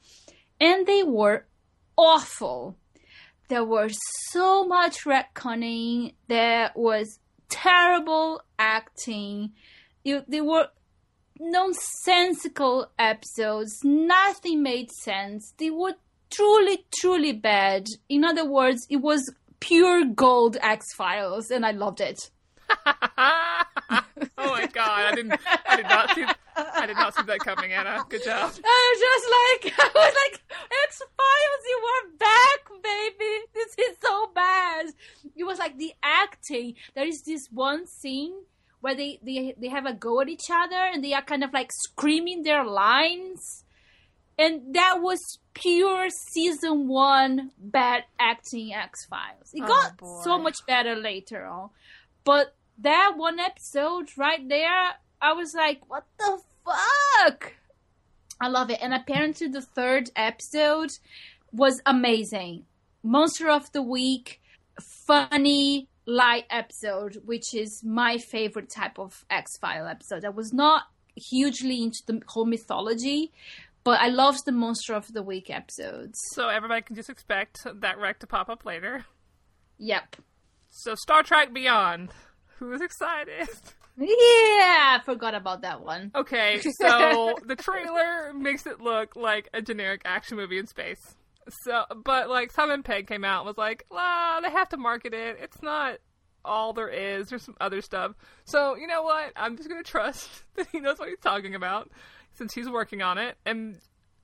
and 0.61 0.87
they 0.87 1.03
were 1.03 1.47
awful. 1.97 2.77
There 3.49 3.65
was 3.65 3.97
so 4.31 4.65
much 4.65 5.05
retconning. 5.05 6.15
There 6.29 6.71
was 6.75 7.19
terrible 7.49 8.43
acting. 8.59 9.53
You, 10.05 10.23
they 10.29 10.41
were 10.41 10.69
nonsensical 11.39 12.91
episodes. 12.99 13.81
Nothing 13.83 14.63
made 14.63 14.91
sense. 14.91 15.55
They 15.59 15.71
were 15.71 15.95
truly, 16.31 16.87
truly 17.01 17.33
bad. 17.33 17.87
In 18.09 18.25
other 18.25 18.49
words, 18.49 18.87
it 18.91 18.97
was 18.97 19.33
pure 19.61 20.05
gold 20.05 20.57
X 20.61 20.87
Files, 20.95 21.51
and 21.51 21.65
I 21.65 21.73
loved 21.73 22.01
it. 22.01 22.31
oh 24.39 24.51
my 24.51 24.67
god! 24.73 25.05
I 25.07 25.13
didn't. 25.15 25.39
I 25.69 25.77
did 25.77 25.87
not 25.89 26.15
see. 26.15 26.25
I 26.57 26.87
did 26.87 26.97
not 26.97 27.15
see 27.15 27.23
that 27.25 27.39
coming, 27.41 27.73
Ana. 27.73 28.05
Good 28.09 28.25
job. 28.25 28.53
I 28.65 28.93
was 28.93 29.01
just 29.01 29.27
like, 29.69 29.75
I 29.85 29.91
was 29.95 30.15
like, 30.25 30.43
X 30.85 30.99
Files, 30.99 31.65
you 31.69 31.81
were 31.83 32.17
back, 32.19 32.83
baby. 32.83 33.45
This 33.55 33.75
is 33.91 33.97
so 34.03 34.31
bad. 34.35 34.87
It 35.37 35.45
was 35.45 35.59
like 35.59 35.77
the 35.79 35.93
acting. 36.03 36.75
There 36.95 37.07
is 37.07 37.23
this 37.23 37.49
one 37.53 37.87
scene 37.87 38.35
where 38.81 38.95
they, 38.95 39.19
they 39.23 39.55
they 39.61 39.69
have 39.69 39.87
a 39.87 39.93
go 39.93 40.21
at 40.21 40.29
each 40.29 40.49
other 40.51 40.77
and 40.77 41.03
they 41.05 41.13
are 41.13 41.23
kind 41.23 41.45
of 41.45 41.53
like 41.53 41.71
screaming 41.73 42.43
their 42.43 42.65
lines. 42.65 43.63
And 44.39 44.75
that 44.75 44.99
was 45.01 45.39
pure 45.55 46.09
season 46.11 46.89
one 46.89 47.53
bad 47.59 48.05
acting 48.21 48.75
X 48.75 49.07
Files. 49.07 49.51
It 49.55 49.63
Oh, 49.65 49.67
got 49.67 49.97
boy. 49.97 50.21
so 50.25 50.39
much 50.39 50.57
better 50.67 50.95
later 50.95 51.47
on. 51.47 51.71
But 52.25 52.55
that 52.79 53.15
one 53.17 53.41
episode 53.41 54.11
right 54.17 54.47
there, 54.49 54.91
I 55.21 55.33
was 55.33 55.55
like, 55.55 55.81
what 55.89 56.07
the 56.19 56.39
fuck? 56.65 57.55
I 58.41 58.49
love 58.49 58.71
it. 58.71 58.79
And 58.83 58.93
apparently 58.93 59.49
the 59.49 59.63
third 59.63 60.11
episode 60.15 60.91
was 61.53 61.81
amazing. 61.87 62.65
Monster 63.03 63.49
of 63.49 63.73
the 63.73 63.83
Week, 63.83 64.41
funny, 65.07 65.89
light 66.07 66.45
episode, 66.51 67.23
which 67.25 67.55
is 67.55 67.83
my 67.85 68.19
favorite 68.19 68.71
type 68.71 68.99
of 68.99 69.25
X 69.31 69.57
File 69.59 69.87
episode. 69.87 70.25
I 70.25 70.31
was 70.31 70.53
not 70.53 70.85
hugely 71.15 71.83
into 71.83 72.03
the 72.07 72.21
whole 72.27 72.45
mythology, 72.45 73.33
but 73.85 74.01
I 74.01 74.09
loved 74.09 74.45
the 74.45 74.53
Monster 74.53 74.95
of 74.95 75.13
the 75.13 75.23
Week 75.23 75.49
episodes. 75.49 76.19
So 76.33 76.49
everybody 76.49 76.83
can 76.83 76.97
just 76.97 77.09
expect 77.09 77.67
that 77.81 77.99
rec 77.99 78.19
to 78.21 78.27
pop 78.27 78.49
up 78.49 78.65
later. 78.65 79.07
Yep. 79.79 80.17
So 80.69 80.95
Star 80.95 81.23
Trek 81.23 81.55
Beyond. 81.55 82.11
Who's 82.59 82.81
excited? 82.81 83.49
Yeah, 83.99 84.99
I 84.99 85.01
forgot 85.05 85.35
about 85.35 85.63
that 85.63 85.83
one. 85.83 86.11
Okay, 86.15 86.61
so 86.61 87.35
the 87.47 87.57
trailer 87.57 88.33
makes 88.35 88.67
it 88.67 88.81
look 88.81 89.17
like 89.17 89.49
a 89.55 89.63
generic 89.63 90.03
action 90.05 90.37
movie 90.37 90.59
in 90.59 90.67
space. 90.67 91.17
So, 91.65 91.85
but 92.05 92.29
like 92.29 92.53
Simon 92.53 92.83
Pegg 92.83 93.07
came 93.07 93.25
out 93.25 93.41
and 93.41 93.47
was 93.47 93.59
like, 93.59 93.87
"La, 93.91 94.41
they 94.41 94.51
have 94.51 94.69
to 94.71 94.77
market 94.77 95.15
it. 95.15 95.39
It's 95.41 95.63
not 95.63 95.99
all 96.45 96.73
there 96.73 96.89
is. 96.89 97.29
There's 97.29 97.43
some 97.43 97.57
other 97.61 97.81
stuff." 97.81 98.13
So, 98.45 98.77
you 98.77 98.87
know 98.87 99.03
what? 99.03 99.33
I'm 99.37 99.57
just 99.57 99.69
gonna 99.69 99.83
trust 99.83 100.29
that 100.57 100.67
he 100.73 100.81
knows 100.81 100.99
what 100.99 101.09
he's 101.09 101.19
talking 101.21 101.55
about 101.55 101.91
since 102.35 102.53
he's 102.53 102.69
working 102.69 103.01
on 103.03 103.19
it, 103.19 103.37
and 103.47 103.79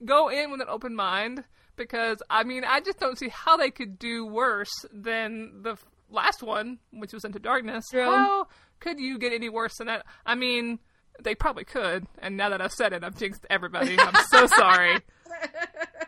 go 0.05 0.29
in 0.29 0.51
with 0.51 0.61
an 0.61 0.69
open 0.69 0.95
mind 0.95 1.45
because 1.77 2.19
I 2.29 2.45
mean, 2.45 2.65
I 2.65 2.81
just 2.81 2.99
don't 2.99 3.19
see 3.19 3.29
how 3.29 3.57
they 3.57 3.71
could 3.71 3.99
do 3.99 4.27
worse 4.27 4.85
than 4.93 5.63
the 5.63 5.77
last 6.13 6.43
one, 6.43 6.79
which 6.93 7.13
was 7.13 7.25
Into 7.25 7.39
Darkness. 7.39 7.89
True. 7.91 8.05
How 8.05 8.47
could 8.81 9.01
you 9.01 9.19
get 9.19 9.33
any 9.33 9.49
worse 9.49 9.79
than 9.79 9.87
that? 9.87 10.05
I 10.25 10.35
mean, 10.35 10.79
they 11.21 11.35
probably 11.35 11.65
could, 11.65 12.07
and 12.19 12.37
now 12.37 12.51
that 12.51 12.61
I've 12.61 12.73
said 12.73 12.93
it, 12.93 13.05
I've 13.05 13.19
jinxed 13.19 13.47
everybody. 13.51 13.99
I'm 13.99 14.15
so 14.31 14.47
sorry. 14.59 14.99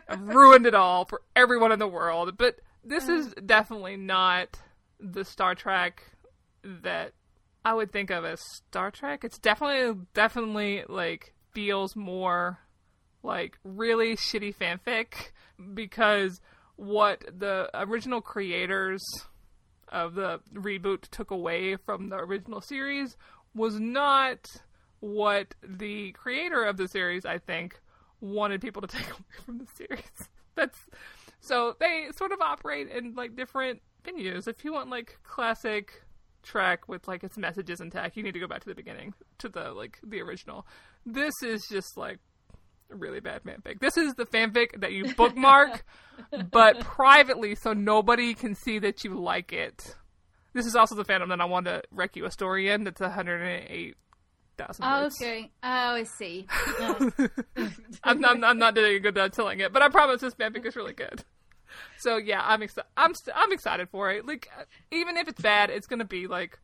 I've 0.07 0.21
ruined 0.21 0.65
it 0.65 0.75
all 0.75 1.05
for 1.05 1.21
everyone 1.35 1.71
in 1.71 1.79
the 1.79 1.87
world. 1.87 2.37
But 2.37 2.59
this 2.83 3.07
is 3.07 3.29
mm. 3.29 3.47
definitely 3.47 3.97
not 3.97 4.59
the 4.99 5.25
Star 5.25 5.55
Trek 5.55 6.03
that 6.63 7.13
I 7.63 7.73
would 7.73 7.91
think 7.91 8.11
of 8.11 8.25
as 8.25 8.39
Star 8.41 8.91
Trek. 8.91 9.23
It's 9.23 9.39
definitely, 9.39 10.01
definitely 10.13 10.83
like 10.87 11.33
feels 11.53 11.95
more 11.95 12.59
like 13.23 13.57
really 13.63 14.15
shitty 14.15 14.55
fanfic 14.55 15.31
because 15.73 16.41
what 16.75 17.23
the 17.37 17.69
original 17.73 18.21
creators 18.21 19.03
of 19.95 20.13
the 20.13 20.41
reboot 20.53 21.03
took 21.09 21.31
away 21.31 21.77
from 21.77 22.09
the 22.09 22.17
original 22.17 22.59
series 22.59 23.15
was 23.55 23.79
not 23.79 24.61
what 24.99 25.55
the 25.63 26.11
creator 26.11 26.65
of 26.65 26.75
the 26.75 26.87
series, 26.87 27.25
I 27.25 27.37
think, 27.37 27.79
wanted 28.19 28.61
people 28.61 28.81
to 28.81 28.87
take 28.97 29.09
away 29.09 29.37
from 29.45 29.57
the 29.59 29.67
series. 29.73 30.29
That's 30.55 30.77
so 31.39 31.75
they 31.79 32.09
sort 32.15 32.33
of 32.33 32.41
operate 32.41 32.89
in 32.89 33.15
like 33.15 33.35
different 33.35 33.81
venues. 34.03 34.47
If 34.47 34.65
you 34.65 34.73
want 34.73 34.89
like 34.89 35.17
classic 35.23 36.03
Trek 36.43 36.87
with 36.87 37.07
like 37.07 37.23
its 37.23 37.37
messages 37.37 37.79
intact, 37.79 38.17
you 38.17 38.23
need 38.23 38.33
to 38.33 38.39
go 38.39 38.47
back 38.47 38.61
to 38.61 38.69
the 38.69 38.75
beginning 38.75 39.13
to 39.39 39.49
the 39.49 39.71
like 39.71 39.99
the 40.03 40.21
original. 40.21 40.67
This 41.05 41.33
is 41.41 41.67
just 41.69 41.95
like 41.97 42.19
really 42.89 43.19
bad 43.19 43.43
fanfic. 43.43 43.79
This 43.79 43.97
is 43.97 44.13
the 44.15 44.25
fanfic 44.25 44.79
that 44.81 44.91
you 44.93 45.13
bookmark, 45.15 45.85
but 46.51 46.79
privately, 46.81 47.55
so 47.55 47.73
nobody 47.73 48.33
can 48.33 48.55
see 48.55 48.79
that 48.79 49.03
you 49.03 49.19
like 49.19 49.51
it. 49.53 49.95
This 50.53 50.65
is 50.65 50.75
also 50.75 50.95
the 50.95 51.03
fandom 51.05 51.29
that 51.29 51.41
I 51.41 51.45
want 51.45 51.65
to 51.65 51.81
rec 51.91 52.15
you 52.15 52.25
a 52.25 52.31
story 52.31 52.69
in. 52.69 52.83
That's 52.85 53.01
108,000 53.01 54.85
Oh, 54.85 55.01
words. 55.03 55.15
okay. 55.21 55.51
Oh, 55.63 55.67
I 55.67 56.03
see. 56.03 56.47
I'm, 58.03 58.19
not, 58.21 58.43
I'm 58.43 58.57
not 58.57 58.75
doing 58.75 58.95
a 58.95 58.99
good 58.99 59.15
job 59.15 59.31
telling 59.33 59.59
it, 59.59 59.73
but 59.73 59.81
I 59.81 59.89
promise 59.89 60.21
this 60.21 60.33
fanfic 60.35 60.65
is 60.65 60.75
really 60.75 60.93
good. 60.93 61.23
So 61.97 62.15
yeah, 62.17 62.41
I'm 62.43 62.61
excited. 62.61 62.87
I'm 62.95 63.13
st- 63.13 63.35
I'm 63.35 63.51
excited 63.51 63.89
for 63.89 64.09
it. 64.11 64.25
Like, 64.25 64.47
uh, 64.57 64.63
even 64.91 65.17
if 65.17 65.27
it's 65.27 65.41
bad, 65.41 65.69
it's 65.69 65.87
gonna 65.87 66.05
be 66.05 66.25
like, 66.27 66.57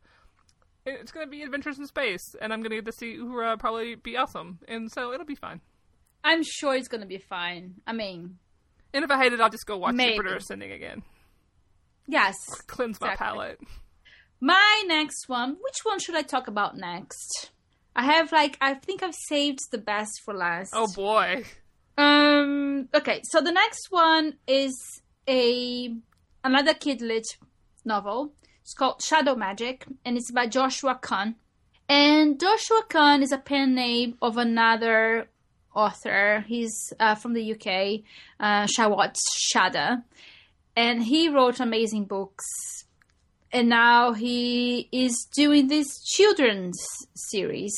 it's 0.86 1.12
gonna 1.12 1.26
be 1.26 1.42
adventures 1.42 1.78
in 1.78 1.86
space, 1.86 2.34
and 2.40 2.50
I'm 2.50 2.62
gonna 2.62 2.76
get 2.76 2.86
to 2.86 2.92
see 2.92 3.16
Uhura 3.18 3.58
probably 3.58 3.94
be 3.94 4.16
awesome, 4.16 4.58
and 4.68 4.90
so 4.90 5.12
it'll 5.12 5.26
be 5.26 5.34
fine. 5.34 5.60
I'm 6.24 6.42
sure 6.42 6.74
it's 6.74 6.88
gonna 6.88 7.06
be 7.06 7.18
fine. 7.18 7.74
I 7.86 7.92
mean, 7.92 8.38
And 8.94 9.04
if 9.04 9.10
I 9.10 9.18
hate 9.22 9.32
it, 9.32 9.40
I'll 9.40 9.50
just 9.50 9.66
go 9.66 9.78
watch 9.78 9.94
Maybe. 9.94 10.16
Jupiter 10.16 10.36
Ascending 10.36 10.72
again. 10.72 11.02
yes. 12.06 12.36
Cleanse 12.66 13.00
my 13.00 13.16
palate. 13.16 13.60
My 14.40 14.82
next 14.86 15.28
one. 15.28 15.56
Which 15.60 15.78
one 15.84 15.98
should 16.00 16.14
I 16.16 16.22
talk 16.22 16.48
about 16.48 16.76
next? 16.76 17.50
I 17.94 18.04
have 18.04 18.32
like 18.32 18.56
I 18.60 18.74
think 18.74 19.02
I've 19.02 19.14
saved 19.28 19.60
the 19.70 19.78
best 19.78 20.20
for 20.24 20.34
last. 20.34 20.72
Oh 20.74 20.88
boy. 20.94 21.44
Um. 21.98 22.88
Okay. 22.94 23.20
So 23.24 23.40
the 23.40 23.52
next 23.52 23.88
one 23.90 24.34
is 24.46 24.74
a 25.28 25.94
another 26.42 26.74
kid 26.74 27.00
lit 27.02 27.26
novel. 27.84 28.32
It's 28.62 28.74
called 28.74 29.02
Shadow 29.02 29.34
Magic, 29.34 29.84
and 30.04 30.16
it's 30.16 30.30
by 30.30 30.46
Joshua 30.46 30.94
Khan. 31.00 31.34
And 31.88 32.40
Joshua 32.40 32.82
Khan 32.88 33.22
is 33.22 33.32
a 33.32 33.38
pen 33.38 33.74
name 33.74 34.16
of 34.22 34.36
another 34.38 35.28
author. 35.74 36.44
He's 36.46 36.92
uh, 36.98 37.14
from 37.14 37.34
the 37.34 37.52
UK, 37.52 38.02
uh, 38.40 38.66
Sarwat 38.66 39.16
Chadda, 39.54 40.02
and 40.76 41.02
he 41.02 41.28
wrote 41.28 41.60
amazing 41.60 42.04
books. 42.04 42.44
And 43.52 43.68
now 43.68 44.12
he 44.12 44.88
is 44.92 45.26
doing 45.34 45.68
this 45.68 46.02
children's 46.02 46.78
series. 47.14 47.74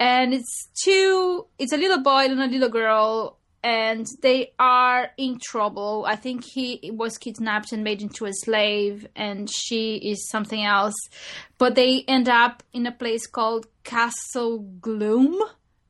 And 0.00 0.32
it's 0.32 0.68
two 0.82 1.46
it's 1.58 1.72
a 1.72 1.76
little 1.76 2.02
boy 2.02 2.24
and 2.24 2.40
a 2.40 2.46
little 2.46 2.70
girl 2.70 3.38
and 3.64 4.06
they 4.20 4.52
are 4.58 5.10
in 5.16 5.38
trouble. 5.42 6.04
I 6.06 6.16
think 6.16 6.44
he 6.44 6.90
was 6.92 7.16
kidnapped 7.16 7.72
and 7.72 7.82
made 7.82 8.02
into 8.02 8.26
a 8.26 8.32
slave 8.32 9.06
and 9.16 9.48
she 9.50 9.96
is 9.96 10.28
something 10.28 10.62
else. 10.62 10.94
But 11.56 11.74
they 11.74 12.04
end 12.06 12.28
up 12.28 12.62
in 12.74 12.86
a 12.86 12.92
place 12.92 13.26
called 13.26 13.66
castle 13.82 14.58
gloom 14.58 15.42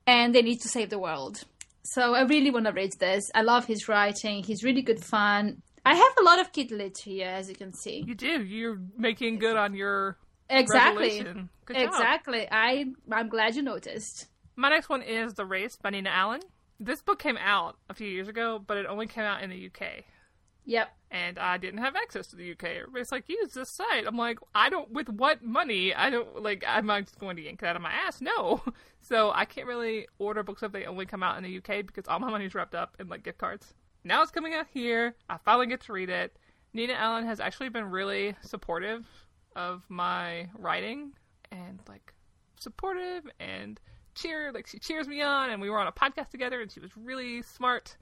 and 0.06 0.34
they 0.34 0.42
need 0.42 0.60
to 0.60 0.68
save 0.68 0.90
the 0.90 0.98
world. 0.98 1.44
So 1.82 2.14
i 2.14 2.22
really 2.22 2.50
want 2.50 2.66
to 2.66 2.72
read 2.72 2.92
this. 2.98 3.30
I 3.34 3.42
love 3.42 3.66
his 3.66 3.88
writing. 3.88 4.42
He's 4.42 4.64
really 4.64 4.82
good 4.82 5.04
fun. 5.04 5.62
I 5.84 5.94
have 5.94 6.12
a 6.18 6.22
lot 6.22 6.40
of 6.40 6.52
kid 6.52 6.70
lit 6.70 6.98
here 6.98 7.28
as 7.28 7.48
you 7.48 7.54
can 7.54 7.72
see. 7.72 8.04
You 8.06 8.14
do. 8.14 8.42
You're 8.42 8.78
making 8.96 9.38
good 9.38 9.56
on 9.56 9.74
your 9.74 10.16
exactly. 10.48 11.22
Good 11.66 11.76
exactly. 11.76 12.48
I 12.50 12.86
i'm 13.12 13.28
glad 13.28 13.54
you 13.54 13.62
noticed. 13.62 14.28
My 14.56 14.70
next 14.70 14.88
one 14.88 15.02
is 15.02 15.34
The 15.34 15.44
Race 15.44 15.76
by 15.76 15.90
Nina 15.90 16.10
Allan. 16.10 16.40
This 16.80 17.02
book 17.02 17.18
came 17.18 17.36
out 17.36 17.76
a 17.90 17.94
few 17.94 18.08
years 18.08 18.28
ago, 18.28 18.62
but 18.64 18.76
it 18.76 18.86
only 18.86 19.06
came 19.06 19.24
out 19.24 19.42
in 19.42 19.50
the 19.50 19.66
UK. 19.66 20.04
Yep 20.64 20.88
And 21.10 21.38
I 21.38 21.58
didn't 21.58 21.80
have 21.80 21.94
access 21.96 22.26
to 22.28 22.36
the 22.36 22.52
UK. 22.52 22.64
Everybody's 22.64 23.12
like, 23.12 23.28
use 23.28 23.52
this 23.52 23.70
site. 23.70 24.06
I'm 24.06 24.16
like, 24.16 24.38
I 24.54 24.70
don't, 24.70 24.90
with 24.90 25.08
what 25.08 25.42
money? 25.42 25.94
I 25.94 26.10
don't, 26.10 26.42
like, 26.42 26.64
I'm 26.66 26.90
I 26.90 27.02
just 27.02 27.18
going 27.18 27.36
to 27.36 27.42
yank 27.42 27.62
it 27.62 27.66
out 27.66 27.76
of 27.76 27.82
my 27.82 27.92
ass? 27.92 28.20
No. 28.20 28.62
So 29.00 29.30
I 29.34 29.44
can't 29.44 29.66
really 29.66 30.08
order 30.18 30.42
books 30.42 30.62
if 30.62 30.72
they 30.72 30.86
only 30.86 31.04
come 31.04 31.22
out 31.22 31.36
in 31.36 31.44
the 31.44 31.58
UK 31.58 31.86
because 31.86 32.08
all 32.08 32.18
my 32.20 32.30
money's 32.30 32.54
wrapped 32.54 32.74
up 32.74 32.96
in, 32.98 33.06
like, 33.10 33.22
gift 33.22 33.36
cards. 33.36 33.74
Now 34.02 34.22
it's 34.22 34.30
coming 34.30 34.54
out 34.54 34.64
here. 34.72 35.14
I 35.28 35.36
finally 35.36 35.66
get 35.66 35.82
to 35.82 35.92
read 35.92 36.08
it. 36.08 36.34
Nina 36.72 36.94
Allan 36.94 37.26
has 37.26 37.38
actually 37.38 37.68
been 37.68 37.90
really 37.90 38.34
supportive 38.40 39.06
of 39.54 39.84
my 39.88 40.48
writing 40.58 41.12
and 41.52 41.78
like 41.88 42.12
supportive 42.58 43.24
and 43.38 43.80
cheer 44.14 44.50
like 44.52 44.66
she 44.66 44.78
cheers 44.78 45.06
me 45.06 45.22
on 45.22 45.50
and 45.50 45.60
we 45.60 45.70
were 45.70 45.78
on 45.78 45.86
a 45.86 45.92
podcast 45.92 46.30
together 46.30 46.60
and 46.60 46.70
she 46.70 46.80
was 46.80 46.90
really 46.96 47.42
smart 47.42 47.96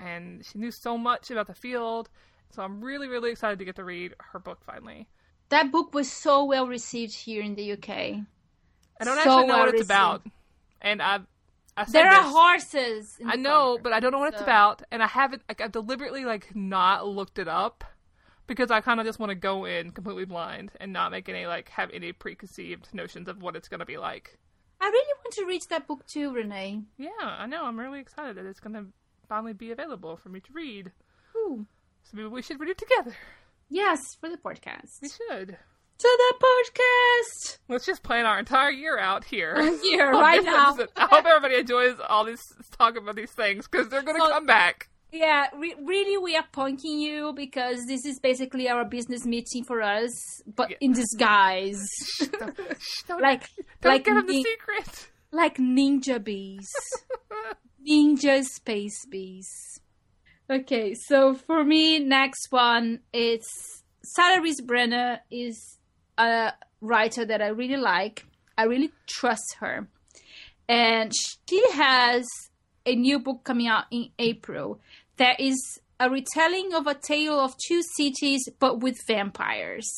and 0.00 0.44
she 0.44 0.58
knew 0.58 0.70
so 0.72 0.98
much 0.98 1.30
about 1.30 1.46
the 1.46 1.54
field. 1.54 2.08
So 2.50 2.62
I'm 2.62 2.80
really 2.82 3.08
really 3.08 3.30
excited 3.30 3.58
to 3.60 3.64
get 3.64 3.76
to 3.76 3.84
read 3.84 4.14
her 4.32 4.38
book 4.38 4.60
finally. 4.64 5.08
That 5.50 5.70
book 5.72 5.94
was 5.94 6.10
so 6.10 6.44
well 6.44 6.66
received 6.66 7.14
here 7.14 7.42
in 7.42 7.54
the 7.54 7.72
UK. 7.72 7.88
I 9.00 9.04
don't 9.04 9.16
So 9.18 9.20
actually 9.20 9.46
know 9.46 9.56
well 9.56 9.58
what 9.58 9.68
it's 9.68 9.80
received. 9.80 9.90
about. 9.90 10.26
And 10.80 11.02
I've 11.02 11.26
I 11.76 11.84
There 11.84 12.08
are 12.10 12.24
this. 12.24 12.32
horses. 12.32 13.16
In 13.20 13.30
I 13.30 13.36
know, 13.36 13.76
cover. 13.76 13.82
but 13.84 13.92
I 13.92 14.00
don't 14.00 14.12
know 14.12 14.18
what 14.18 14.32
it's 14.32 14.42
about, 14.42 14.82
and 14.90 15.02
I 15.02 15.06
haven't. 15.06 15.42
Like, 15.48 15.60
I've 15.60 15.72
deliberately 15.72 16.24
like 16.24 16.54
not 16.54 17.06
looked 17.06 17.38
it 17.38 17.48
up 17.48 17.84
because 18.46 18.70
I 18.70 18.80
kind 18.80 19.00
of 19.00 19.06
just 19.06 19.18
want 19.20 19.30
to 19.30 19.36
go 19.36 19.64
in 19.64 19.92
completely 19.92 20.24
blind 20.24 20.72
and 20.80 20.92
not 20.92 21.12
make 21.12 21.28
any 21.28 21.46
like 21.46 21.68
have 21.70 21.90
any 21.92 22.12
preconceived 22.12 22.92
notions 22.92 23.28
of 23.28 23.40
what 23.42 23.56
it's 23.56 23.68
going 23.68 23.80
to 23.80 23.86
be 23.86 23.98
like. 23.98 24.38
I 24.80 24.86
really 24.86 25.14
want 25.24 25.34
to 25.34 25.46
read 25.46 25.62
that 25.70 25.86
book 25.86 26.06
too, 26.06 26.32
Renay. 26.32 26.84
Yeah, 26.98 27.10
I 27.22 27.46
know. 27.46 27.64
I'm 27.64 27.78
really 27.78 28.00
excited 28.00 28.36
that 28.36 28.46
it's 28.46 28.60
going 28.60 28.74
to 28.74 28.86
finally 29.30 29.52
be 29.54 29.70
available 29.70 30.16
for 30.18 30.28
me 30.28 30.40
to 30.40 30.52
read. 30.52 30.90
Ooh. 31.36 31.64
So 32.02 32.10
maybe 32.16 32.28
we 32.28 32.42
should 32.42 32.58
read 32.60 32.70
it 32.70 32.78
together. 32.78 33.16
Yes, 33.70 34.00
for 34.20 34.28
the 34.28 34.36
podcast. 34.36 35.00
We 35.00 35.08
should. 35.08 35.56
To 35.98 36.18
the 36.18 36.34
podcast. 36.44 37.58
Let's 37.68 37.86
just 37.86 38.02
plan 38.02 38.26
our 38.26 38.38
entire 38.40 38.70
year 38.70 38.98
out 38.98 39.22
here. 39.24 39.54
On 39.56 40.12
right 40.12 40.42
now. 40.44 40.76
I 40.96 41.06
hope 41.06 41.24
everybody 41.24 41.54
enjoys 41.60 41.94
all 42.08 42.24
this 42.24 42.40
talk 42.76 42.96
about 42.96 43.14
these 43.14 43.30
things 43.30 43.68
because 43.68 43.88
they're 43.88 44.02
going 44.02 44.16
to 44.16 44.22
So- 44.26 44.30
come 44.30 44.46
back. 44.46 44.88
Yeah, 45.12 45.46
re- 45.56 45.74
really, 45.84 46.18
we 46.18 46.36
are 46.36 46.44
punking 46.54 47.00
you 47.00 47.32
because 47.34 47.84
this 47.86 48.04
is 48.04 48.20
basically 48.20 48.68
our 48.68 48.84
business 48.84 49.24
meeting 49.26 49.64
for 49.64 49.82
us, 49.82 50.12
but 50.54 50.70
Yeah. 50.70 50.76
in 50.80 50.92
disguise, 50.92 51.84
Don't, 52.38 52.56
shh, 52.78 53.02
don't, 53.08 53.20
like 53.20 53.42
don't 53.82 53.92
like 53.92 54.04
give 54.04 54.14
them 54.14 54.26
the 54.28 54.32
nin- 54.34 54.44
secret. 54.44 55.10
like 55.32 55.56
ninja 55.58 56.22
bees, 56.22 56.68
ninja 57.88 58.42
space 58.42 59.06
bees. 59.06 59.48
Okay, 60.48 60.94
so 60.94 61.34
for 61.34 61.64
me, 61.64 61.98
next 61.98 62.50
one 62.50 63.00
it's 63.12 63.82
Sarah 64.02 64.42
Brennan 64.64 65.18
is 65.30 65.78
a 66.18 66.52
writer 66.80 67.24
that 67.24 67.40
I 67.40 67.48
really 67.48 67.76
like. 67.76 68.26
I 68.58 68.64
really 68.64 68.92
trust 69.06 69.56
her, 69.60 69.88
and 70.68 71.12
she 71.48 71.62
has 71.72 72.26
a 72.84 72.94
new 72.94 73.18
book 73.18 73.44
coming 73.44 73.68
out 73.68 73.84
in 73.90 74.10
April. 74.18 74.80
There 75.16 75.36
is 75.38 75.80
a 75.98 76.10
retelling 76.10 76.74
of 76.74 76.86
a 76.86 76.94
tale 76.94 77.38
of 77.38 77.54
two 77.68 77.82
cities, 77.82 78.48
but 78.58 78.80
with 78.80 78.96
vampires. 79.06 79.88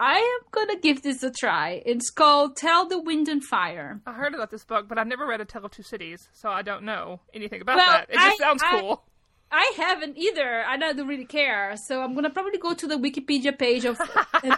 I 0.00 0.18
am 0.18 0.48
gonna 0.52 0.78
give 0.78 1.02
this 1.02 1.22
a 1.22 1.30
try. 1.30 1.82
It's 1.84 2.10
called 2.10 2.56
Tell 2.56 2.86
the 2.88 3.00
Wind 3.00 3.26
and 3.28 3.42
Fire. 3.42 4.00
I 4.06 4.12
heard 4.12 4.34
about 4.34 4.50
this 4.50 4.64
book, 4.64 4.88
but 4.88 4.96
I've 4.98 5.08
never 5.08 5.26
read 5.26 5.40
A 5.40 5.44
Tale 5.44 5.64
of 5.64 5.72
Two 5.72 5.82
Cities, 5.82 6.28
so 6.32 6.48
I 6.50 6.62
don't 6.62 6.84
know 6.84 7.20
anything 7.34 7.60
about 7.60 7.76
Well, 7.78 7.90
that. 7.90 8.10
It 8.10 8.14
just 8.14 8.40
I- 8.40 8.44
sounds 8.44 8.62
I- 8.64 8.80
cool. 8.80 9.04
I 9.50 9.72
haven't 9.78 10.18
either. 10.18 10.62
I 10.66 10.76
don't 10.76 11.08
really 11.08 11.24
care. 11.24 11.74
So 11.86 12.02
I'm 12.02 12.14
gonna 12.14 12.28
probably 12.30 12.58
go 12.58 12.74
to 12.74 12.86
the 12.86 12.96
Wikipedia 12.96 13.58
page 13.58 13.86
of 13.86 13.98
and, 14.44 14.54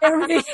and 0.00 0.28
read. 0.30 0.44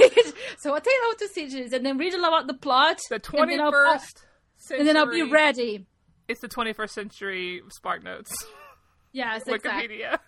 So 0.59 0.73
I'll 0.75 0.81
tell 0.81 0.93
you 0.93 1.01
how 1.03 1.15
to 1.17 1.29
cities 1.29 1.73
and 1.75 1.85
then 1.85 1.99
read 1.99 2.15
a 2.15 2.19
lot 2.19 2.29
about 2.29 2.47
the 2.47 2.55
plot. 2.55 2.99
The 3.11 3.17
and 3.17 3.23
then 3.25 3.31
twenty 3.39 3.59
I'll- 3.59 3.69
uh, 3.69 3.99
first 3.99 4.25
century. 4.57 4.79
And 4.81 4.89
then 4.89 4.97
I'll 4.97 5.11
be 5.11 5.23
ready. 5.23 5.87
It's 6.29 6.41
the 6.41 6.49
twenty 6.49 6.73
first 6.73 6.95
century 6.95 7.61
Spark 7.69 8.03
Notes. 8.03 8.35
Yes, 9.13 9.43
exactly. 9.47 9.99
Wikipedia. 9.99 10.19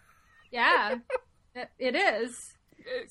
Yeah, 0.53 0.97
it- 1.55 1.71
it 1.79 1.95
is. 1.97 2.37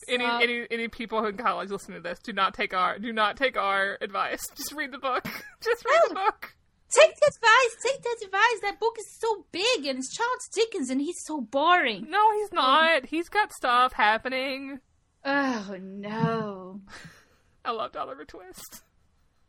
Any 0.07 0.23
uh, 0.25 0.39
any 0.39 0.67
any 0.71 0.87
people 0.87 1.25
in 1.25 1.37
college 1.37 1.69
listening 1.69 1.97
to 1.97 2.03
this, 2.09 2.19
do 2.19 2.33
not 2.33 2.53
take 2.53 2.73
our 2.73 2.97
do 2.99 3.11
not 3.13 3.37
take 3.37 3.57
our 3.57 3.97
advice. 4.01 4.45
Just 4.55 4.71
read 4.73 4.91
the 4.91 4.97
book. 4.97 5.23
Just 5.61 5.85
read 5.85 6.01
the 6.09 6.17
Oh. 6.19 6.25
book. 6.25 6.55
Take 6.89 7.15
the 7.15 7.27
advice. 7.35 7.75
Take 7.83 8.01
the 8.03 8.25
advice. 8.25 8.59
That 8.61 8.79
book 8.79 8.95
is 8.97 9.17
so 9.19 9.45
big 9.51 9.85
and 9.85 9.99
it's 9.99 10.15
Charles 10.15 10.47
Dickens 10.53 10.89
and 10.89 11.01
he's 11.01 11.17
so 11.25 11.41
boring. 11.41 12.05
No, 12.09 12.31
he's 12.33 12.53
not. 12.53 13.05
He's 13.07 13.27
got 13.27 13.51
stuff 13.51 13.91
happening. 13.93 14.79
Oh 15.25 15.75
no, 15.81 16.81
I 17.65 17.71
loved 17.71 17.97
Oliver 17.97 18.23
Twist. 18.25 18.83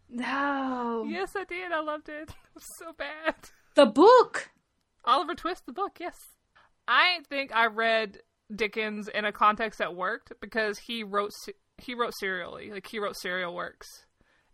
no. 0.08 1.04
Yes, 1.08 1.36
I 1.36 1.44
did. 1.44 1.72
I 1.72 1.80
loved 1.80 2.08
it. 2.08 2.30
It 2.30 2.54
was 2.54 2.64
so 2.78 2.92
bad. 2.92 3.34
The 3.74 3.86
book. 3.86 4.50
Oliver 5.04 5.34
Twist, 5.34 5.66
the 5.66 5.72
book, 5.72 5.98
yes. 6.00 6.16
I 6.88 7.18
think 7.28 7.54
I 7.54 7.66
read 7.66 8.20
Dickens 8.54 9.08
in 9.08 9.24
a 9.24 9.32
context 9.32 9.78
that 9.78 9.94
worked 9.94 10.32
because 10.40 10.78
he 10.78 11.02
wrote 11.02 11.32
he 11.78 11.94
wrote 11.94 12.14
serially, 12.18 12.70
like 12.72 12.86
he 12.86 12.98
wrote 12.98 13.16
serial 13.16 13.54
works, 13.54 13.86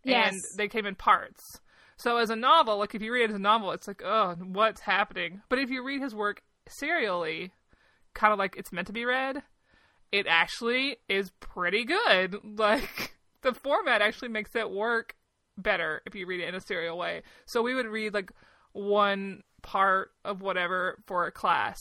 Yes. 0.03 0.33
and 0.33 0.41
they 0.57 0.67
came 0.67 0.85
in 0.85 0.95
parts. 0.95 1.41
So 1.97 2.17
as 2.17 2.29
a 2.29 2.35
novel, 2.35 2.77
like 2.77 2.95
if 2.95 3.01
you 3.01 3.13
read 3.13 3.23
it 3.25 3.29
as 3.29 3.35
a 3.35 3.39
novel, 3.39 3.71
it's 3.71 3.87
like, 3.87 4.01
oh, 4.03 4.35
what's 4.41 4.81
happening? 4.81 5.41
But 5.47 5.59
if 5.59 5.69
you 5.69 5.83
read 5.85 6.01
his 6.01 6.13
work 6.15 6.41
serially, 6.67 7.51
kind 8.13 8.33
of 8.33 8.39
like 8.39 8.55
it's 8.57 8.71
meant 8.73 8.87
to 8.87 8.93
be 8.93 9.05
read, 9.05 9.43
it 10.11 10.25
actually 10.27 10.97
is 11.07 11.31
pretty 11.39 11.85
good. 11.85 12.37
Like 12.57 13.15
the 13.41 13.53
format 13.53 14.01
actually 14.01 14.29
makes 14.29 14.55
it 14.55 14.69
work 14.71 15.15
better 15.57 16.01
if 16.05 16.15
you 16.15 16.25
read 16.25 16.39
it 16.41 16.49
in 16.49 16.55
a 16.55 16.61
serial 16.61 16.97
way. 16.97 17.21
So 17.45 17.61
we 17.61 17.75
would 17.75 17.85
read 17.87 18.13
like 18.13 18.31
one 18.73 19.43
part 19.61 20.11
of 20.25 20.41
whatever 20.41 20.97
for 21.05 21.25
a 21.27 21.31
class, 21.31 21.77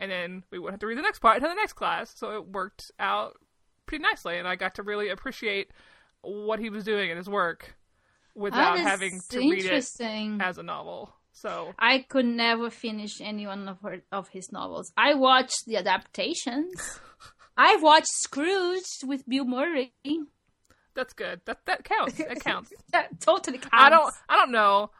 and 0.00 0.10
then 0.10 0.42
we 0.50 0.58
would 0.58 0.72
have 0.72 0.80
to 0.80 0.86
read 0.86 0.98
the 0.98 1.02
next 1.02 1.20
part 1.20 1.40
to 1.40 1.46
the 1.46 1.54
next 1.54 1.74
class. 1.74 2.12
So 2.16 2.34
it 2.34 2.48
worked 2.48 2.90
out 2.98 3.36
pretty 3.86 4.02
nicely, 4.02 4.38
and 4.38 4.48
I 4.48 4.56
got 4.56 4.74
to 4.76 4.82
really 4.82 5.10
appreciate 5.10 5.68
what 6.22 6.58
he 6.58 6.70
was 6.70 6.84
doing 6.84 7.10
in 7.10 7.16
his 7.16 7.28
work 7.28 7.76
without 8.34 8.78
having 8.78 9.20
to 9.30 9.38
read 9.38 9.64
it 9.64 9.84
as 10.40 10.58
a 10.58 10.62
novel. 10.62 11.12
So 11.32 11.74
I 11.78 12.00
could 12.08 12.24
never 12.24 12.70
finish 12.70 13.20
any 13.20 13.46
one 13.46 13.68
of 13.68 13.80
her, 13.82 14.02
of 14.10 14.28
his 14.28 14.50
novels. 14.50 14.92
I 14.96 15.14
watched 15.14 15.66
the 15.66 15.76
adaptations. 15.76 17.00
I 17.56 17.76
watched 17.76 18.08
Scrooge 18.08 19.04
with 19.04 19.28
Bill 19.28 19.44
Murray. 19.44 19.92
that's 20.94 21.12
good. 21.12 21.42
That 21.44 21.58
that 21.66 21.84
counts. 21.84 22.14
That 22.14 22.40
counts. 22.40 22.72
That 22.92 23.20
totally 23.20 23.58
counts. 23.58 23.72
I 23.72 23.90
don't. 23.90 24.12
I 24.28 24.36
don't 24.36 24.50
know. 24.50 24.90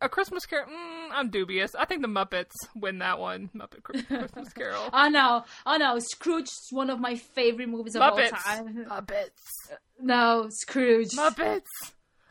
A 0.00 0.08
Christmas 0.08 0.46
Carol. 0.46 0.66
Mm, 0.68 1.08
I'm 1.12 1.30
dubious. 1.30 1.74
I 1.74 1.84
think 1.84 2.02
the 2.02 2.08
Muppets 2.08 2.52
win 2.74 2.98
that 2.98 3.18
one. 3.18 3.50
Muppet 3.54 3.82
Christmas 3.82 4.52
Carol. 4.54 4.88
Oh 4.92 5.08
no! 5.08 5.44
Oh 5.66 5.76
no! 5.76 5.98
Scrooge 5.98 6.48
is 6.48 6.68
one 6.70 6.90
of 6.90 7.00
my 7.00 7.16
favorite 7.16 7.68
movies 7.68 7.94
of 7.94 8.02
Muppets. 8.02 8.32
all 8.32 8.38
time. 8.64 8.86
Muppets. 8.88 9.72
No, 10.00 10.46
Scrooge. 10.50 11.10
Muppets. 11.12 11.62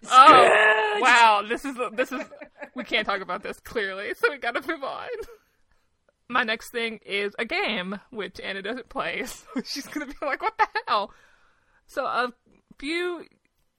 Scrooge! 0.04 0.12
Oh 0.12 1.00
wow! 1.02 1.44
This 1.48 1.64
is 1.66 1.78
this 1.94 2.12
is. 2.12 2.22
We 2.76 2.84
can't 2.84 3.06
talk 3.06 3.22
about 3.22 3.44
this 3.44 3.60
clearly, 3.60 4.14
so 4.16 4.30
we 4.32 4.38
got 4.38 4.56
to 4.56 4.68
move 4.68 4.84
on. 4.84 5.08
My 6.30 6.44
next 6.44 6.72
thing 6.72 7.00
is 7.06 7.34
a 7.38 7.46
game 7.46 8.00
which 8.10 8.40
Ana 8.40 8.62
doesn't 8.62 8.90
play, 8.90 9.24
so 9.26 9.46
she's 9.64 9.86
gonna 9.88 10.08
be 10.08 10.14
like, 10.22 10.42
"What 10.42 10.58
the 10.58 10.68
hell?" 10.88 11.12
So 11.86 12.06
a 12.06 12.34
few 12.80 13.26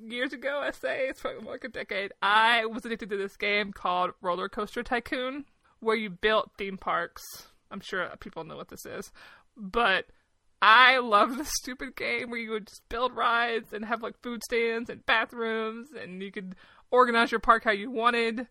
years 0.08 0.32
ago, 0.32 0.60
I 0.62 0.70
say 0.70 1.06
it's 1.08 1.20
probably 1.20 1.42
more 1.42 1.52
like 1.52 1.64
a 1.64 1.68
decade, 1.68 2.12
I 2.22 2.66
was 2.66 2.84
addicted 2.84 3.10
to 3.10 3.16
this 3.16 3.36
game 3.36 3.72
called 3.72 4.12
Roller 4.20 4.48
Coaster 4.48 4.82
Tycoon, 4.82 5.44
where 5.80 5.96
you 5.96 6.10
built 6.10 6.52
theme 6.56 6.78
parks. 6.78 7.22
I'm 7.70 7.80
sure 7.80 8.08
people 8.20 8.44
know 8.44 8.56
what 8.56 8.68
this 8.68 8.86
is, 8.86 9.12
but 9.56 10.06
I 10.62 10.98
love 10.98 11.36
this 11.36 11.50
stupid 11.62 11.96
game 11.96 12.30
where 12.30 12.40
you 12.40 12.50
would 12.50 12.68
just 12.68 12.88
build 12.88 13.14
rides 13.14 13.72
and 13.72 13.84
have 13.84 14.02
like 14.02 14.20
food 14.22 14.42
stands 14.44 14.88
and 14.88 15.04
bathrooms, 15.04 15.88
and 15.92 16.22
you 16.22 16.30
could 16.30 16.54
organize 16.90 17.30
your 17.30 17.40
park 17.40 17.64
how 17.64 17.72
you 17.72 17.90
wanted, 17.90 18.46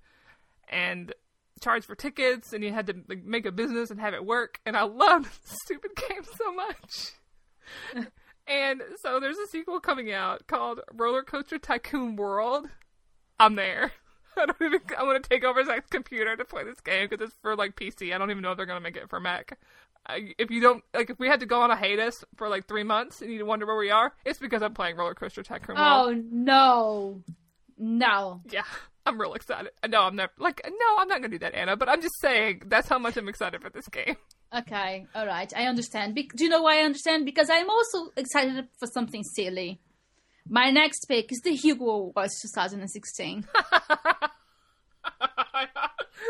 and 0.70 1.14
charge 1.62 1.86
for 1.86 1.96
tickets, 1.96 2.54
and 2.54 2.64
you 2.64 2.74
had 2.74 2.88
to 2.88 2.96
like, 3.08 3.24
make 3.24 3.46
a 3.46 3.52
business 3.52 3.90
and 3.90 4.00
have 4.00 4.14
it 4.14 4.26
work. 4.26 4.60
And 4.66 4.76
I 4.76 4.84
loved 4.84 5.26
this 5.46 5.58
stupid 5.64 5.92
game 5.96 6.24
so 6.38 6.54
much. 6.54 8.08
and 8.48 8.82
so 9.02 9.20
there's 9.20 9.38
a 9.38 9.48
sequel 9.48 9.80
coming 9.80 10.12
out 10.12 10.48
called 10.48 10.82
Roller 10.94 11.24
Coaster 11.24 11.58
Tycoon 11.58 12.16
World. 12.16 12.68
I'm 13.40 13.56
there. 13.56 13.92
I 14.38 14.46
don't 14.46 14.62
even. 14.62 14.80
I'm 14.98 15.06
gonna 15.06 15.20
take 15.20 15.44
over 15.44 15.64
Zach's 15.64 15.90
computer 15.90 16.36
to 16.36 16.46
play 16.46 16.64
this 16.64 16.82
game 16.82 17.08
because 17.10 17.28
it's 17.28 17.38
for 17.42 17.56
like 17.56 17.76
PC. 17.76 18.14
I 18.14 18.18
don't 18.18 18.32
even 18.32 18.42
know 18.42 18.52
if 18.52 18.58
they're 18.58 18.66
gonna 18.66 18.80
make 18.82 18.96
it 18.96 19.10
for 19.10 19.20
Mac. 19.20 19.58
I, 20.06 20.34
if 20.38 20.52
you 20.52 20.60
don't 20.60 20.84
like, 20.94 21.10
if 21.10 21.20
we 21.20 21.28
had 21.28 21.40
to 21.40 21.46
go 21.46 21.62
on 21.62 21.72
a 21.72 21.76
hiatus 21.76 22.26
for 22.36 22.50
like 22.50 22.68
three 22.68 22.84
months 22.84 23.22
and 23.22 23.32
you 23.32 23.46
wonder 23.46 23.66
where 23.66 23.78
we 23.78 23.90
are, 23.90 24.14
it's 24.26 24.40
because 24.40 24.62
I'm 24.62 24.74
playing 24.74 24.98
Roller 24.98 25.14
Coaster 25.14 25.44
Tycoon 25.44 25.76
World. 25.76 25.88
Oh 25.88 26.24
no, 26.32 27.24
no. 27.78 28.42
Yeah, 28.50 28.64
I'm 29.06 29.20
real 29.20 29.34
excited. 29.34 29.72
No, 29.88 30.02
I'm 30.02 30.16
not. 30.16 30.32
Like, 30.38 30.62
no, 30.66 30.98
I'm 30.98 31.08
not 31.08 31.22
gonna 31.22 31.30
do 31.30 31.40
that, 31.40 31.54
Ana. 31.56 31.78
But 31.78 31.90
I'm 31.90 32.02
just 32.02 32.20
saying 32.22 32.64
that's 32.66 32.90
how 32.90 33.00
much 33.00 33.18
I'm 33.18 33.30
excited 33.30 33.62
for 33.62 33.70
this 33.70 33.88
game. 33.88 34.18
Okay, 34.56 35.08
all 35.16 35.26
right, 35.26 35.52
I 35.56 35.66
understand. 35.66 36.14
Be- 36.16 36.30
do 36.36 36.44
you 36.44 36.50
know 36.50 36.62
why 36.62 36.80
I 36.82 36.84
understand? 36.84 37.26
Because 37.26 37.50
I'm 37.50 37.70
also 37.70 38.12
excited 38.16 38.68
for 38.80 38.88
something 38.88 39.24
silly. 39.24 39.80
My 40.48 40.70
next 40.70 41.06
pick 41.08 41.32
is 41.32 41.40
the 41.44 41.56
Hugo 41.56 41.86
Awards 41.86 42.40
2016. 42.42 43.48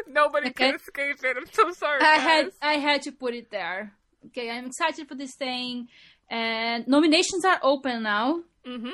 Nobody 0.07 0.49
Okay. 0.49 0.71
can 0.71 0.75
escape 0.75 1.15
it. 1.23 1.37
I'm 1.37 1.45
so 1.51 1.71
sorry. 1.71 1.99
I 2.01 2.17
guys. 2.17 2.21
had 2.21 2.51
I 2.61 2.73
had 2.73 3.01
to 3.03 3.11
put 3.11 3.33
it 3.33 3.51
there. 3.51 3.93
Okay, 4.27 4.49
I'm 4.49 4.67
excited 4.67 5.07
for 5.07 5.15
this 5.15 5.35
thing, 5.35 5.87
And 6.29 6.87
nominations 6.87 7.43
are 7.45 7.59
open 7.61 8.03
now. 8.03 8.39
hmm 8.65 8.89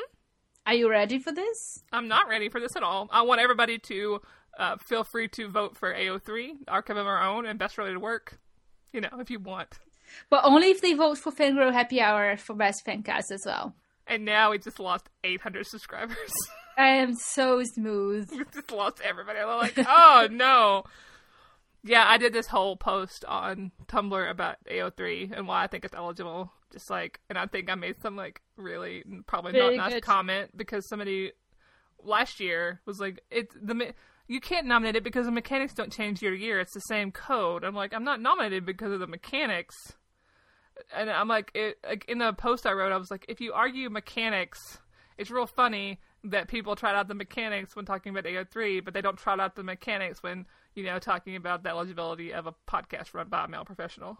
Are 0.65 0.73
you 0.73 0.89
ready 0.89 1.19
for 1.19 1.31
this? 1.31 1.83
I'm 1.91 2.07
not 2.07 2.27
ready 2.27 2.49
for 2.49 2.59
this 2.59 2.75
at 2.75 2.81
all. 2.83 3.07
I 3.11 3.21
want 3.21 3.39
everybody 3.39 3.77
to 3.77 4.21
uh, 4.57 4.77
feel 4.87 5.03
free 5.03 5.27
to 5.29 5.47
vote 5.49 5.77
for 5.77 5.93
AO3, 5.93 6.51
Archive 6.67 6.97
of 6.97 7.05
Our 7.07 7.21
Own, 7.23 7.45
and 7.45 7.59
Best 7.59 7.77
Related 7.77 7.99
Work. 8.01 8.39
You 8.93 9.01
know, 9.01 9.19
if 9.19 9.29
you 9.29 9.39
want. 9.39 9.79
But 10.29 10.43
only 10.43 10.69
if 10.71 10.81
they 10.81 10.93
vote 10.93 11.17
for 11.19 11.31
Fangirl 11.31 11.71
Happy 11.71 12.01
Hour 12.01 12.35
for 12.37 12.55
Best 12.55 12.83
Fancast 12.85 13.31
as 13.31 13.43
well. 13.45 13.75
And 14.07 14.25
now 14.25 14.51
we 14.51 14.57
just 14.57 14.79
lost 14.79 15.07
800 15.23 15.67
subscribers. 15.67 16.17
I 16.77 16.87
am 16.87 17.13
so 17.13 17.61
smooth. 17.75 18.29
we 18.31 18.43
just 18.53 18.71
lost 18.71 19.01
everybody. 19.03 19.39
I'm 19.39 19.47
like, 19.59 19.77
oh 19.77 20.27
no. 20.31 20.83
Yeah, 21.83 22.05
I 22.07 22.17
did 22.17 22.33
this 22.33 22.47
whole 22.47 22.75
post 22.75 23.23
on 23.25 23.71
Tumblr 23.87 24.29
about 24.29 24.57
AO3 24.69 25.31
and 25.37 25.47
why 25.47 25.63
I 25.63 25.67
think 25.67 25.85
it's 25.85 25.93
eligible. 25.93 26.51
Just 26.71 26.89
like, 26.89 27.19
and 27.29 27.37
I 27.37 27.45
think 27.45 27.69
I 27.69 27.75
made 27.75 28.01
some 28.01 28.15
like 28.15 28.41
really 28.57 29.03
probably 29.27 29.51
Very 29.53 29.77
not 29.77 29.85
nice 29.85 29.93
good. 29.95 30.03
comment 30.03 30.57
because 30.57 30.87
somebody 30.87 31.31
last 32.03 32.39
year 32.39 32.81
was 32.85 32.99
like, 32.99 33.21
"It's 33.31 33.55
the 33.59 33.93
you 34.29 34.39
can't 34.39 34.67
nominate 34.67 34.95
it 34.95 35.03
because 35.03 35.25
the 35.25 35.31
mechanics 35.31 35.73
don't 35.73 35.91
change 35.91 36.21
year 36.21 36.31
to 36.31 36.37
year. 36.37 36.59
It's 36.59 36.73
the 36.73 36.81
same 36.81 37.11
code." 37.11 37.63
I'm 37.63 37.75
like, 37.75 37.93
I'm 37.93 38.05
not 38.05 38.21
nominated 38.21 38.65
because 38.65 38.93
of 38.93 38.99
the 38.99 39.07
mechanics. 39.07 39.75
And 40.95 41.09
I'm 41.09 41.27
like, 41.27 41.51
it 41.55 41.79
like 41.85 42.05
in 42.07 42.19
the 42.19 42.31
post 42.31 42.65
I 42.65 42.71
wrote, 42.71 42.93
I 42.93 42.97
was 42.97 43.11
like, 43.11 43.25
if 43.27 43.41
you 43.41 43.53
argue 43.53 43.89
mechanics, 43.89 44.79
it's 45.17 45.31
real 45.31 45.47
funny 45.47 45.99
that 46.23 46.47
people 46.47 46.75
trot 46.75 46.95
out 46.95 47.07
the 47.07 47.15
mechanics 47.15 47.75
when 47.75 47.85
talking 47.85 48.11
about 48.11 48.25
AO3, 48.25 48.85
but 48.85 48.93
they 48.93 49.01
don't 49.01 49.17
trot 49.17 49.39
out 49.39 49.55
the 49.55 49.63
mechanics 49.63 50.21
when 50.21 50.45
you 50.75 50.83
know 50.83 50.99
talking 50.99 51.35
about 51.35 51.63
the 51.63 51.69
eligibility 51.69 52.33
of 52.33 52.47
a 52.47 52.53
podcast 52.69 53.13
run 53.13 53.29
by 53.29 53.45
a 53.45 53.47
male 53.47 53.65
professional. 53.65 54.17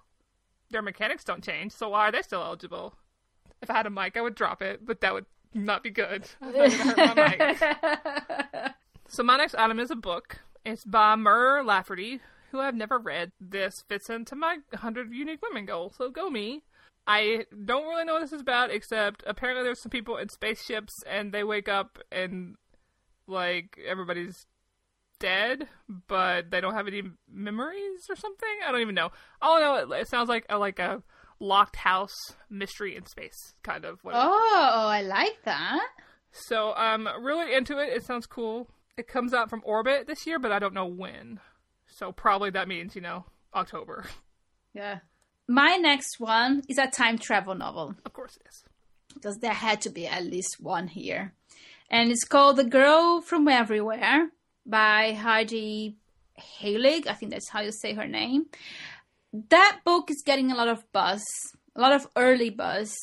Their 0.72 0.82
mechanics 0.82 1.24
don't 1.24 1.43
change, 1.43 1.72
so 1.72 1.89
why 1.89 2.07
are 2.07 2.12
they 2.12 2.22
still 2.22 2.41
eligible? 2.41 2.95
If 3.62 3.70
I 3.70 3.76
had 3.76 3.86
a 3.86 3.91
mic, 3.91 4.18
I 4.18 4.22
would 4.22 4.36
drop 4.36 4.62
it, 4.62 4.86
but 4.86 5.01
that 5.01 5.14
would 5.14 5.26
not 5.53 5.84
be 5.84 5.89
good. 5.89 6.26
I'm 9.18 9.26
not 9.26 9.38
gonna 9.38 9.43
hurt 9.43 9.53
my 9.53 9.55
mic. 9.55 9.55
So 9.55 9.55
my 9.55 9.55
next 9.55 9.55
item 9.55 9.80
is 9.80 9.91
a 9.91 9.95
book. 9.95 10.39
It's 10.66 10.84
by 10.86 11.16
Mur 11.16 11.64
Lafferty, 11.64 12.20
who 12.51 12.60
I've 12.60 12.76
never 12.76 12.99
read. 12.99 13.32
This 13.39 13.74
fits 13.88 14.10
into 14.10 14.36
my 14.36 14.57
100 14.72 15.14
unique 15.14 15.41
women 15.41 15.66
goal, 15.66 15.93
so 15.97 16.10
go 16.10 16.30
me. 16.30 16.64
I 17.07 17.45
don't 17.66 17.88
really 17.88 18.05
know 18.05 18.14
what 18.14 18.22
this 18.22 18.34
is 18.34 18.41
about, 18.41 18.70
except 18.72 19.24
apparently 19.26 19.64
there's 19.64 19.82
some 19.82 19.89
people 19.89 20.18
in 20.18 20.30
spaceships 20.30 20.93
and 21.10 21.32
they 21.32 21.43
wake 21.43 21.68
up 21.68 21.97
and 22.12 22.55
like 23.26 23.80
everybody's 23.88 24.45
dead, 25.20 25.68
but 26.07 26.51
they 26.51 26.62
don't 26.62 26.76
have 26.76 26.88
any 26.88 27.03
memories 27.32 28.01
or 28.10 28.16
something. 28.16 28.47
I 28.66 28.72
don't 28.72 28.82
even 28.82 28.95
know. 28.95 29.10
All 29.41 29.57
I 29.57 29.60
know, 29.62 29.76
it, 29.95 30.01
it 30.01 30.07
sounds 30.07 30.30
like 30.30 30.45
a, 30.49 30.57
like 30.60 30.78
a 30.80 31.01
locked 31.39 31.78
house 31.78 32.16
mystery 32.49 32.95
in 32.95 33.05
space, 33.05 33.55
kind 33.64 33.86
of. 33.86 34.03
What 34.03 34.12
it- 34.14 34.18
Oh, 34.22 34.88
I 34.89 35.01
like 35.01 35.39
that. 35.45 35.88
so 36.32 36.74
I'm 36.74 37.07
really 37.24 37.53
into 37.55 37.80
it. 37.80 37.89
It 37.91 38.03
sounds 38.03 38.28
cool. 38.28 38.70
It 39.00 39.08
comes 39.08 39.34
out 39.34 39.50
from 39.50 39.62
Orbit 39.64 40.08
this 40.08 40.28
year, 40.28 40.39
but 40.39 40.52
I 40.52 40.60
don't 40.60 40.74
know 40.74 40.86
when. 40.86 41.39
So 41.88 42.12
probably 42.12 42.50
that 42.50 42.68
means, 42.68 42.95
you 42.97 43.02
know, 43.02 43.24
October. 43.56 44.04
Yeah. 44.74 45.00
My 45.47 45.78
next 45.78 46.20
one 46.20 46.62
is 46.68 46.78
a 46.78 46.88
time 46.88 47.18
travel 47.18 47.56
novel. 47.56 47.95
of 48.06 48.12
course 48.14 48.38
it 48.38 48.47
is. 48.50 48.64
because 49.14 49.38
there 49.38 49.54
had 49.54 49.80
to 49.82 49.89
be 49.89 50.06
at 50.06 50.26
least 50.26 50.58
one 50.60 50.89
here. 50.89 51.34
And 51.89 52.12
it's 52.12 52.26
called 52.26 52.58
The 52.58 52.66
Girl 52.66 53.22
from 53.22 53.47
Everywhere 53.47 54.32
by 54.66 55.14
Heidi 55.14 55.95
Heilig. 56.62 57.08
I 57.08 57.14
think 57.14 57.32
that's 57.32 57.50
how 57.50 57.62
you 57.62 57.72
say 57.72 57.93
her 57.93 58.08
name. 58.08 58.47
That 59.50 59.80
book 59.86 60.12
is 60.12 60.22
getting 60.26 60.52
a 60.52 60.56
lot 60.56 60.68
of 60.68 60.84
buzz, 60.91 61.24
a 61.76 61.80
lot 61.80 61.93
of 61.93 62.06
early 62.18 62.50
buzz. 62.50 62.93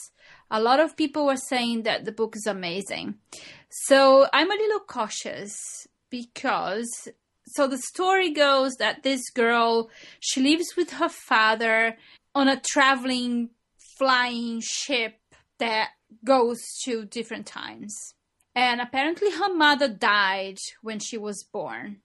A 0.50 0.60
lot 0.60 0.78
of 0.78 0.96
people 0.96 1.26
were 1.26 1.42
saying 1.48 1.82
that 1.84 2.04
the 2.04 2.12
book 2.12 2.36
is 2.36 2.46
amazing. 2.46 3.14
So 3.70 4.26
I'm 4.32 4.50
a 4.50 4.54
little 4.54 4.80
cautious 4.80 5.86
because 6.10 7.08
so 7.48 7.68
the 7.68 7.78
story 7.78 8.32
goes 8.32 8.74
that 8.76 9.02
this 9.02 9.30
girl 9.30 9.90
she 10.20 10.40
lives 10.40 10.74
with 10.76 10.90
her 10.92 11.08
father 11.08 11.96
on 12.34 12.48
a 12.48 12.60
traveling 12.60 13.50
flying 13.98 14.60
ship 14.60 15.18
that 15.58 15.90
goes 16.24 16.58
to 16.84 17.04
different 17.06 17.46
times. 17.46 18.14
And 18.54 18.80
apparently, 18.80 19.30
her 19.30 19.52
mother 19.54 19.88
died 19.88 20.58
when 20.82 20.98
she 20.98 21.18
was 21.18 21.44
born. 21.44 21.98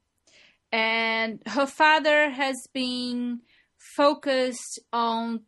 And 0.71 1.41
her 1.47 1.65
father 1.65 2.29
has 2.29 2.67
been 2.73 3.41
focused 3.77 4.79
on 4.93 5.41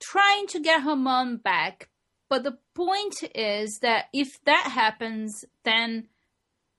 trying 0.00 0.46
to 0.48 0.60
get 0.60 0.82
her 0.82 0.96
mom 0.96 1.36
back. 1.36 1.89
But 2.30 2.44
the 2.44 2.58
point 2.74 3.24
is 3.34 3.80
that 3.80 4.06
if 4.14 4.42
that 4.44 4.70
happens, 4.72 5.44
then 5.64 6.06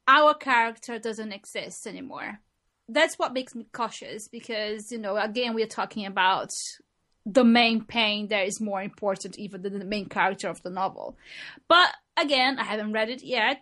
our 0.08 0.34
character 0.34 0.98
doesn't 0.98 1.34
exist 1.34 1.86
anymore. 1.86 2.40
That's 2.88 3.20
what 3.20 3.34
makes 3.34 3.54
me 3.54 3.68
cautious 3.72 4.30
because, 4.30 4.92
you 4.92 4.98
know, 4.98 5.18
again, 5.18 5.54
we're 5.54 5.68
talking 5.68 6.06
about 6.06 6.50
the 7.26 7.44
main 7.44 7.84
pain 7.84 8.30
that 8.30 8.48
is 8.48 8.62
more 8.62 8.82
important 8.82 9.38
even 9.38 9.62
than 9.62 9.78
the 9.78 9.86
main 9.86 10.08
character 10.08 10.48
of 10.48 10.62
the 10.64 10.70
novel. 10.70 11.18
But 11.68 11.90
again, 12.18 12.58
I 12.58 12.64
haven't 12.64 12.94
read 12.94 13.10
it 13.10 13.22
yet. 13.22 13.62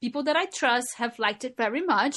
People 0.00 0.22
that 0.22 0.36
I 0.36 0.46
trust 0.46 0.96
have 0.96 1.18
liked 1.18 1.44
it 1.44 1.56
very 1.56 1.82
much. 1.82 2.16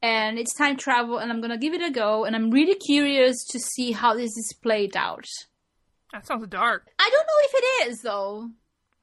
And 0.00 0.38
it's 0.38 0.54
time 0.54 0.76
travel, 0.76 1.18
and 1.18 1.30
I'm 1.30 1.40
gonna 1.40 1.58
give 1.58 1.74
it 1.74 1.82
a 1.82 1.90
go. 1.90 2.24
And 2.24 2.34
I'm 2.34 2.50
really 2.50 2.74
curious 2.74 3.44
to 3.50 3.58
see 3.58 3.92
how 3.92 4.14
this 4.14 4.36
is 4.36 4.54
played 4.62 4.96
out. 4.96 5.26
That 6.12 6.26
sounds 6.26 6.46
dark. 6.48 6.86
I 6.98 7.10
don't 7.10 7.26
know 7.26 7.40
if 7.44 7.54
it 7.54 7.90
is, 7.90 8.02
though. 8.02 8.50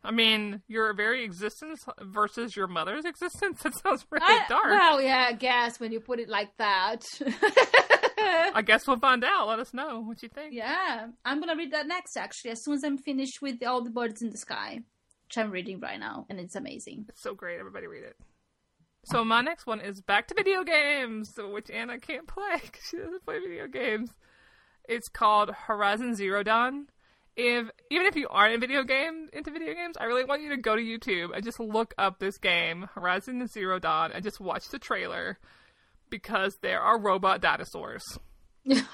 I 0.04 0.12
mean, 0.12 0.62
your 0.68 0.94
very 0.94 1.24
existence 1.26 1.84
versus 2.02 2.56
your 2.56 2.68
mother's 2.68 3.04
existence. 3.06 3.62
That 3.64 3.76
sounds 3.76 4.06
really 4.12 4.26
I- 4.26 4.46
dark. 4.48 4.66
Well, 4.68 5.02
yeah, 5.02 5.26
I 5.30 5.34
guess 5.34 5.80
when 5.80 5.92
you 5.92 6.00
put 6.00 6.20
it 6.20 6.30
like 6.30 6.56
that. 6.58 7.04
I 8.54 8.62
guess 8.66 8.88
we'll 8.88 8.98
find 9.00 9.24
out. 9.24 9.48
Let 9.48 9.60
us 9.60 9.74
know 9.74 10.02
what 10.02 10.22
you 10.24 10.30
think. 10.30 10.54
yeah, 10.54 11.08
I'm 11.26 11.40
gonna 11.40 11.56
read 11.56 11.72
that 11.74 11.88
next, 11.88 12.16
actually, 12.18 12.52
as 12.52 12.64
soon 12.64 12.76
as 12.76 12.84
I'm 12.84 12.98
finished 12.98 13.42
with 13.42 13.64
All 13.66 13.84
the 13.84 13.90
Birds 13.90 14.22
in 14.22 14.30
the 14.30 14.38
Sky, 14.38 14.80
which 15.28 15.38
I'm 15.38 15.52
reading 15.52 15.80
right 15.80 16.00
now, 16.00 16.26
and 16.30 16.40
it's 16.40 16.56
amazing. 16.56 17.06
It's 17.10 17.22
so 17.22 17.34
great. 17.34 17.60
Everybody 17.60 17.88
read 17.88 18.04
it. 18.04 18.16
So 19.06 19.24
my 19.24 19.42
next 19.42 19.66
one 19.66 19.80
is 19.80 20.02
back 20.02 20.28
to 20.28 20.36
video 20.36 20.64
games, 20.64 21.34
which 21.38 21.70
Ana 21.72 22.00
can't 22.00 22.28
play 22.28 22.56
because 22.62 22.84
she 22.90 22.98
doesn't 22.98 23.26
play 23.26 23.40
video 23.40 23.68
games. 23.68 24.12
It's 24.88 25.08
called 25.10 25.52
Horizon 25.52 26.16
Zero 26.16 26.44
Dawn. 26.44 26.88
If 27.36 27.70
even 27.90 28.06
if 28.06 28.16
you 28.16 28.28
aren't 28.30 28.54
in 28.54 28.60
video 28.60 28.84
game 28.84 29.30
into 29.32 29.52
video 29.52 29.74
games, 29.74 29.96
I 30.00 30.06
really 30.06 30.26
want 30.26 30.42
you 30.42 30.50
to 30.50 30.58
go 30.58 30.76
to 30.76 30.82
YouTube 30.82 31.34
and 31.34 31.44
just 31.44 31.60
look 31.60 31.94
up 31.98 32.20
this 32.20 32.38
game, 32.38 32.90
Horizon 32.96 33.46
Zero 33.48 33.80
Dawn, 33.80 34.12
and 34.12 34.24
just 34.24 34.40
watch 34.40 34.70
the 34.70 34.80
trailer 34.80 35.38
because 36.10 36.58
there 36.62 36.82
are 36.82 37.00
robot 37.00 37.42
dinosaurs. 37.42 38.04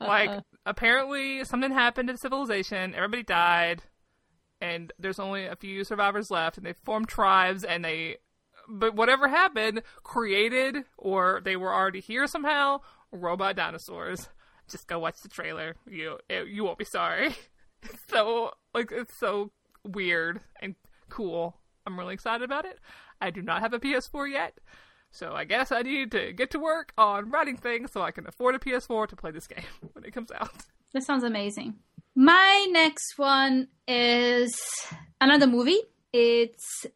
like 0.00 0.40
apparently 0.64 1.44
something 1.44 1.70
happened 1.70 2.08
to 2.08 2.16
civilization 2.16 2.94
everybody 2.94 3.22
died 3.22 3.82
and 4.60 4.92
there's 4.98 5.18
only 5.18 5.44
a 5.44 5.56
few 5.56 5.84
survivors 5.84 6.30
left 6.30 6.56
and 6.56 6.64
they 6.64 6.72
formed 6.84 7.06
tribes 7.06 7.64
and 7.64 7.84
they 7.84 8.16
but 8.68 8.94
whatever 8.94 9.28
happened 9.28 9.82
created 10.02 10.84
or 10.96 11.42
they 11.44 11.54
were 11.54 11.72
already 11.72 12.00
here 12.00 12.26
somehow 12.26 12.78
robot 13.12 13.56
dinosaurs 13.56 14.30
just 14.68 14.86
go 14.86 14.98
watch 14.98 15.20
the 15.22 15.28
trailer 15.28 15.76
you 15.88 16.18
it, 16.28 16.48
you 16.48 16.64
won't 16.64 16.78
be 16.78 16.84
sorry 16.84 17.34
it's 17.82 18.02
so 18.08 18.52
like 18.74 18.90
it's 18.92 19.18
so 19.18 19.50
weird 19.84 20.40
and 20.60 20.74
cool 21.08 21.56
i'm 21.86 21.98
really 21.98 22.14
excited 22.14 22.42
about 22.42 22.64
it 22.64 22.78
i 23.20 23.30
do 23.30 23.42
not 23.42 23.60
have 23.60 23.72
a 23.72 23.80
ps4 23.80 24.30
yet 24.30 24.58
so 25.12 25.34
I 25.34 25.44
guess 25.44 25.70
I 25.70 25.82
need 25.82 26.10
to 26.12 26.32
get 26.32 26.50
to 26.52 26.58
work 26.58 26.94
on 26.96 27.30
writing 27.30 27.58
things 27.58 27.92
so 27.92 28.00
I 28.00 28.10
can 28.10 28.26
afford 28.26 28.54
a 28.54 28.58
PS4 28.58 29.08
to 29.08 29.16
play 29.16 29.30
this 29.30 29.46
game 29.48 29.62
when 29.92 30.04
it 30.04 30.12
comes 30.12 30.32
out. 30.32 30.50
That 30.94 31.04
sounds 31.04 31.22
amazing. 31.22 31.74
My 32.14 32.66
next 32.70 33.18
one 33.18 33.68
is 33.86 34.54
another 35.20 35.46
movie. 35.46 35.80
It's 36.12 36.86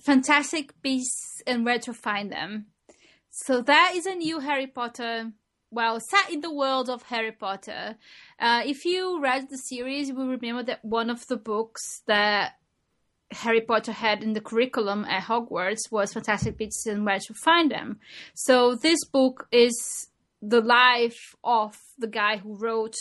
Fantastic 0.00 0.80
Beasts 0.82 1.42
and 1.46 1.64
Where 1.64 1.78
to 1.80 1.92
Find 1.92 2.32
Them. 2.32 2.66
So 3.30 3.60
that 3.60 3.92
is 3.94 4.06
a 4.06 4.14
new 4.14 4.40
Harry 4.40 4.66
Potter, 4.66 5.32
well, 5.76 6.00
set 6.00 6.32
in 6.32 6.40
the 6.40 6.52
world 6.52 6.88
of 6.88 7.02
Harry 7.04 7.30
Potter. 7.30 7.96
Uh, 8.40 8.62
if 8.64 8.84
you 8.86 9.20
read 9.22 9.50
the 9.50 9.58
series, 9.58 10.08
you 10.08 10.14
will 10.14 10.26
remember 10.26 10.62
that 10.64 10.84
one 10.84 11.10
of 11.10 11.26
the 11.28 11.36
books 11.36 12.02
that 12.06 12.54
Harry 13.30 13.60
Potter 13.60 13.92
had 13.92 14.22
in 14.22 14.32
the 14.32 14.40
curriculum 14.40 15.04
at 15.04 15.24
Hogwarts 15.24 15.92
was 15.92 16.14
Fantastic 16.14 16.56
Beasts 16.56 16.86
and 16.86 17.04
Where 17.04 17.18
to 17.18 17.34
Find 17.34 17.70
Them. 17.70 18.00
So 18.34 18.74
this 18.74 19.04
book 19.04 19.48
is 19.52 20.08
the 20.40 20.62
life 20.62 21.36
of 21.44 21.76
the 21.98 22.08
guy 22.08 22.38
who 22.38 22.56
wrote 22.56 22.96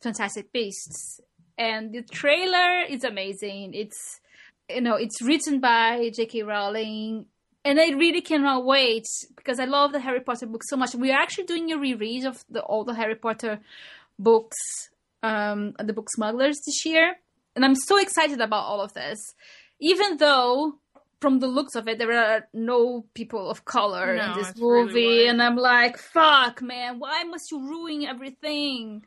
Fantastic 0.00 0.52
Beasts. 0.52 1.20
And 1.58 1.92
the 1.92 2.02
trailer 2.02 2.82
is 2.88 3.02
amazing. 3.02 3.74
It's 3.74 4.20
you 4.68 4.80
know, 4.80 4.94
it's 4.94 5.20
written 5.20 5.60
by 5.60 6.10
J.K. 6.14 6.42
Rowling 6.42 7.26
and 7.64 7.80
I 7.80 7.90
really 7.90 8.20
cannot 8.20 8.64
wait 8.64 9.06
because 9.36 9.58
I 9.58 9.64
love 9.64 9.92
the 9.92 10.00
Harry 10.00 10.20
Potter 10.20 10.46
books 10.46 10.68
so 10.68 10.76
much. 10.76 10.94
We 10.94 11.10
are 11.12 11.20
actually 11.20 11.44
doing 11.44 11.72
a 11.72 11.78
reread 11.78 12.24
of 12.24 12.44
the 12.50 12.60
all 12.60 12.84
the 12.84 12.94
Harry 12.94 13.14
Potter 13.14 13.60
books 14.18 14.56
um, 15.22 15.72
the 15.78 15.92
Book 15.92 16.08
Smugglers 16.10 16.60
this 16.66 16.84
year, 16.84 17.16
and 17.56 17.64
I'm 17.64 17.74
so 17.74 17.96
excited 17.98 18.40
about 18.40 18.64
all 18.64 18.80
of 18.82 18.92
this. 18.92 19.18
Even 19.80 20.18
though, 20.18 20.74
from 21.20 21.38
the 21.40 21.46
looks 21.46 21.74
of 21.74 21.88
it, 21.88 21.98
there 21.98 22.12
are 22.12 22.46
no 22.52 23.06
people 23.14 23.48
of 23.50 23.64
color 23.64 24.14
No, 24.16 24.22
in 24.32 24.38
this 24.38 24.50
it's 24.50 24.60
really 24.60 24.84
movie, 24.84 25.26
and 25.26 25.42
I'm 25.42 25.56
like, 25.56 25.96
fuck, 25.98 26.60
man, 26.60 26.98
why 26.98 27.24
must 27.24 27.50
you 27.50 27.60
ruin 27.60 28.04
everything? 28.04 29.04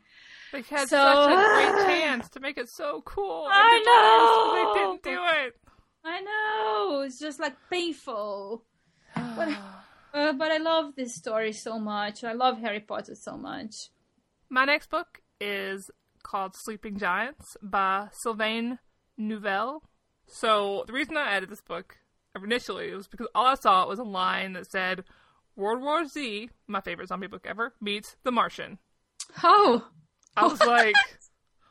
They 0.52 0.62
had 0.62 0.88
So- 0.88 0.96
such 0.96 1.30
a 1.30 1.72
great 1.72 1.86
chance 2.00 2.28
to 2.30 2.40
make 2.40 2.58
it 2.58 2.68
so 2.68 3.00
cool. 3.04 3.46
I 3.50 3.82
know! 3.86 4.74
They 4.74 4.80
didn't 4.80 5.02
do 5.04 5.24
it. 5.46 5.56
I 6.08 6.20
know 6.20 7.00
it's 7.02 7.18
just 7.18 7.38
like 7.38 7.56
painful. 7.70 8.64
But, 9.14 9.48
uh, 10.14 10.32
but 10.32 10.50
I 10.50 10.58
love 10.58 10.94
this 10.96 11.14
story 11.14 11.52
so 11.52 11.78
much. 11.78 12.24
I 12.24 12.32
love 12.32 12.60
Harry 12.60 12.80
Potter 12.80 13.14
so 13.14 13.36
much. 13.36 13.90
My 14.48 14.64
next 14.64 14.88
book 14.88 15.20
is 15.40 15.90
called 16.22 16.56
Sleeping 16.56 16.98
Giants 16.98 17.56
by 17.62 18.08
Sylvain 18.12 18.78
Neuvel. 19.20 19.80
So 20.26 20.84
the 20.86 20.92
reason 20.92 21.16
I 21.16 21.30
added 21.30 21.50
this 21.50 21.60
book 21.60 21.98
initially 22.42 22.94
was 22.94 23.06
because 23.06 23.28
all 23.34 23.46
I 23.46 23.54
saw 23.54 23.86
was 23.86 23.98
a 23.98 24.04
line 24.04 24.54
that 24.54 24.70
said 24.70 25.04
World 25.56 25.82
War 25.82 26.06
Z, 26.06 26.50
my 26.66 26.80
favorite 26.80 27.08
zombie 27.08 27.26
book 27.26 27.46
ever, 27.48 27.74
meets 27.80 28.16
The 28.22 28.32
Martian. 28.32 28.78
Oh, 29.42 29.88
I 30.36 30.46
was 30.46 30.60
like, 30.60 30.94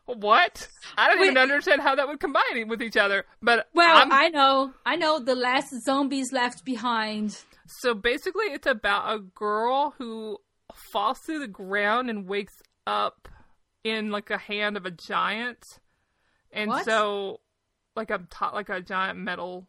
what? 0.07 0.67
I 0.97 1.07
don't 1.09 1.21
even 1.23 1.37
understand 1.37 1.81
how 1.81 1.95
that 1.95 2.07
would 2.07 2.19
combine 2.19 2.67
with 2.67 2.81
each 2.81 2.97
other. 2.97 3.25
But 3.41 3.67
well, 3.73 3.97
I'm- 3.97 4.11
I 4.11 4.29
know, 4.29 4.73
I 4.85 4.95
know. 4.95 5.19
The 5.19 5.35
last 5.35 5.69
zombies 5.83 6.31
left 6.33 6.65
behind. 6.65 7.43
So 7.67 7.93
basically, 7.93 8.45
it's 8.45 8.67
about 8.67 9.13
a 9.13 9.19
girl 9.19 9.93
who 9.97 10.37
falls 10.73 11.19
through 11.19 11.39
the 11.39 11.47
ground 11.47 12.09
and 12.09 12.25
wakes 12.27 12.61
up 12.85 13.27
in 13.83 14.09
like 14.11 14.29
a 14.31 14.37
hand 14.37 14.77
of 14.77 14.85
a 14.85 14.91
giant, 14.91 15.63
and 16.51 16.69
What? 16.69 16.85
so 16.85 17.41
like 17.95 18.09
a 18.09 18.19
to- 18.19 18.51
like 18.53 18.69
a 18.69 18.81
giant 18.81 19.19
metal 19.19 19.67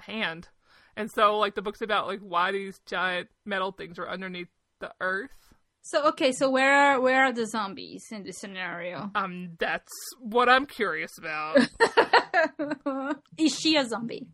hand, 0.00 0.48
and 0.96 1.10
so 1.10 1.38
like 1.38 1.54
the 1.54 1.62
book's 1.62 1.80
about 1.80 2.06
like 2.06 2.20
why 2.20 2.52
these 2.52 2.78
giant 2.86 3.28
metal 3.44 3.72
things 3.72 3.98
are 3.98 4.08
underneath 4.08 4.48
the 4.80 4.92
earth. 5.00 5.45
So 5.88 6.08
okay, 6.08 6.32
so 6.32 6.50
where 6.50 6.74
are 6.74 7.00
where 7.00 7.24
are 7.26 7.32
the 7.32 7.46
zombies 7.46 8.06
in 8.10 8.24
this 8.24 8.38
scenario? 8.38 9.08
Um, 9.14 9.50
that's 9.60 9.92
what 10.18 10.48
I'm 10.48 10.66
curious 10.66 11.12
about. 11.16 11.58
Is 13.38 13.56
she 13.56 13.76
a 13.76 13.84
zombie? 13.86 14.26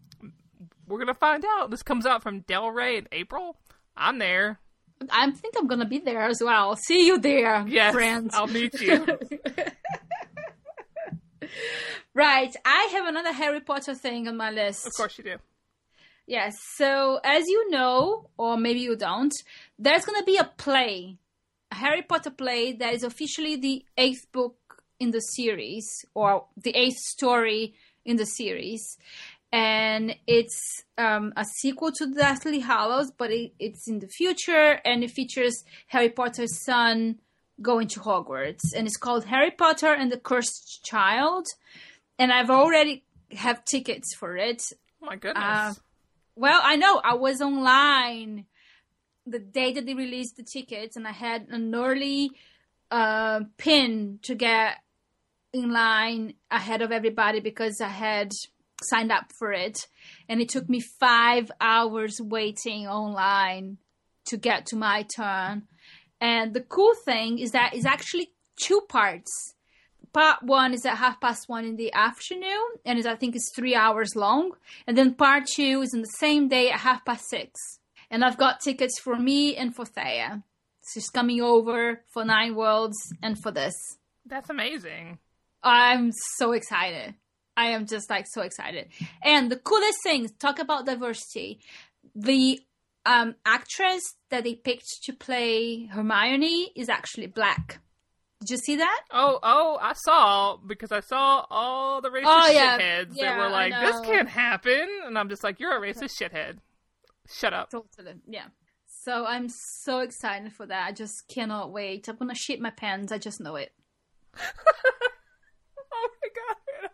We're 0.88 0.98
gonna 0.98 1.12
find 1.12 1.44
out. 1.46 1.70
This 1.70 1.82
comes 1.82 2.07
out 2.07 2.22
from 2.22 2.40
Del 2.40 2.70
Rey 2.70 2.96
in 2.96 3.07
April. 3.12 3.59
I'm 3.94 4.18
there. 4.18 4.61
I 5.11 5.30
think 5.30 5.55
I'm 5.59 5.66
gonna 5.66 5.84
be 5.84 5.98
there 5.98 6.22
as 6.22 6.40
well. 6.42 6.74
See 6.76 7.07
you 7.07 7.18
there, 7.18 7.66
Yes, 7.68 7.92
friends. 7.92 8.34
I'll 8.34 8.46
meet 8.46 8.80
you. 8.80 9.05
right, 12.14 12.57
I 12.64 12.88
have 12.92 13.07
another 13.07 13.34
Harry 13.34 13.61
Potter 13.61 13.94
thing 13.94 14.26
on 14.26 14.38
my 14.38 14.50
list. 14.50 14.86
of 14.86 14.92
course 14.96 15.18
you 15.18 15.24
do. 15.24 15.36
Yes. 16.26 16.57
So, 16.76 17.20
as 17.22 17.46
you 17.46 17.68
know, 17.70 18.30
or 18.38 18.57
maybe 18.57 18.80
you 18.80 18.96
don't, 18.96 19.34
there's 19.78 20.07
going 20.07 20.18
to 20.20 20.24
be 20.24 20.36
a 20.36 20.44
play, 20.44 21.18
Harry 21.72 22.02
Potter 22.02 22.30
play 22.30 22.72
that 22.72 22.94
is 22.94 23.02
officially 23.02 23.56
the 23.56 23.84
eighth 23.96 24.30
book 24.32 24.82
in 24.98 25.10
the 25.10 25.20
series, 25.20 26.04
or 26.14 26.46
the 26.56 26.70
eighth 26.76 26.98
story 26.98 27.74
in 28.04 28.16
the 28.16 28.26
series. 28.26 28.98
And 29.50 30.16
it's 30.26 30.84
um, 30.96 31.32
a 31.36 31.44
sequel 31.44 31.92
to 31.92 32.06
Deathly 32.06 32.60
Hallows, 32.60 33.10
but 33.10 33.30
it, 33.30 33.52
it's 33.58 33.88
in 33.88 33.98
the 33.98 34.08
future, 34.08 34.80
and 34.84 35.04
it 35.04 35.10
features 35.10 35.64
Harry 35.88 36.08
Potter's 36.08 36.64
son 36.64 37.18
going 37.60 37.88
to 37.88 38.00
Hogwarts, 38.00 38.74
and 38.74 38.86
it's 38.86 38.96
called 38.96 39.24
Harry 39.26 39.50
Potter 39.50 39.92
and 39.92 40.10
the 40.10 40.18
Cursed 40.18 40.84
Child. 40.84 41.46
And 42.18 42.32
I've 42.32 42.50
already 42.50 43.04
have 43.32 43.64
tickets 43.64 44.14
for 44.14 44.36
it. 44.36 44.62
Oh 45.02 45.06
my 45.06 45.16
goodness. 45.16 45.44
Uh, 45.44 45.74
well, 46.34 46.60
I 46.62 46.76
know. 46.76 47.00
I 47.04 47.14
was 47.14 47.40
online 47.40 48.46
the 49.26 49.38
day 49.38 49.72
that 49.72 49.86
they 49.86 49.94
released 49.94 50.36
the 50.36 50.42
tickets, 50.42 50.96
and 50.96 51.06
I 51.06 51.12
had 51.12 51.48
an 51.48 51.74
early 51.74 52.32
uh, 52.90 53.40
pin 53.56 54.18
to 54.22 54.34
get 54.34 54.78
in 55.52 55.70
line 55.70 56.34
ahead 56.50 56.82
of 56.82 56.92
everybody 56.92 57.40
because 57.40 57.80
I 57.80 57.88
had 57.88 58.32
signed 58.82 59.12
up 59.12 59.32
for 59.38 59.52
it. 59.52 59.86
And 60.28 60.40
it 60.40 60.48
took 60.48 60.68
me 60.68 60.80
five 60.80 61.50
hours 61.60 62.20
waiting 62.20 62.86
online 62.86 63.78
to 64.26 64.36
get 64.36 64.66
to 64.66 64.76
my 64.76 65.06
turn. 65.14 65.64
And 66.20 66.54
the 66.54 66.60
cool 66.60 66.94
thing 67.04 67.38
is 67.38 67.50
that 67.52 67.74
it's 67.74 67.86
actually 67.86 68.32
two 68.56 68.82
parts. 68.88 69.54
Part 70.12 70.42
one 70.42 70.74
is 70.74 70.84
at 70.84 70.98
half 70.98 71.20
past 71.20 71.48
one 71.48 71.64
in 71.64 71.76
the 71.76 71.92
afternoon, 71.94 72.62
and 72.84 73.06
I 73.06 73.16
think 73.16 73.34
it's 73.34 73.50
three 73.56 73.74
hours 73.74 74.14
long. 74.14 74.52
And 74.86 74.96
then 74.96 75.14
part 75.14 75.44
two 75.46 75.80
is 75.80 75.94
on 75.94 76.02
the 76.02 76.06
same 76.18 76.48
day 76.48 76.70
at 76.70 76.80
half 76.80 77.04
past 77.04 77.28
six. 77.30 77.80
And 78.12 78.22
I've 78.24 78.36
got 78.36 78.60
tickets 78.60 79.00
for 79.00 79.16
me 79.16 79.56
and 79.56 79.74
for 79.74 79.86
Thea. 79.86 80.44
She's 80.92 81.08
coming 81.08 81.40
over 81.40 82.02
for 82.12 82.24
Nine 82.24 82.54
Worlds 82.54 82.98
and 83.22 83.38
for 83.42 83.50
this. 83.50 83.74
That's 84.26 84.50
amazing. 84.50 85.18
I'm 85.62 86.12
so 86.36 86.52
excited. 86.52 87.14
I 87.56 87.70
am 87.70 87.86
just 87.86 88.10
like 88.10 88.26
so 88.28 88.42
excited. 88.42 88.88
And 89.22 89.50
the 89.50 89.56
coolest 89.56 89.98
thing, 90.02 90.28
talk 90.38 90.58
about 90.58 90.84
diversity. 90.84 91.60
The 92.14 92.60
um, 93.06 93.34
actress 93.46 94.02
that 94.30 94.44
they 94.44 94.56
picked 94.56 94.84
to 95.04 95.12
play 95.14 95.86
Hermione 95.86 96.70
is 96.76 96.90
actually 96.90 97.28
black. 97.28 97.80
Did 98.40 98.50
you 98.50 98.56
see 98.58 98.76
that? 98.76 99.00
Oh, 99.10 99.38
oh, 99.42 99.78
I 99.80 99.94
saw 99.94 100.56
because 100.58 100.92
I 100.92 101.00
saw 101.00 101.46
all 101.48 102.00
the 102.02 102.10
racist 102.10 102.24
Oh, 102.26 102.48
yeah. 102.48 102.76
shitheads 102.78 103.12
Yeah, 103.14 103.36
that 103.36 103.38
were 103.38 103.48
like, 103.48 103.72
"This 103.80 104.00
can't 104.00 104.28
happen," 104.28 104.86
and 105.06 105.16
I'm 105.16 105.28
just 105.28 105.44
like, 105.44 105.60
"You're 105.60 105.76
a 105.76 105.80
racist 105.80 106.20
shithead." 106.20 106.58
Shut 107.30 107.52
up. 107.54 107.70
Totally. 107.70 108.14
Yeah. 108.26 108.46
So 108.86 109.24
I'm 109.26 109.48
so 109.48 109.98
excited 110.00 110.52
for 110.52 110.66
that. 110.66 110.86
I 110.88 110.92
just 110.92 111.26
cannot 111.28 111.72
wait. 111.72 112.08
I'm 112.08 112.16
gonna 112.16 112.34
shit 112.34 112.60
my 112.60 112.70
pants. 112.70 113.10
I 113.12 113.18
just 113.18 113.40
know 113.40 113.56
it. 113.56 113.72
Oh 115.94 116.08
my 116.22 116.28
god. 116.34 116.90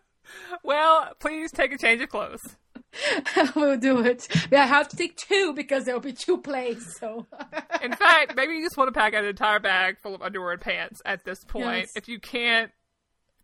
Well, 0.63 1.13
please 1.19 1.51
take 1.51 1.71
a 1.73 1.77
change 1.77 2.01
of 2.01 2.09
clothes. 2.09 2.55
we'll 3.55 3.77
do 3.77 3.99
it. 3.99 4.27
But 4.49 4.59
I 4.59 4.65
have 4.65 4.87
to 4.89 4.97
take 4.97 5.15
two 5.15 5.53
because 5.53 5.85
there'll 5.85 6.01
be 6.01 6.13
two 6.13 6.37
plays. 6.39 6.97
So 6.99 7.27
In 7.81 7.95
fact, 7.95 8.35
maybe 8.35 8.53
you 8.53 8.63
just 8.63 8.77
want 8.77 8.87
to 8.93 8.99
pack 8.99 9.13
an 9.13 9.25
entire 9.25 9.59
bag 9.59 9.99
full 9.99 10.15
of 10.15 10.21
underwear 10.21 10.51
and 10.53 10.61
pants 10.61 11.01
at 11.05 11.23
this 11.23 11.43
point. 11.43 11.81
Yes. 11.81 11.91
If 11.95 12.07
you 12.07 12.19
can't 12.19 12.71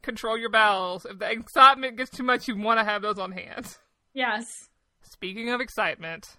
control 0.02 0.38
your 0.38 0.50
bowels, 0.50 1.06
if 1.06 1.20
the 1.20 1.32
excitement 1.32 1.98
gets 1.98 2.12
too 2.12 2.24
much, 2.24 2.48
you 2.48 2.58
want 2.58 2.80
to 2.80 2.84
have 2.86 3.02
those 3.02 3.18
on 3.20 3.32
hand. 3.32 3.78
yes. 4.14 4.70
Speaking 5.02 5.50
of 5.52 5.62
excitement, 5.62 6.38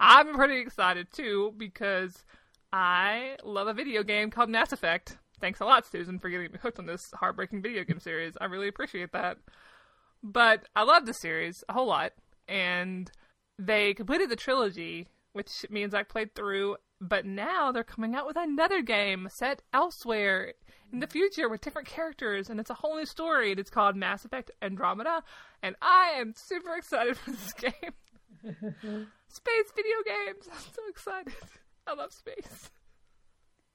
I'm 0.00 0.34
pretty 0.34 0.58
excited 0.58 1.08
too 1.12 1.54
because 1.56 2.24
I 2.72 3.36
love 3.44 3.66
a 3.66 3.74
video 3.74 4.02
game 4.02 4.30
called 4.30 4.50
Mass 4.50 4.72
Effect. 4.72 5.18
Thanks 5.40 5.60
a 5.60 5.64
lot, 5.64 5.86
Susan, 5.86 6.18
for 6.18 6.28
getting 6.28 6.52
me 6.52 6.58
hooked 6.60 6.78
on 6.78 6.86
this 6.86 7.10
heartbreaking 7.14 7.62
video 7.62 7.84
game 7.84 8.00
series. 8.00 8.34
I 8.40 8.46
really 8.46 8.68
appreciate 8.68 9.12
that. 9.12 9.38
But 10.22 10.66
I 10.74 10.82
love 10.82 11.06
the 11.06 11.14
series 11.14 11.62
a 11.68 11.72
whole 11.72 11.86
lot, 11.86 12.12
and 12.48 13.10
they 13.58 13.94
completed 13.94 14.30
the 14.30 14.36
trilogy, 14.36 15.06
which 15.32 15.64
means 15.70 15.94
I 15.94 16.02
played 16.02 16.34
through. 16.34 16.76
But 17.00 17.24
now 17.24 17.70
they're 17.70 17.84
coming 17.84 18.16
out 18.16 18.26
with 18.26 18.36
another 18.36 18.82
game 18.82 19.28
set 19.30 19.62
elsewhere 19.72 20.54
in 20.92 20.98
the 20.98 21.06
future 21.06 21.48
with 21.48 21.60
different 21.60 21.86
characters, 21.86 22.50
and 22.50 22.58
it's 22.58 22.70
a 22.70 22.74
whole 22.74 22.96
new 22.96 23.06
story. 23.06 23.52
And 23.52 23.60
it's 23.60 23.70
called 23.70 23.94
Mass 23.94 24.24
Effect 24.24 24.50
Andromeda, 24.60 25.22
and 25.62 25.76
I 25.80 26.14
am 26.16 26.34
super 26.36 26.74
excited 26.74 27.16
for 27.18 27.30
this 27.30 27.52
game. 27.52 29.06
space 29.28 29.72
video 29.74 29.96
games! 30.06 30.48
I'm 30.52 30.58
so 30.74 30.82
excited. 30.88 31.32
I 31.86 31.94
love 31.94 32.12
space. 32.12 32.70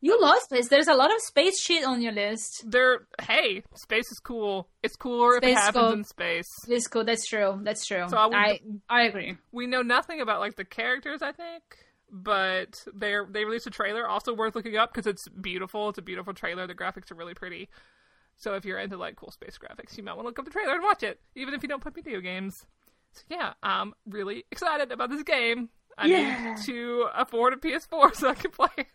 You 0.02 0.22
love 0.22 0.40
space. 0.42 0.68
There's 0.68 0.90
a 0.90 0.94
lot 0.96 1.16
of 1.16 1.22
space 1.22 1.62
shit 1.62 1.86
on 1.86 2.02
your 2.02 2.12
list. 2.12 2.70
They're 2.70 3.08
hey, 3.22 3.64
space 3.76 4.12
is 4.12 4.20
cool. 4.20 4.68
It's 4.84 4.98
cooler 4.98 5.38
if 5.38 5.44
Space 5.44 5.52
it 5.58 5.60
happens 5.62 5.82
cool. 5.86 5.94
in 5.94 6.04
space. 6.04 6.48
It's 6.68 6.88
cool. 6.88 7.06
That's 7.06 7.26
true. 7.26 7.60
That's 7.64 7.86
true. 7.86 8.06
So 8.10 8.18
I 8.18 8.26
would- 8.26 8.36
I 8.36 8.60
I 8.90 9.04
agree. 9.04 9.38
we 9.54 9.66
know 9.66 9.82
nothing 9.82 10.20
about 10.20 10.42
like 10.42 10.56
the 10.58 10.66
characters 10.66 11.22
i 11.22 11.32
think 11.32 11.64
but 12.12 12.84
they're 12.94 13.26
they 13.32 13.44
released 13.46 13.66
a 13.66 13.72
trailer 13.72 14.08
also 14.08 14.34
worth 14.34 14.56
looking 14.56 14.76
up 14.78 14.94
because 14.94 15.08
it's 15.08 15.28
beautiful 15.30 15.90
it's 15.90 15.98
a 15.98 16.02
beautiful 16.02 16.34
trailer 16.34 16.68
the 16.68 16.76
graphics 16.76 17.10
are 17.12 17.16
really 17.16 17.34
pretty 17.34 17.70
so 18.38 18.54
if 18.54 18.66
you're 18.66 18.78
into 18.78 18.98
like 18.98 19.16
cool 19.16 19.32
space 19.32 19.58
graphics 19.58 19.98
you 19.98 20.04
might 20.04 20.14
want 20.14 20.26
to 20.26 20.28
look 20.28 20.38
up 20.38 20.46
the 20.46 20.52
trailer 20.52 20.74
and 20.76 20.84
watch 20.84 21.02
it 21.02 21.20
even 21.34 21.54
if 21.56 21.64
you 21.64 21.70
don't 21.70 21.82
play 21.82 21.92
video 21.96 22.20
games 22.20 22.66
so 23.14 23.22
yeah 23.30 23.54
i'm 23.64 23.94
really 24.08 24.44
excited 24.52 24.92
about 24.92 25.10
this 25.10 25.24
game 25.24 25.70
i 25.98 26.08
Yeah. 26.08 26.54
need 26.56 26.64
to 26.66 27.08
afford 27.16 27.54
a 27.54 27.58
ps4 27.58 28.16
so 28.20 28.30
i 28.30 28.34
can 28.36 28.52
play 28.52 28.70
it 28.78 28.88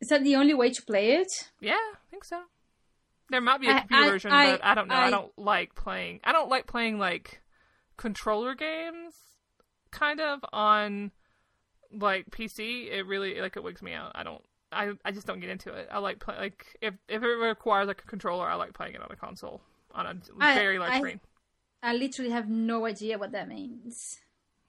Is 0.00 0.08
that 0.08 0.22
the 0.24 0.36
only 0.36 0.54
way 0.54 0.70
to 0.70 0.82
play 0.86 1.12
it? 1.12 1.28
yeah 1.60 1.72
i 1.72 2.10
think 2.10 2.24
so 2.24 2.40
there 3.30 3.40
might 3.40 3.60
be 3.60 3.68
a 3.68 3.78
computer 3.80 4.02
I- 4.04 4.08
version 4.10 4.32
I- 4.32 4.50
but 4.52 4.64
i 4.64 4.74
don't 4.74 4.88
know 4.88 4.94
I, 4.94 5.06
I- 5.06 5.10
don't 5.10 5.32
like 5.38 5.74
playing 5.74 6.20
i 6.24 6.32
don't 6.32 6.48
like 6.48 6.66
playing 6.66 6.98
like 6.98 7.40
controller 7.96 8.54
games 8.54 9.14
kind 9.90 10.20
of 10.20 10.40
on 10.52 11.10
like 11.90 12.26
PC, 12.30 12.90
it 12.92 13.06
really 13.06 13.40
like 13.40 13.56
it 13.56 13.62
wigs 13.62 13.80
me 13.80 13.94
out. 13.94 14.12
I 14.14 14.22
don't 14.22 14.42
I 14.70 14.90
I 15.06 15.10
just 15.10 15.26
don't 15.26 15.40
get 15.40 15.48
into 15.48 15.72
it. 15.72 15.88
I 15.90 15.98
like 16.00 16.18
play 16.20 16.36
like 16.36 16.66
if 16.82 16.92
if 17.08 17.22
it 17.22 17.26
requires 17.26 17.86
like 17.88 18.02
a 18.02 18.06
controller, 18.06 18.46
I 18.46 18.56
like 18.56 18.74
playing 18.74 18.94
it 18.94 19.00
on 19.00 19.08
a 19.10 19.16
console 19.16 19.62
on 19.94 20.04
a 20.04 20.14
very 20.38 20.78
large 20.78 20.96
screen. 20.98 21.20
I 21.82 21.92
literally 21.94 22.30
have 22.30 22.48
no 22.48 22.86
idea 22.86 23.18
what 23.18 23.32
that 23.32 23.48
means. 23.48 24.18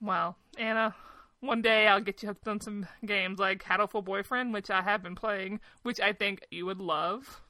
Well, 0.02 0.38
Ana, 0.58 0.96
one 1.40 1.62
day 1.62 1.88
I'll 1.88 2.02
get 2.02 2.22
you 2.22 2.30
hooked 2.30 2.48
on 2.48 2.62
some 2.62 2.88
games 3.06 3.40
like 3.40 3.64
Hatoful 3.64 4.04
Boyfriend, 4.06 4.54
which 4.54 4.70
I 4.70 4.82
have 4.82 5.04
been 5.04 5.16
playing, 5.16 5.60
which 5.84 6.00
I 6.00 6.14
think 6.14 6.42
you 6.52 6.66
would 6.66 6.80
love. 6.80 7.42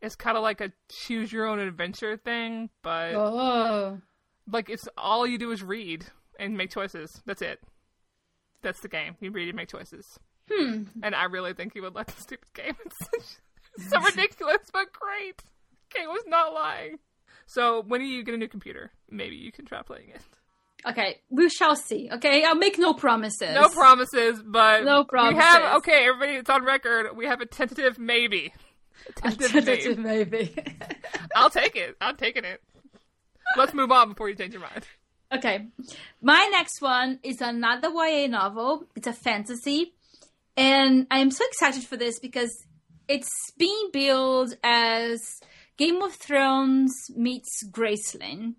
It's 0.00 0.14
kind 0.16 0.36
of 0.36 0.42
like 0.42 0.60
a 0.60 0.72
choose 0.88 1.32
your 1.32 1.46
own 1.46 1.58
adventure 1.58 2.16
thing, 2.16 2.70
but 2.82 3.14
Oh. 3.14 4.00
like 4.50 4.70
it's 4.70 4.88
all 4.96 5.26
you 5.26 5.36
do 5.38 5.50
is 5.52 5.62
read 5.62 6.06
and 6.38 6.56
make 6.56 6.70
choices. 6.70 7.20
That's 7.26 7.42
it. 7.42 7.60
That's 8.62 8.80
the 8.80 8.88
game. 8.88 9.16
You 9.20 9.30
read 9.30 9.48
and 9.48 9.56
make 9.56 9.68
choices. 9.68 10.18
Hmm. 10.50 10.84
And 11.02 11.14
I 11.14 11.24
really 11.24 11.52
think 11.54 11.74
you 11.74 11.82
would 11.82 11.94
like 11.94 12.06
the 12.14 12.20
stupid 12.22 12.52
game. 12.54 12.76
It's 13.76 13.88
so 13.88 14.00
ridiculous, 14.00 14.68
but 14.72 14.92
great. 14.92 15.44
Kate 15.90 16.08
was 16.08 16.24
not 16.26 16.52
lying. 16.52 16.98
So 17.50 17.82
when 17.82 18.00
do 18.00 18.06
you 18.06 18.22
get 18.22 18.32
a 18.32 18.38
new 18.38 18.46
computer? 18.46 18.92
Maybe 19.10 19.34
you 19.34 19.50
can 19.50 19.64
try 19.64 19.82
playing 19.82 20.10
it. 20.10 20.20
Okay, 20.86 21.18
we 21.30 21.48
shall 21.48 21.74
see. 21.74 22.08
Okay, 22.12 22.44
I'll 22.44 22.54
make 22.54 22.78
no 22.78 22.94
promises. 22.94 23.52
No 23.54 23.68
promises, 23.68 24.40
but 24.46 24.84
No 24.84 25.04
We 25.12 25.18
have 25.34 25.60
promises. 25.60 25.76
okay, 25.78 26.06
everybody. 26.06 26.38
It's 26.38 26.48
on 26.48 26.64
record. 26.64 27.16
We 27.16 27.26
have 27.26 27.40
a 27.40 27.46
tentative 27.46 27.98
maybe. 27.98 28.52
A 29.08 29.12
tentative 29.12 29.50
Tentative, 29.64 29.98
maybe. 29.98 30.52
maybe. 30.54 30.76
I'll 31.34 31.50
take 31.50 31.74
it. 31.74 31.96
I'm 32.00 32.16
taking 32.16 32.44
it. 32.44 32.62
Let's 33.56 33.74
move 33.74 33.90
on 33.90 34.10
before 34.10 34.28
you 34.28 34.36
change 34.36 34.52
your 34.52 34.62
mind. 34.62 34.86
okay, 35.32 35.66
my 36.22 36.48
next 36.52 36.80
one 36.80 37.18
is 37.24 37.40
another 37.40 37.88
YA 37.92 38.28
novel. 38.28 38.84
It's 38.94 39.08
a 39.08 39.12
fantasy, 39.12 39.92
and 40.56 41.08
I'm 41.10 41.32
so 41.32 41.44
excited 41.48 41.82
for 41.82 41.96
this 41.96 42.20
because 42.20 42.52
it's 43.08 43.50
being 43.58 43.90
billed 43.92 44.54
as 44.62 45.40
Game 45.80 46.02
of 46.02 46.12
Thrones 46.12 46.92
meets 47.16 47.64
Graceland, 47.70 48.56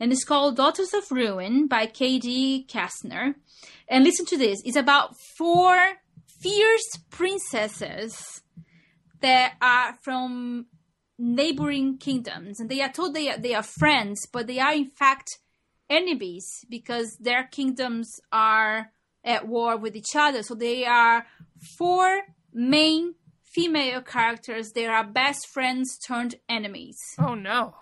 and 0.00 0.10
it's 0.10 0.24
called 0.24 0.56
Daughters 0.56 0.94
of 0.94 1.10
Ruin 1.10 1.66
by 1.66 1.84
K.D. 1.84 2.66
Castner. 2.66 3.34
And 3.88 4.04
listen 4.04 4.24
to 4.24 4.38
this: 4.38 4.62
it's 4.64 4.78
about 4.78 5.14
four 5.36 5.76
fierce 6.40 6.96
princesses 7.10 8.40
that 9.20 9.52
are 9.60 9.98
from 10.00 10.64
neighboring 11.18 11.98
kingdoms, 11.98 12.58
and 12.58 12.70
they 12.70 12.80
are 12.80 12.90
told 12.90 13.12
they 13.12 13.28
are, 13.28 13.36
they 13.36 13.52
are 13.52 13.62
friends, 13.62 14.26
but 14.32 14.46
they 14.46 14.58
are 14.58 14.72
in 14.72 14.88
fact 14.88 15.28
enemies 15.90 16.46
because 16.70 17.18
their 17.20 17.44
kingdoms 17.44 18.08
are 18.32 18.92
at 19.22 19.46
war 19.46 19.76
with 19.76 19.94
each 19.94 20.16
other. 20.16 20.42
So 20.42 20.54
they 20.54 20.86
are 20.86 21.26
four 21.76 22.22
main 22.50 23.14
female 23.54 24.02
characters. 24.02 24.72
They 24.72 24.86
are 24.86 25.04
best 25.04 25.48
friends 25.52 25.98
turned 25.98 26.36
enemies. 26.48 26.96
Oh 27.18 27.34
no. 27.34 27.74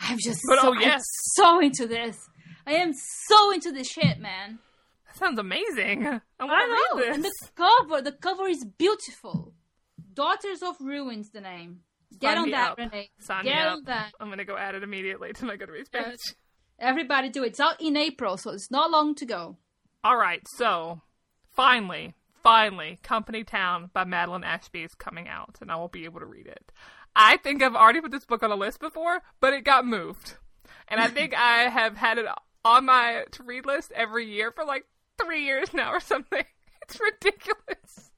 I'm 0.00 0.18
just 0.18 0.40
But, 0.48 0.60
so, 0.60 0.70
oh, 0.70 0.72
yes. 0.80 1.02
So 1.34 1.60
into 1.60 1.86
this. 1.86 2.18
I 2.66 2.72
am 2.74 2.92
so 3.28 3.52
into 3.52 3.70
this 3.70 3.88
shit, 3.88 4.18
man. 4.18 4.58
That 5.06 5.16
sounds 5.16 5.38
amazing. 5.38 6.06
I 6.06 6.20
I 6.40 6.88
know. 6.94 7.02
And 7.12 7.24
the 7.24 7.32
cover, 7.54 8.02
the 8.02 8.12
cover 8.12 8.46
is 8.48 8.64
beautiful. 8.78 9.54
Daughters 10.12 10.62
of 10.62 10.76
Ruins, 10.80 11.30
the 11.30 11.40
name. 11.40 11.80
Get 12.18 12.36
Sign 12.36 12.38
on 12.38 12.50
that, 12.50 12.70
up. 12.72 12.78
Renay. 12.78 13.08
Sign 13.18 13.44
Get 13.44 13.66
on 13.66 13.78
up. 13.78 13.84
that. 13.86 14.12
I'm 14.20 14.28
gonna 14.28 14.44
go 14.44 14.56
add 14.56 14.74
it 14.74 14.82
immediately 14.82 15.32
to 15.34 15.44
my 15.44 15.56
Goodreads 15.56 15.90
page. 15.90 16.04
Yes. 16.06 16.34
Everybody 16.78 17.28
do 17.28 17.44
it. 17.44 17.48
It's 17.48 17.60
out 17.60 17.80
in 17.80 17.96
April, 17.96 18.36
so 18.36 18.50
it's 18.50 18.70
not 18.70 18.90
long 18.90 19.14
to 19.16 19.26
go. 19.26 19.56
All 20.02 20.16
right, 20.16 20.42
so 20.56 21.00
finally, 21.50 22.14
finally, 22.44 23.00
Company 23.02 23.42
Town 23.42 23.90
by 23.92 24.04
Madeline 24.04 24.44
Ashby 24.44 24.84
is 24.84 24.94
coming 24.94 25.26
out, 25.26 25.58
and 25.60 25.72
I 25.72 25.76
will 25.76 25.88
be 25.88 26.04
able 26.04 26.20
to 26.20 26.26
read 26.26 26.46
it. 26.46 26.70
I 27.16 27.38
think 27.38 27.62
I've 27.62 27.74
already 27.74 28.00
put 28.00 28.12
this 28.12 28.26
book 28.26 28.44
on 28.44 28.52
a 28.52 28.56
list 28.56 28.78
before, 28.78 29.22
but 29.40 29.52
it 29.52 29.64
got 29.64 29.86
moved, 29.86 30.36
and 30.86 31.00
I 31.00 31.08
think 31.08 31.34
I 31.34 31.62
have 31.68 31.96
had 31.96 32.18
it 32.18 32.26
on 32.64 32.84
my 32.84 33.24
to 33.32 33.42
read 33.42 33.66
list 33.66 33.90
every 33.96 34.26
year 34.30 34.52
for 34.52 34.64
like 34.64 34.84
three 35.20 35.44
years 35.44 35.74
now 35.74 35.90
or 35.90 36.00
something. 36.00 36.44
It's 36.86 37.00
ridiculous. 37.00 38.10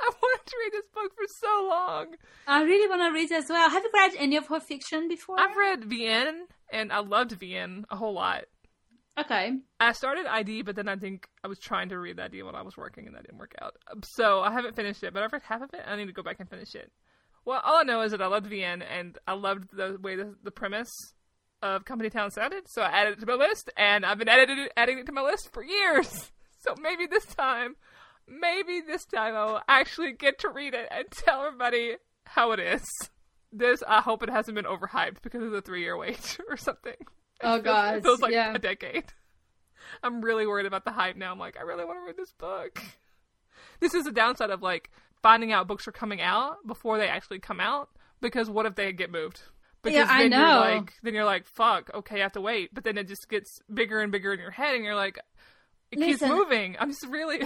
I 0.00 0.10
wanted 0.20 0.44
to 0.44 0.56
read 0.58 0.72
this 0.72 0.88
book 0.92 1.12
for 1.14 1.28
so 1.28 1.68
long. 1.68 2.16
I 2.48 2.64
really 2.64 2.88
want 2.88 3.02
to 3.02 3.14
read 3.14 3.30
it 3.30 3.44
as 3.44 3.48
well. 3.48 3.70
Have 3.70 3.84
you 3.84 3.90
read 3.94 4.12
any 4.18 4.36
of 4.36 4.48
her 4.48 4.58
fiction 4.58 5.06
before? 5.06 5.38
I've 5.38 5.56
read 5.56 5.82
vN, 5.82 6.46
and 6.72 6.92
I 6.92 6.98
loved 6.98 7.38
vN 7.38 7.84
a 7.90 7.96
whole 7.96 8.14
lot. 8.14 8.46
Okay. 9.18 9.58
I 9.78 9.92
started 9.92 10.26
ID, 10.26 10.62
but 10.62 10.74
then 10.74 10.88
I 10.88 10.96
think 10.96 11.28
I 11.44 11.48
was 11.48 11.58
trying 11.58 11.90
to 11.90 11.98
read 11.98 12.18
ID 12.18 12.42
when 12.42 12.54
I 12.54 12.62
was 12.62 12.76
working, 12.76 13.06
and 13.06 13.14
that 13.14 13.24
didn't 13.24 13.38
work 13.38 13.54
out. 13.60 13.76
Um, 13.90 14.02
so 14.02 14.40
I 14.40 14.50
haven't 14.50 14.74
finished 14.74 15.02
it, 15.02 15.12
but 15.12 15.22
I've 15.22 15.32
read 15.32 15.42
half 15.44 15.62
of 15.62 15.70
it. 15.74 15.82
I 15.86 15.96
need 15.96 16.06
to 16.06 16.12
go 16.12 16.22
back 16.22 16.40
and 16.40 16.48
finish 16.48 16.74
it. 16.74 16.90
Well, 17.44 17.60
all 17.64 17.76
I 17.76 17.82
know 17.82 18.00
is 18.02 18.12
that 18.12 18.22
I 18.22 18.26
loved 18.26 18.50
vN, 18.50 18.82
and 18.88 19.18
I 19.26 19.34
loved 19.34 19.76
the 19.76 19.98
way 20.00 20.16
the, 20.16 20.34
the 20.42 20.50
premise 20.50 20.90
of 21.60 21.84
Company 21.84 22.08
Town 22.08 22.30
sounded. 22.30 22.64
So 22.68 22.82
I 22.82 22.88
added 22.88 23.14
it 23.14 23.20
to 23.20 23.26
my 23.26 23.34
list, 23.34 23.70
and 23.76 24.06
I've 24.06 24.18
been 24.18 24.28
adding 24.28 24.58
it, 24.58 24.72
adding 24.76 24.98
it 24.98 25.06
to 25.06 25.12
my 25.12 25.22
list 25.22 25.52
for 25.52 25.62
years. 25.62 26.30
So 26.64 26.76
maybe 26.80 27.08
this 27.08 27.26
time, 27.26 27.74
maybe 28.28 28.82
this 28.86 29.04
time 29.04 29.34
I 29.34 29.44
will 29.46 29.60
actually 29.66 30.12
get 30.12 30.38
to 30.38 30.48
read 30.48 30.74
it 30.74 30.86
and 30.92 31.10
tell 31.10 31.42
everybody 31.42 31.96
how 32.24 32.52
it 32.52 32.60
is. 32.60 32.88
This, 33.50 33.82
I 33.88 34.00
hope 34.00 34.22
it 34.22 34.30
hasn't 34.30 34.54
been 34.54 34.64
overhyped 34.64 35.22
because 35.22 35.42
of 35.42 35.50
the 35.50 35.60
three 35.60 35.82
year 35.82 35.96
wait 35.96 36.38
or 36.48 36.56
something. 36.56 36.94
Oh 37.44 37.60
god. 37.60 37.96
it 37.96 38.02
feels 38.02 38.20
like 38.20 38.32
yeah. 38.32 38.54
a 38.54 38.58
decade. 38.58 39.04
I'm 40.02 40.22
really 40.22 40.46
worried 40.46 40.66
about 40.66 40.84
the 40.84 40.92
hype 40.92 41.16
now. 41.16 41.32
I'm 41.32 41.38
like, 41.38 41.56
I 41.58 41.62
really 41.62 41.84
want 41.84 41.98
to 41.98 42.06
read 42.06 42.16
this 42.16 42.32
book. 42.32 42.80
This 43.80 43.94
is 43.94 44.04
the 44.04 44.12
downside 44.12 44.50
of 44.50 44.62
like 44.62 44.90
finding 45.22 45.52
out 45.52 45.66
books 45.68 45.86
are 45.88 45.92
coming 45.92 46.20
out 46.20 46.58
before 46.66 46.98
they 46.98 47.08
actually 47.08 47.38
come 47.40 47.60
out 47.60 47.88
because 48.20 48.48
what 48.48 48.66
if 48.66 48.74
they 48.74 48.92
get 48.92 49.10
moved? 49.10 49.40
Because 49.82 49.96
Yeah, 49.96 50.06
I 50.08 50.22
then 50.22 50.30
know. 50.30 50.38
you're 50.38 50.74
like 50.76 50.92
then 51.02 51.14
you're 51.14 51.24
like, 51.24 51.46
fuck, 51.46 51.90
okay, 51.94 52.20
I 52.20 52.22
have 52.22 52.32
to 52.32 52.40
wait. 52.40 52.72
But 52.72 52.84
then 52.84 52.96
it 52.96 53.08
just 53.08 53.28
gets 53.28 53.60
bigger 53.72 54.00
and 54.00 54.12
bigger 54.12 54.32
in 54.32 54.40
your 54.40 54.50
head 54.52 54.74
and 54.74 54.84
you're 54.84 54.94
like 54.94 55.18
it 55.90 55.98
keeps 55.98 56.22
moving. 56.22 56.76
I'm 56.78 56.90
just 56.90 57.06
really 57.06 57.40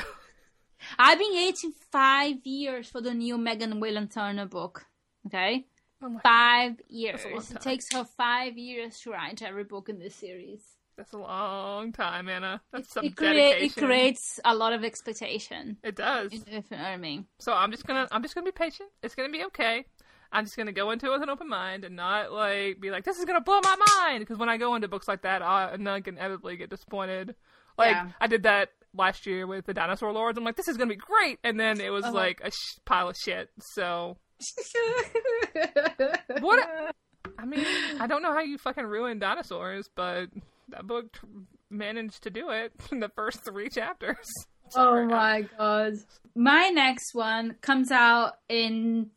I've 0.98 1.18
been 1.18 1.32
waiting 1.34 1.72
five 1.90 2.36
years 2.44 2.88
for 2.88 3.00
the 3.00 3.14
new 3.14 3.38
Megan 3.38 3.80
Whalen 3.80 4.08
Turner 4.08 4.46
book. 4.46 4.84
Okay? 5.26 5.66
Oh 6.02 6.20
Five 6.22 6.80
years. 6.88 7.20
It 7.24 7.60
takes 7.60 7.92
her 7.92 8.04
five 8.04 8.58
years 8.58 8.98
to 9.00 9.10
write 9.12 9.40
every 9.42 9.64
book 9.64 9.88
in 9.88 9.98
this 9.98 10.14
series. 10.14 10.60
that's 10.96 11.12
a 11.12 11.18
long 11.18 11.92
time, 11.92 12.28
Ana. 12.28 12.60
That's 12.72 12.92
some 12.92 13.04
It, 13.06 13.16
crea- 13.16 13.52
it 13.66 13.74
creates 13.76 14.38
a 14.44 14.54
lot 14.54 14.72
of 14.72 14.84
expectation. 14.84 15.78
It 15.82 15.96
does. 15.96 16.32
If 16.32 16.46
you 16.46 16.54
know 16.54 16.62
what 16.68 16.80
I 16.80 16.96
mean. 16.96 17.26
So 17.38 17.52
I'm 17.52 17.70
just 17.70 17.86
gonna 17.86 18.06
I'm 18.12 18.22
just 18.22 18.34
gonna 18.34 18.44
be 18.44 18.52
patient. 18.52 18.90
It's 19.02 19.14
gonna 19.14 19.30
be 19.30 19.44
okay. 19.46 19.84
I'm 20.32 20.44
just 20.44 20.56
gonna 20.56 20.72
go 20.72 20.90
into 20.90 21.06
it 21.06 21.10
with 21.12 21.22
an 21.22 21.30
open 21.30 21.48
mind 21.48 21.84
and 21.84 21.96
not 21.96 22.32
like 22.32 22.80
be 22.80 22.90
like 22.90 23.04
this 23.04 23.18
is 23.18 23.24
gonna 23.24 23.40
blow 23.40 23.60
my 23.62 23.76
mind 23.98 24.20
because 24.20 24.38
when 24.38 24.48
I 24.48 24.56
go 24.58 24.74
into 24.74 24.88
books 24.88 25.08
like 25.08 25.22
that, 25.22 25.40
I 25.42 25.72
inevitably 25.74 26.56
get 26.56 26.68
disappointed. 26.70 27.34
Like 27.78 27.92
Yeah. 27.92 28.08
I 28.20 28.26
did 28.26 28.42
that 28.44 28.70
last 28.94 29.26
year 29.26 29.46
with 29.46 29.66
the 29.66 29.74
Dinosaur 29.74 30.12
Lords. 30.12 30.36
I'm 30.38 30.44
like 30.44 30.56
this 30.56 30.68
is 30.68 30.76
gonna 30.76 30.90
be 30.90 30.96
great, 30.96 31.38
and 31.44 31.58
then 31.58 31.80
it 31.80 31.90
was 31.90 32.04
Uh-huh. 32.04 32.14
like 32.14 32.40
a 32.42 32.50
sh- 32.50 32.78
pile 32.84 33.08
of 33.08 33.16
shit. 33.16 33.50
So 33.60 34.16
what? 36.40 36.94
I 37.38 37.44
mean, 37.44 37.66
I 38.00 38.06
don't 38.06 38.22
know 38.22 38.32
how 38.32 38.40
you 38.40 38.58
fucking 38.58 38.84
ruin 38.84 39.18
dinosaurs, 39.18 39.88
but 39.94 40.26
that 40.68 40.86
book 40.86 41.12
t- 41.12 41.26
managed 41.70 42.22
to 42.22 42.30
do 42.30 42.50
it 42.50 42.72
in 42.92 43.00
the 43.00 43.08
first 43.08 43.44
three 43.44 43.68
chapters. 43.68 44.26
Oh 44.74 45.04
my 45.04 45.42
god. 45.56 45.92
My 46.34 46.70
next 46.74 47.14
one 47.14 47.54
comes 47.60 47.92
out 47.92 48.32
in 48.48 49.10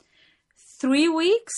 three 0.80 1.09
weeks. 1.09 1.53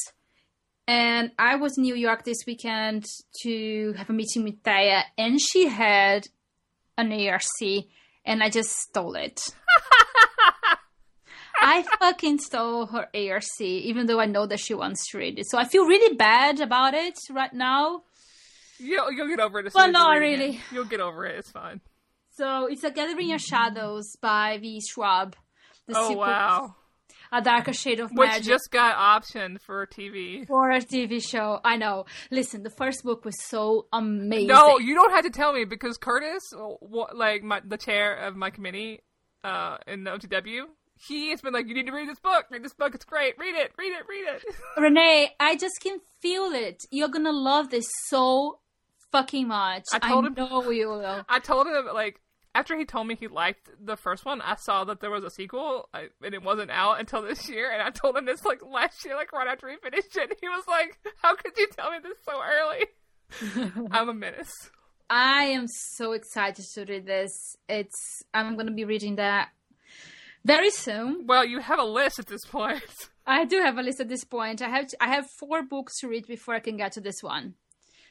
And 0.88 1.32
I 1.38 1.57
was 1.57 1.78
in 1.78 1.84
New 1.84 1.95
York 1.95 2.24
this 2.24 2.38
weekend 2.47 3.03
to 3.43 3.93
have 3.97 4.09
a 4.09 4.14
meeting 4.14 4.45
with 4.45 4.64
Thea, 4.64 5.03
and 5.18 5.39
she 5.41 5.68
had 5.68 6.28
an 6.97 7.12
ARC, 7.12 7.41
and 8.26 8.41
I 8.41 8.49
just 8.49 8.70
stole 8.72 9.16
it. 9.16 9.41
I 11.62 11.84
fucking 11.99 12.39
stole 12.39 12.88
her 12.88 13.07
ARC, 13.14 13.43
even 13.62 14.07
though 14.07 14.20
I 14.20 14.26
know 14.26 14.45
that 14.47 14.59
she 14.59 14.74
wants 14.74 15.07
to 15.12 15.18
read 15.18 15.39
it. 15.39 15.45
So 15.49 15.57
I 15.57 15.66
feel 15.66 15.86
really 15.86 16.16
bad 16.16 16.59
about 16.59 16.93
it 16.93 17.18
right 17.30 17.53
now. 17.53 18.03
You'll, 18.80 19.12
you'll 19.12 19.28
get 19.28 19.39
over 19.39 19.59
it. 19.59 19.68
As 19.68 19.74
Well, 19.74 19.91
not 19.91 20.14
you're 20.16 20.24
it. 20.24 20.28
really. 20.39 20.59
You'll 20.72 20.86
get 20.86 20.99
over 21.01 21.26
it. 21.26 21.38
It's 21.38 21.51
fine. 21.51 21.82
So 22.32 22.66
it's 22.66 22.84
a 22.84 22.89
Gathering 22.91 23.32
of 23.34 23.41
Shadows 23.41 24.16
by 24.22 24.57
V. 24.59 24.82
Schwab. 24.82 25.36
The 25.88 25.93
Oh 25.97 26.14
wow! 26.14 26.76
A 27.32 27.41
Darker 27.41 27.74
Shade 27.74 27.99
of 27.99 28.09
Which 28.12 28.28
Magic. 28.30 28.45
just 28.45 28.72
got 28.72 28.95
optioned 28.95 29.62
for 29.62 29.86
TV. 29.88 30.47
for 30.47 30.70
a 30.72 30.80
TV 30.80 31.22
show. 31.24 31.59
I 31.64 31.78
know. 31.78 32.05
Listen, 32.32 32.64
the 32.64 32.70
first 32.70 33.03
book 33.03 33.24
was 33.26 33.36
so 33.47 33.88
amazing. 33.93 34.47
No, 34.47 34.80
you 34.80 34.93
don't 34.95 35.12
have 35.12 35.24
to 35.26 35.30
tell 35.30 35.53
me 35.53 35.66
because 35.66 35.97
Curtis, 35.97 36.41
like 37.14 37.43
my, 37.43 37.62
the 37.66 37.78
chair 37.78 38.16
of 38.16 38.36
my 38.36 38.49
committee 38.49 39.01
uh, 39.43 39.78
in 39.88 40.03
the 40.03 40.12
OTW, 40.12 40.64
he 41.08 41.30
has 41.32 41.41
been 41.41 41.54
like, 41.54 41.68
"You 41.68 41.74
need 41.74 41.88
to 41.88 41.91
read 41.91 42.10
this 42.10 42.20
book. 42.20 42.45
Read 42.49 42.64
this 42.64 42.74
book. 42.74 42.93
It's 42.95 43.06
great. 43.06 43.38
Read 43.38 43.56
it. 43.56 43.72
Read 43.78 43.93
it. 43.93 44.04
Read 44.08 44.26
it." 44.28 44.43
Renay, 44.78 45.30
I 45.39 45.56
just 45.56 45.82
can 45.82 45.99
feel 46.22 46.52
it. 46.52 46.84
You're 46.91 47.10
gonna 47.10 47.32
love 47.32 47.70
this 47.70 47.88
so 48.08 48.60
fucking 49.12 49.47
much. 49.47 49.86
I 49.91 49.99
told 49.99 50.26
him- 50.26 50.34
know 50.36 50.70
you 50.70 50.89
will. 50.89 51.26
I 51.30 51.39
told 51.39 51.68
him 51.68 51.88
like 51.93 52.22
after 52.54 52.78
he 52.78 52.86
told 52.86 53.08
me 53.08 53.16
he 53.16 53.28
liked 53.28 53.70
the 53.80 53.95
first 53.95 54.26
one, 54.26 54.41
I 54.41 54.56
saw 54.56 54.84
that 54.86 54.99
there 54.99 55.10
was 55.10 55.24
a 55.24 55.30
sequel 55.30 55.88
I, 55.93 56.10
and 56.24 56.34
it 56.34 56.43
wasn't 56.43 56.70
out 56.72 56.99
until 56.99 57.22
this 57.22 57.49
year. 57.49 57.72
And 57.72 57.82
I 57.82 57.89
told 57.91 58.18
him 58.18 58.26
this 58.26 58.43
like 58.43 58.62
last 58.66 59.06
year, 59.06 59.16
like 59.16 59.32
right 59.32 59.47
after 59.47 59.70
he 59.70 59.78
finished 59.78 60.16
it. 60.18 60.38
He 60.41 60.49
was 60.49 60.64
like, 60.68 60.99
"How 61.22 61.36
could 61.36 61.54
you 61.58 61.68
tell 61.68 61.91
me 61.91 61.97
this 62.04 62.18
so 62.26 62.34
early?" 62.41 62.86
I'm 63.91 64.10
a 64.10 64.14
menace. 64.14 64.70
I 65.10 65.43
am 65.45 65.68
so 65.68 66.14
excited 66.14 66.66
to 66.74 66.86
read 66.86 67.06
this. 67.06 67.32
It's 67.68 68.24
I'm 68.34 68.56
gonna 68.58 68.72
be 68.72 68.86
reading 68.86 69.16
that 69.16 69.49
very 70.46 70.70
soon. 70.72 71.26
Well, 71.28 71.46
you 71.46 71.60
have 71.60 71.80
a 71.80 71.84
list 71.84 72.20
at 72.20 72.28
this 72.28 72.46
point. 72.46 72.84
I 73.26 73.46
do 73.46 73.60
have 73.62 73.78
a 73.78 73.82
list 73.84 74.00
at 74.00 74.10
this 74.10 74.24
point. 74.24 74.62
I 74.62 74.70
have 74.70 74.88
to, 74.88 74.98
I 75.04 75.08
have 75.10 75.30
four 75.39 75.64
books 75.64 76.00
to 76.00 76.08
read 76.08 76.28
before 76.28 76.56
I 76.56 76.60
can 76.60 76.78
get 76.78 76.92
to 76.94 77.02
this 77.02 77.22
one. 77.22 77.54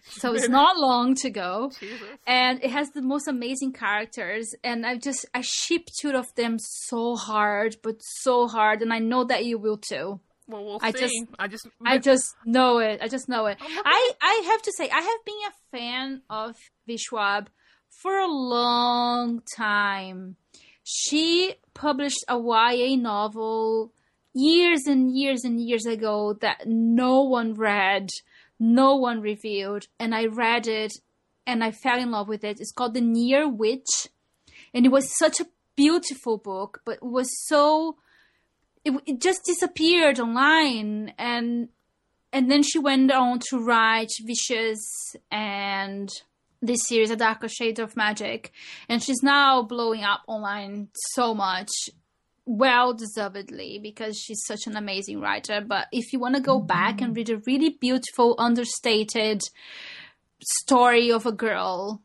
So 0.05 0.33
it's 0.35 0.49
not 0.49 0.78
long 0.78 1.14
to 1.16 1.31
go. 1.31 1.70
Jesus. 1.78 2.09
And 2.26 2.62
it 2.64 2.70
has 2.70 2.91
the 2.91 3.03
most 3.03 3.28
amazing 3.28 3.72
characters 3.74 4.55
and 4.64 4.87
I 4.87 4.97
just 4.97 5.26
I 5.35 5.43
ship 5.43 5.83
two 6.01 6.12
of 6.12 6.35
them 6.37 6.57
so 6.59 7.16
hard, 7.16 7.76
but 7.83 7.97
so 8.01 8.49
hard 8.49 8.81
and 8.81 8.93
I 8.95 8.99
know 8.99 9.24
that 9.24 9.45
you 9.45 9.59
will 9.59 9.76
too. 9.76 10.20
Well, 10.49 10.64
we'll 10.64 10.78
I 10.83 10.91
see. 10.93 11.01
just- 11.01 11.24
I 11.39 11.49
just, 11.49 11.68
I 11.85 11.99
just 11.99 12.35
know 12.47 12.78
it. 12.78 13.01
I 13.03 13.09
just 13.09 13.28
know 13.28 13.47
it. 13.47 13.59
Oh, 13.61 13.66
I'm 13.68 13.83
I, 13.85 14.11
I 14.22 14.43
have 14.47 14.62
to 14.62 14.72
say, 14.72 14.89
I 14.89 15.01
have 15.01 15.24
been 15.26 15.35
a 15.49 15.76
fan 15.76 16.22
of 16.31 16.57
V.E. 16.87 16.97
Schwab 16.97 17.51
for 18.03 18.18
a 18.18 18.26
long 18.26 19.43
time. 19.57 20.37
She 20.83 21.55
published 21.81 22.22
a 22.28 22.37
YA 22.39 22.95
novel 22.97 23.91
years 24.35 24.83
and 24.87 25.16
years 25.16 25.45
and 25.45 25.59
years 25.59 25.87
ago 25.87 26.35
that 26.43 26.66
no 26.66 27.22
one 27.22 27.55
read, 27.55 28.11
no 28.59 28.97
one 28.97 29.22
reviewed, 29.22 29.87
and 29.99 30.14
I 30.14 30.26
read 30.26 30.66
it 30.66 30.93
and 31.47 31.64
I 31.64 31.70
fell 31.70 31.99
in 31.99 32.11
love 32.11 32.28
with 32.28 32.45
it. 32.45 32.61
It's 32.61 32.70
called 32.70 32.93
The 32.93 33.01
Near 33.01 33.49
Witch, 33.49 34.09
and 34.74 34.85
it 34.85 34.93
was 34.93 35.16
such 35.16 35.41
a 35.41 35.47
beautiful 35.74 36.37
book, 36.37 36.83
but 36.85 36.97
it 36.97 37.03
was 37.03 37.31
so 37.47 37.97
it, 38.85 38.93
it 39.07 39.20
just 39.20 39.45
disappeared 39.47 40.20
online 40.20 41.14
and 41.18 41.70
and 42.33 42.51
then 42.51 42.62
she 42.62 42.78
went 42.78 43.11
on 43.11 43.41
to 43.49 43.59
write 43.59 44.12
Vicious 44.24 45.16
and 45.31 46.09
this 46.63 46.87
series, 46.87 47.11
A 47.11 47.17
Darker 47.17 47.49
Shade 47.49 47.79
of 47.79 47.97
Magic, 47.97 48.53
and 48.89 49.03
she's 49.03 49.23
now 49.23 49.63
blowing 49.63 50.05
up 50.05 50.23
online 50.27 50.89
so 51.13 51.35
much, 51.35 51.71
well 52.45 52.93
deservedly, 52.95 53.79
because 53.83 54.19
she's 54.19 54.43
such 54.45 54.67
an 54.67 54.77
amazing 54.77 55.21
writer. 55.21 55.63
But 55.67 55.87
if 55.93 56.13
you 56.13 56.19
want 56.19 56.37
to 56.37 56.43
go 56.43 56.61
back 56.61 57.01
and 57.01 57.17
read 57.17 57.31
a 57.31 57.39
really 57.39 57.71
beautiful, 57.71 58.35
understated 58.39 59.43
story 60.43 61.11
of 61.11 61.27
a 61.27 61.33
girl, 61.33 62.03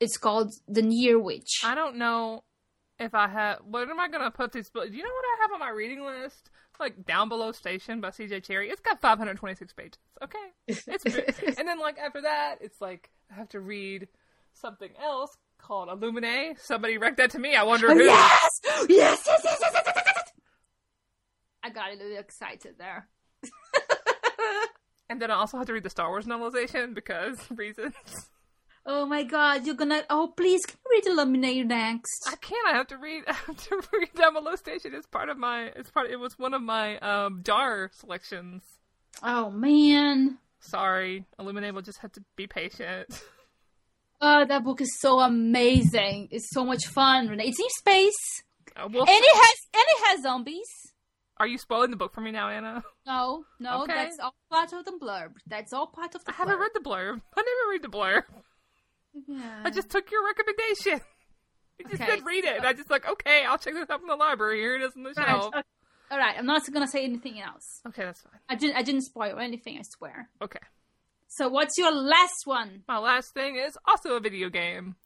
it's 0.00 0.16
called 0.16 0.52
The 0.68 0.82
Near 0.82 1.18
Witch. 1.18 1.60
I 1.64 1.74
don't 1.74 1.96
know 1.96 2.44
if 2.98 3.14
I 3.14 3.28
have. 3.28 3.58
What 3.64 3.88
am 3.88 4.00
I 4.00 4.08
gonna 4.08 4.30
put 4.30 4.52
these? 4.52 4.70
But 4.70 4.90
do 4.90 4.96
you 4.96 5.02
know 5.02 5.08
what 5.08 5.24
I 5.24 5.42
have 5.42 5.52
on 5.52 5.60
my 5.60 5.70
reading 5.70 6.04
list? 6.04 6.50
Like 6.78 7.04
Downbelow 7.04 7.54
Station 7.54 8.02
by 8.02 8.10
C.J. 8.10 8.42
Cherryh. 8.42 8.70
It's 8.70 8.82
got 8.82 9.00
526 9.00 9.72
pages. 9.72 9.98
Okay, 10.22 10.38
it's 10.66 10.86
and 11.58 11.66
then 11.66 11.78
like 11.78 11.98
after 11.98 12.20
that, 12.22 12.56
it's 12.60 12.80
like 12.82 13.10
have 13.34 13.48
to 13.50 13.60
read 13.60 14.08
something 14.54 14.90
else 15.02 15.36
called 15.58 15.88
Illuminae. 15.88 16.58
Somebody 16.60 16.98
wrecked 16.98 17.16
that 17.18 17.30
to 17.30 17.38
me. 17.38 17.54
I 17.54 17.62
wonder 17.64 17.92
who. 17.92 18.04
Yes! 18.04 18.60
Yes, 18.88 19.22
yes, 19.26 19.40
yes, 19.44 19.44
yes, 19.44 19.60
yes, 19.60 19.82
yes, 19.86 20.04
yes! 20.06 20.32
I 21.62 21.70
got 21.70 21.92
a 21.92 21.96
little 21.96 22.16
excited 22.18 22.74
there. 22.78 23.08
And 25.08 25.22
then 25.22 25.30
I 25.30 25.34
also 25.34 25.56
have 25.58 25.66
to 25.68 25.72
read 25.72 25.84
the 25.84 25.90
Star 25.90 26.08
Wars 26.08 26.26
novelization 26.26 26.94
because 26.94 27.38
reasons. 27.50 27.94
oh 28.84 29.06
my 29.06 29.22
god, 29.22 29.64
you're 29.66 29.76
gonna. 29.76 30.02
Oh, 30.10 30.32
please, 30.36 30.66
can 30.66 30.76
you 30.84 30.90
read 30.96 31.04
Illuminae 31.16 31.64
next? 31.64 32.28
I 32.28 32.36
can't. 32.36 32.66
I 32.66 32.72
have 32.72 32.88
to 32.88 32.98
read. 32.98 33.24
I 33.28 33.32
have 33.32 33.56
to 33.56 33.82
read 33.92 34.10
Downbelow 34.14 34.58
Station. 34.58 34.94
It's 34.94 35.06
part 35.06 35.28
of 35.28 35.38
my. 35.38 35.70
It's 35.76 35.90
part. 35.90 36.10
It 36.10 36.16
was 36.16 36.38
one 36.38 36.54
of 36.54 36.62
my 36.62 36.98
um 36.98 37.42
jar 37.44 37.90
selections. 37.94 38.64
Oh 39.22 39.50
man. 39.50 40.38
Sorry, 40.66 41.24
Illuminae 41.40 41.72
will 41.72 41.82
just 41.82 41.98
have 42.00 42.12
to 42.12 42.22
be 42.36 42.46
patient. 42.46 43.06
Oh, 44.20 44.44
that 44.46 44.64
book 44.64 44.80
is 44.80 44.98
so 44.98 45.20
amazing. 45.20 46.28
It's 46.30 46.48
so 46.50 46.64
much 46.64 46.86
fun. 46.86 47.28
Renay. 47.28 47.48
It's 47.48 47.60
in 47.60 47.68
space. 47.78 48.42
Uh, 48.74 48.88
we'll 48.90 49.02
And 49.02 49.08
it 49.10 49.36
has 49.36 49.56
and 49.74 49.84
it 49.86 50.06
has 50.06 50.22
zombies. 50.22 50.68
Are 51.38 51.46
you 51.46 51.58
spoiling 51.58 51.90
the 51.90 51.96
book 51.98 52.14
for 52.14 52.22
me 52.22 52.30
now, 52.30 52.48
Ana? 52.48 52.82
No, 53.06 53.44
no, 53.60 53.82
Okay. 53.82 53.92
that's 53.92 54.18
all 54.18 54.34
part 54.50 54.72
of 54.72 54.86
the 54.86 54.92
blurb. 54.92 55.32
That's 55.46 55.72
all 55.74 55.86
part 55.86 56.14
of 56.14 56.24
the 56.24 56.32
I 56.32 56.34
haven't 56.34 56.58
read 56.58 56.70
the 56.72 56.80
blurb. 56.80 57.20
I 57.36 57.42
never 57.42 57.70
read 57.70 57.82
the 57.82 57.88
blurb. 57.88 58.22
Yeah. 59.28 59.60
I 59.64 59.70
just 59.70 59.90
took 59.90 60.10
your 60.10 60.24
recommendation. 60.24 61.00
You 61.78 61.84
just 61.90 62.02
Okay. 62.02 62.16
said 62.16 62.24
read 62.26 62.44
it, 62.44 62.56
and 62.56 62.66
I 62.66 62.72
just 62.72 62.90
like 62.90 63.06
okay, 63.06 63.44
I'll 63.44 63.58
check 63.58 63.74
this 63.74 63.88
out 63.90 64.00
from 64.00 64.08
the 64.08 64.16
library. 64.16 64.60
Here 64.60 64.76
it 64.76 64.82
is 64.82 64.92
on 64.96 65.02
the 65.02 65.12
shelf. 65.14 65.54
All 66.10 66.18
right, 66.18 66.34
I'm 66.38 66.46
not 66.46 66.62
gonna 66.72 66.86
say 66.86 67.04
anything 67.04 67.40
else. 67.40 67.80
Okay, 67.86 68.04
that's 68.04 68.20
fine. 68.20 68.40
I 68.48 68.54
didn't. 68.54 68.76
I 68.76 68.82
didn't 68.82 69.02
spoil 69.02 69.38
anything. 69.38 69.78
I 69.78 69.82
swear. 69.82 70.28
Okay, 70.40 70.60
So, 71.28 71.48
what's 71.48 71.76
your 71.78 71.92
last 71.92 72.42
one? 72.44 72.82
my 72.86 72.98
last 72.98 73.34
thing 73.34 73.56
is 73.56 73.76
also 73.86 74.16
a 74.16 74.20
video 74.20 74.48
game. 74.48 74.96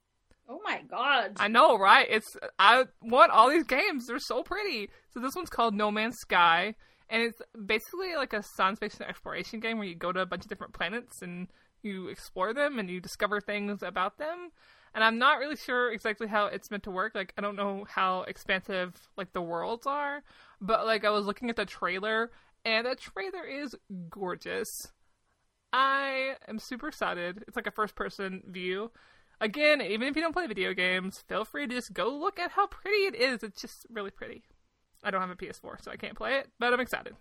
Oh 0.49 0.61
my 0.65 0.83
god! 0.91 1.35
I 1.39 1.49
know, 1.49 1.79
right? 1.79 2.07
It's 2.11 2.37
I 2.59 2.85
want 3.03 3.31
all 3.33 3.49
these 3.51 3.65
games. 3.65 4.07
They're 4.09 4.19
so 4.19 4.43
pretty. 4.43 4.91
So 5.15 5.21
this 5.21 5.35
one's 5.37 5.49
called 5.51 5.75
No 5.75 5.91
Man's 5.91 6.17
Sky, 6.19 6.75
and 7.09 7.23
it's 7.23 7.41
basically 7.67 8.15
like 8.17 8.33
a 8.33 8.43
science 8.43 8.79
fiction 8.81 9.05
exploration 9.09 9.61
game 9.61 9.79
where 9.79 9.87
you 9.87 9.95
go 9.95 10.13
to 10.13 10.21
a 10.21 10.27
bunch 10.27 10.43
of 10.43 10.49
different 10.49 10.75
planets 10.75 11.23
and 11.23 11.47
you 11.83 12.09
explore 12.09 12.53
them 12.53 12.79
and 12.79 12.91
you 12.91 13.01
discover 13.01 13.41
things 13.41 13.83
about 13.83 14.19
them. 14.19 14.51
And 14.93 15.05
I'm 15.05 15.19
not 15.19 15.39
really 15.39 15.55
sure 15.57 15.93
exactly 15.93 16.27
how 16.27 16.47
it's 16.47 16.69
meant 16.71 16.83
to 16.83 16.91
work. 16.91 17.15
Like 17.15 17.33
I 17.39 17.43
don't 17.43 17.55
know 17.57 17.87
how 17.89 18.23
expansive 18.23 18.93
like 19.17 19.33
the 19.33 19.41
worlds 19.41 19.87
are, 19.87 20.23
but 20.61 20.87
like 20.87 21.05
I 21.05 21.11
was 21.11 21.27
looking 21.27 21.51
at 21.51 21.57
the 21.57 21.67
trailer 21.67 22.31
and 22.65 22.87
the 22.87 22.95
trailer 22.95 23.45
is 23.47 23.75
gorgeous. 24.11 24.89
I 25.73 26.35
am 26.49 26.59
super 26.59 26.89
excited. 26.89 27.45
It's 27.47 27.57
like 27.57 27.67
a 27.67 27.73
first 27.73 27.95
person 27.95 28.43
view. 28.47 28.91
Again, 29.41 29.81
even 29.81 30.09
if 30.09 30.17
you 30.17 30.23
don't 30.23 30.35
play 30.35 30.47
video 30.47 30.75
games, 30.75 31.25
feel 31.29 31.45
free 31.45 31.67
to 31.67 31.75
just 31.75 31.95
go 31.95 32.09
look 32.09 32.39
at 32.39 32.51
how 32.51 32.67
pretty 32.67 33.05
it 33.07 33.15
is. 33.15 33.43
It's 33.43 33.61
just 33.61 33.87
really 33.89 34.11
pretty. 34.11 34.43
I 35.03 35.11
don't 35.11 35.21
have 35.23 35.31
a 35.31 35.37
PS4, 35.37 35.83
so 35.83 35.91
I 35.91 35.97
can't 35.97 36.17
play 36.17 36.37
it, 36.37 36.49
but 36.59 36.75
I'm 36.75 36.81
excited. 36.81 37.15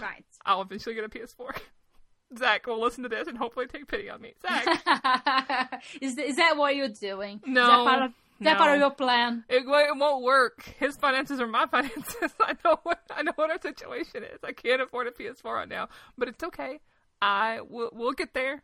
Right. 0.00 0.24
I'll 0.46 0.62
eventually 0.62 0.94
get 0.94 1.04
a 1.04 1.08
PS4. 1.08 1.56
Zach 2.38 2.66
will 2.66 2.80
listen 2.80 3.04
to 3.04 3.08
this 3.08 3.28
and 3.28 3.38
hopefully 3.38 3.66
take 3.66 3.86
pity 3.86 4.10
on 4.10 4.20
me. 4.20 4.34
Zach, 4.42 5.82
is, 6.00 6.18
is 6.18 6.36
that 6.36 6.56
what 6.56 6.74
you're 6.74 6.88
doing? 6.88 7.40
No, 7.46 7.62
Is 7.62 7.68
that 7.68 7.84
part 7.84 8.02
of, 8.02 8.12
is 8.40 8.44
that 8.44 8.54
no. 8.54 8.58
part 8.58 8.74
of 8.74 8.80
your 8.80 8.90
plan? 8.90 9.44
it, 9.48 9.62
it 9.66 9.96
won't 9.96 10.22
work. 10.24 10.62
His 10.78 10.96
finances 10.96 11.40
are 11.40 11.46
my 11.46 11.66
finances. 11.70 12.32
I 12.40 12.54
know 12.64 12.78
what 12.82 13.00
I 13.10 13.22
know 13.22 13.32
what 13.36 13.50
our 13.50 13.60
situation 13.60 14.24
is. 14.24 14.38
I 14.42 14.52
can't 14.52 14.82
afford 14.82 15.06
a 15.06 15.10
PS4 15.12 15.44
right 15.44 15.68
now, 15.68 15.88
but 16.18 16.28
it's 16.28 16.42
okay. 16.44 16.80
I 17.22 17.60
will. 17.62 17.90
We'll 17.92 18.12
get 18.12 18.34
there. 18.34 18.62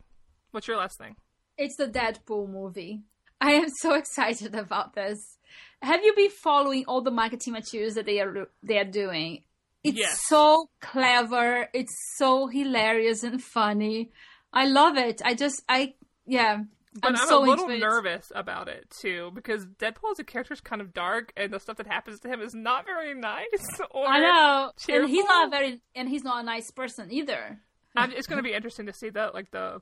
What's 0.51 0.67
your 0.69 0.77
last 0.77 0.99
thing? 0.99 1.17
It's 1.57 1.77
the 1.77 1.87
Deadpool 1.89 2.49
movie. 2.51 3.03
I 3.41 3.53
am 3.53 3.69
so 3.69 3.95
excited 4.03 4.55
about 4.55 4.95
this. 4.95 5.39
Have 5.83 6.05
you 6.05 6.13
been 6.15 6.31
following 6.31 6.85
all 6.87 7.01
the 7.03 7.11
marketing 7.11 7.53
materials 7.55 7.95
that 7.95 8.07
they 8.07 8.21
are 8.21 8.49
they 8.63 8.79
are 8.79 8.85
doing? 8.85 9.45
It's 9.83 9.97
Yes. 9.99 10.21
so 10.27 10.69
clever. 10.81 11.69
It's 11.73 11.95
so 12.17 12.49
hilarious 12.49 13.23
and 13.23 13.43
funny. 13.43 14.11
I 14.53 14.67
love 14.67 14.97
it. 14.99 15.23
I 15.25 15.35
just 15.35 15.63
I 15.69 15.95
yeah. 16.27 16.65
But 16.95 17.11
I'm, 17.11 17.17
I'm, 17.17 17.29
so 17.29 17.45
a 17.45 17.47
little 17.47 17.69
nervous 17.69 18.33
about 18.35 18.69
it 18.69 18.91
too 18.91 19.31
because 19.35 19.65
Deadpool 19.65 20.11
as 20.11 20.19
a 20.19 20.25
character 20.25 20.53
is 20.55 20.61
kind 20.61 20.83
of 20.83 20.93
dark, 20.93 21.33
and 21.37 21.53
the 21.53 21.61
stuff 21.61 21.77
that 21.77 21.87
happens 21.87 22.19
to 22.21 22.29
him 22.29 22.41
is 22.41 22.55
not 22.55 22.85
very 22.85 23.15
nice. 23.15 23.47
Or 23.93 24.07
I 24.07 24.19
know, 24.19 24.73
and 24.89 25.07
he's 25.09 25.19
cheerful. 25.19 25.29
not 25.29 25.51
very, 25.51 25.81
and 25.95 26.09
he's 26.09 26.25
not 26.25 26.43
a 26.43 26.43
nice 26.45 26.71
person 26.71 27.13
either. 27.13 27.61
I'm, 27.97 28.13
it's 28.13 28.27
going 28.27 28.39
to 28.39 28.43
be 28.43 28.53
interesting 28.55 28.87
to 28.87 28.93
see 28.93 29.11
the 29.11 29.31
like 29.33 29.51
the 29.53 29.81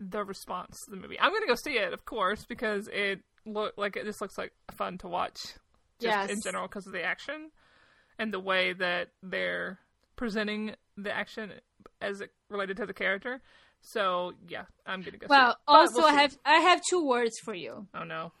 the 0.00 0.24
response 0.24 0.84
to 0.84 0.90
the 0.90 0.96
movie. 0.96 1.18
I'm 1.20 1.30
going 1.30 1.42
to 1.42 1.48
go 1.48 1.54
see 1.54 1.78
it, 1.78 1.92
of 1.92 2.04
course, 2.04 2.44
because 2.46 2.88
it 2.92 3.20
look 3.44 3.74
like 3.76 3.96
it 3.96 4.04
just 4.04 4.20
looks 4.20 4.36
like 4.38 4.52
fun 4.72 4.98
to 4.98 5.08
watch, 5.08 5.40
just 6.00 6.18
Yes. 6.28 6.30
in 6.30 6.40
general 6.42 6.66
because 6.68 6.86
of 6.86 6.92
the 6.92 7.02
action 7.02 7.50
and 8.18 8.32
the 8.32 8.40
way 8.40 8.72
that 8.72 9.08
they're 9.22 9.78
presenting 10.16 10.74
the 10.96 11.14
action 11.14 11.52
as 12.00 12.20
it 12.20 12.30
related 12.48 12.76
to 12.78 12.86
the 12.86 12.94
character. 12.94 13.40
So 13.82 14.32
yeah, 14.48 14.64
I'm 14.84 15.02
to 15.04 15.10
go. 15.10 15.26
Well. 15.28 15.56
Also 15.66 16.00
we'll 16.00 16.08
I 16.08 16.22
have 16.22 16.36
I 16.44 16.56
have 16.58 16.80
two 16.88 17.06
words 17.06 17.38
for 17.44 17.54
you: 17.54 17.86
Oh 17.94 18.04
no. 18.04 18.32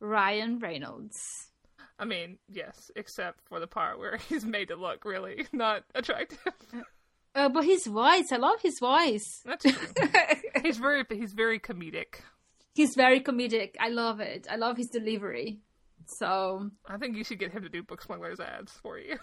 Ryan 0.00 0.58
Reynolds. 0.58 1.18
I 1.98 2.06
mean, 2.06 2.38
yes, 2.48 2.90
except 2.96 3.40
for 3.46 3.60
the 3.60 3.66
part 3.66 3.98
where 3.98 4.16
he's 4.28 4.44
made 4.44 4.68
to 4.68 4.76
look 4.76 5.04
really 5.04 5.46
not 5.52 5.84
attractive. 5.94 6.38
Uh, 7.32 7.48
but 7.48 7.64
his 7.64 7.86
voice, 7.86 8.32
I 8.32 8.38
love 8.38 8.60
his 8.60 8.80
voice. 8.80 9.24
That's 9.44 9.64
true. 9.64 10.08
he's 10.64 10.78
very 10.78 11.04
he's 11.08 11.32
very 11.32 11.60
comedic. 11.60 12.22
he's 12.74 12.96
very 12.96 13.20
comedic. 13.20 13.76
I 13.78 13.90
love 13.90 14.18
it. 14.18 14.48
I 14.50 14.56
love 14.56 14.76
his 14.76 14.88
delivery. 14.88 15.60
So, 16.18 16.70
I 16.84 16.96
think 16.96 17.16
you 17.16 17.22
should 17.22 17.38
get 17.38 17.52
him 17.52 17.62
to 17.62 17.68
do 17.68 17.84
book 17.84 18.02
smugglers 18.02 18.40
ads 18.40 18.72
for 18.82 18.98
you. 18.98 19.16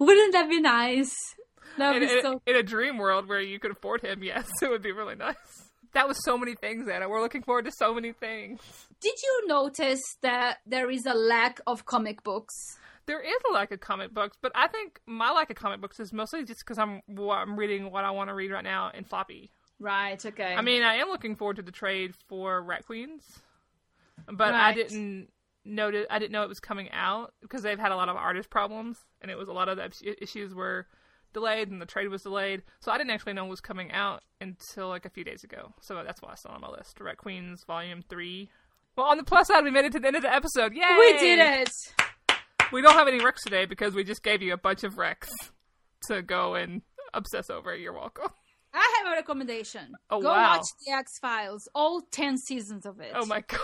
wouldn't 0.00 0.32
that 0.32 0.50
be 0.50 0.60
nice? 0.60 1.14
That 1.78 1.96
In, 1.96 2.02
be 2.06 2.12
in- 2.12 2.22
so. 2.22 2.42
in 2.46 2.56
a 2.56 2.62
dream 2.62 2.98
world 2.98 3.26
where 3.28 3.40
you 3.40 3.58
could 3.58 3.72
afford 3.72 4.02
him, 4.02 4.22
yes, 4.22 4.48
it 4.62 4.70
would 4.70 4.82
be 4.82 4.92
really 4.92 5.16
nice. 5.16 5.34
That 5.92 6.08
was 6.08 6.16
so 6.24 6.36
many 6.36 6.54
things, 6.54 6.88
Ana. 6.88 7.08
We're 7.08 7.20
looking 7.22 7.42
forward 7.42 7.64
to 7.66 7.72
so 7.72 7.94
many 7.94 8.12
things. 8.12 8.60
Did 9.00 9.14
you 9.22 9.46
notice 9.46 10.00
that 10.22 10.58
there 10.66 10.90
is 10.90 11.06
a 11.06 11.14
lack 11.14 11.60
of 11.66 11.84
comic 11.86 12.22
books? 12.24 12.52
There 13.06 13.20
is 13.20 13.36
a 13.48 13.52
lack 13.52 13.70
of 13.70 13.80
comic 13.80 14.12
books, 14.14 14.36
but 14.40 14.50
I 14.54 14.66
think 14.68 14.98
my 15.06 15.30
lack 15.30 15.50
of 15.50 15.56
comic 15.56 15.80
books 15.80 16.00
is 16.00 16.12
mostly 16.12 16.44
just 16.44 16.60
because 16.60 16.78
I'm 16.78 17.02
I'm 17.30 17.56
reading 17.56 17.90
what 17.92 18.04
I 18.04 18.10
want 18.12 18.30
to 18.30 18.34
read 18.34 18.50
right 18.50 18.64
now 18.64 18.90
in 18.94 19.04
floppy. 19.04 19.50
Right. 19.78 20.24
Okay. 20.24 20.54
I 20.54 20.62
mean, 20.62 20.82
I 20.82 20.94
am 20.96 21.08
looking 21.08 21.36
forward 21.36 21.56
to 21.56 21.62
the 21.62 21.72
trade 21.72 22.14
for 22.28 22.62
Rat 22.62 22.86
Queens, 22.86 23.22
but 24.32 24.54
I 24.54 24.72
didn't 24.72 25.28
notice. 25.64 26.06
I 26.10 26.18
didn't 26.18 26.32
know 26.32 26.42
it 26.44 26.48
was 26.48 26.60
coming 26.60 26.90
out 26.92 27.34
because 27.42 27.62
they've 27.62 27.78
had 27.78 27.92
a 27.92 27.96
lot 27.96 28.08
of 28.08 28.16
artist 28.16 28.50
problems, 28.50 28.98
and 29.20 29.30
it 29.30 29.36
was 29.38 29.48
a 29.48 29.52
lot 29.52 29.68
of 29.68 29.76
the 29.76 30.22
issues 30.22 30.54
were 30.54 30.86
delayed, 31.34 31.70
and 31.70 31.82
the 31.82 31.86
trade 31.86 32.08
was 32.08 32.22
delayed. 32.22 32.62
So 32.80 32.90
I 32.90 32.96
didn't 32.96 33.10
actually 33.10 33.34
know 33.34 33.44
it 33.44 33.50
was 33.50 33.60
coming 33.60 33.92
out 33.92 34.22
until 34.40 34.88
like 34.88 35.04
a 35.04 35.10
few 35.10 35.24
days 35.24 35.44
ago. 35.44 35.74
So 35.82 36.02
that's 36.02 36.22
why 36.22 36.32
it's 36.32 36.40
still 36.40 36.52
on 36.52 36.62
my 36.62 36.70
list. 36.70 36.98
Rat 37.00 37.18
Queens 37.18 37.64
Volume 37.66 38.02
Three. 38.08 38.48
Well, 38.96 39.06
on 39.06 39.16
the 39.18 39.24
plus 39.24 39.48
side, 39.48 39.64
we 39.64 39.70
made 39.70 39.84
it 39.84 39.92
to 39.92 40.00
the 40.00 40.06
end 40.06 40.16
of 40.16 40.22
the 40.22 40.32
episode. 40.32 40.72
Yay! 40.74 40.96
we 40.98 41.18
did 41.18 41.38
it. 41.40 41.70
We 42.72 42.80
don't 42.80 42.94
have 42.94 43.08
any 43.08 43.18
recs 43.20 43.42
today 43.44 43.66
because 43.66 43.94
we 43.94 44.04
just 44.04 44.22
gave 44.22 44.40
you 44.40 44.52
a 44.54 44.56
bunch 44.56 44.84
of 44.84 44.94
recs 44.94 45.28
to 46.08 46.22
go 46.22 46.54
and 46.54 46.82
obsess 47.12 47.50
over. 47.50 47.74
You're 47.76 47.92
welcome. 47.92 48.28
I 48.72 48.94
have 48.98 49.12
a 49.12 49.16
recommendation. 49.16 49.92
Oh, 50.10 50.20
Go 50.20 50.28
wow. 50.28 50.56
watch 50.56 50.66
the 50.84 50.92
X 50.92 51.18
Files, 51.20 51.68
all 51.74 52.02
ten 52.10 52.36
seasons 52.38 52.86
of 52.86 53.00
it. 53.00 53.12
Oh 53.14 53.26
my 53.26 53.40
god. 53.46 53.60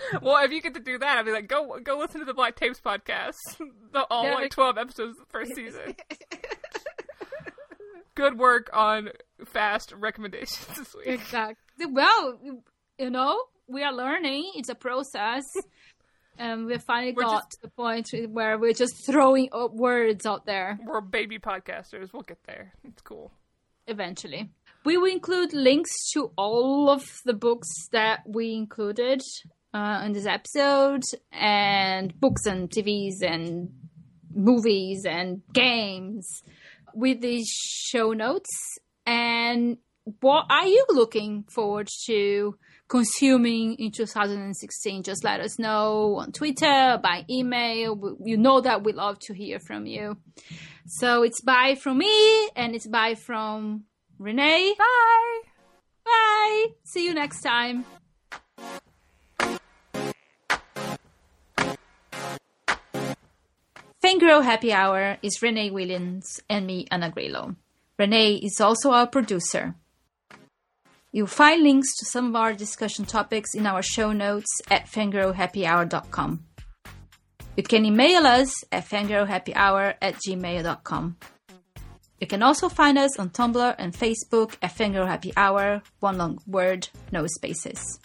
well, 0.22 0.42
if 0.44 0.52
you 0.52 0.60
get 0.62 0.74
to 0.74 0.80
do 0.80 0.98
that, 0.98 1.18
I'd 1.18 1.24
be 1.24 1.32
like, 1.32 1.48
go 1.48 1.78
go 1.82 1.98
listen 1.98 2.20
to 2.20 2.26
the 2.26 2.34
Black 2.34 2.56
Tapes 2.56 2.80
podcast. 2.80 3.34
The 3.92 4.04
all 4.10 4.24
Yeah, 4.24 4.34
like 4.34 4.42
we- 4.44 4.48
twelve 4.50 4.76
episodes 4.78 5.18
of 5.18 5.26
the 5.26 5.30
first 5.30 5.54
season. 5.54 5.94
Good 8.14 8.36
work 8.38 8.68
on 8.72 9.10
fast 9.46 9.92
recommendations 9.92 10.66
this 10.76 10.94
week. 10.94 11.06
Exactly. 11.06 11.86
Well, 11.88 12.38
you 12.98 13.10
know, 13.10 13.40
we 13.68 13.84
are 13.84 13.92
learning. 13.92 14.50
It's 14.56 14.68
a 14.68 14.74
process. 14.74 15.44
And 16.36 16.66
we 16.66 16.78
finally 16.78 17.12
We're 17.12 17.22
got 17.22 17.42
just- 17.44 17.50
to 17.52 17.58
the 17.62 17.68
point 17.68 18.08
where 18.30 18.58
we're 18.58 18.72
just 18.72 19.06
throwing 19.06 19.48
up 19.52 19.72
words 19.72 20.26
out 20.26 20.46
there 20.46 20.78
We're 20.84 21.00
baby 21.00 21.38
podcasters. 21.38 22.12
We'll 22.12 22.22
get 22.22 22.38
there. 22.46 22.72
It's 22.84 23.02
cool. 23.02 23.30
eventually. 23.86 24.50
We 24.84 24.96
will 24.96 25.10
include 25.12 25.52
links 25.52 25.90
to 26.12 26.32
all 26.36 26.90
of 26.90 27.04
the 27.24 27.34
books 27.34 27.68
that 27.92 28.22
we 28.26 28.54
included 28.54 29.20
uh, 29.72 30.02
in 30.04 30.12
this 30.12 30.26
episode, 30.26 31.02
and 31.32 32.18
books 32.20 32.46
and 32.46 32.70
TVs 32.70 33.22
and 33.22 33.70
movies 34.34 35.04
and 35.04 35.42
games 35.52 36.42
with 36.94 37.20
the 37.20 37.44
show 37.44 38.12
notes. 38.12 38.50
And 39.06 39.78
what 40.20 40.46
are 40.50 40.66
you 40.66 40.84
looking 40.90 41.44
forward 41.44 41.88
to 42.06 42.56
consuming 42.88 43.74
in 43.74 43.92
2016? 43.92 45.02
Just 45.02 45.24
let 45.24 45.40
us 45.40 45.58
know 45.58 46.16
on 46.16 46.32
Twitter, 46.32 46.98
by 47.02 47.24
email. 47.30 48.16
You 48.24 48.36
know 48.36 48.60
that 48.60 48.84
we 48.84 48.92
love 48.92 49.18
to 49.20 49.34
hear 49.34 49.58
from 49.58 49.86
you. 49.86 50.16
So 50.86 51.22
it's 51.22 51.40
bye 51.42 51.74
from 51.74 51.98
me 51.98 52.48
and 52.56 52.74
it's 52.74 52.86
bye 52.86 53.14
from 53.14 53.84
Renay. 54.18 54.76
Bye. 54.76 55.40
Bye. 56.04 56.66
See 56.84 57.04
you 57.04 57.14
next 57.14 57.42
time. 57.42 57.84
Fangirl 64.18 64.42
Happy 64.42 64.72
Hour 64.72 65.16
is 65.22 65.38
Renay 65.38 65.70
Williams 65.70 66.40
and 66.50 66.66
me, 66.66 66.88
Ana 66.90 67.12
Grilo. 67.12 67.54
Renay 68.00 68.44
is 68.44 68.60
also 68.60 68.90
our 68.90 69.06
producer. 69.06 69.76
You'll 71.12 71.28
find 71.28 71.62
links 71.62 71.96
to 71.98 72.04
some 72.04 72.26
of 72.30 72.34
our 72.34 72.52
discussion 72.52 73.04
topics 73.04 73.54
in 73.54 73.64
our 73.64 73.80
show 73.80 74.12
notes 74.12 74.48
at 74.68 74.86
fangirlhappyhour.com. 74.86 76.44
You 77.56 77.62
can 77.62 77.84
email 77.84 78.26
us 78.26 78.52
at 78.72 78.88
fangirlhappyhour 78.88 79.94
at 80.02 80.16
gmail.com. 80.16 81.16
You 82.20 82.26
can 82.26 82.42
also 82.42 82.68
find 82.68 82.98
us 82.98 83.20
on 83.20 83.30
Tumblr 83.30 83.74
and 83.78 83.92
Facebook 83.92 84.56
at 84.60 84.74
Fangirl 84.74 85.06
Happy 85.06 85.32
Hour, 85.36 85.82
one 86.00 86.18
long 86.18 86.40
word, 86.44 86.88
no 87.12 87.28
spaces. 87.28 88.00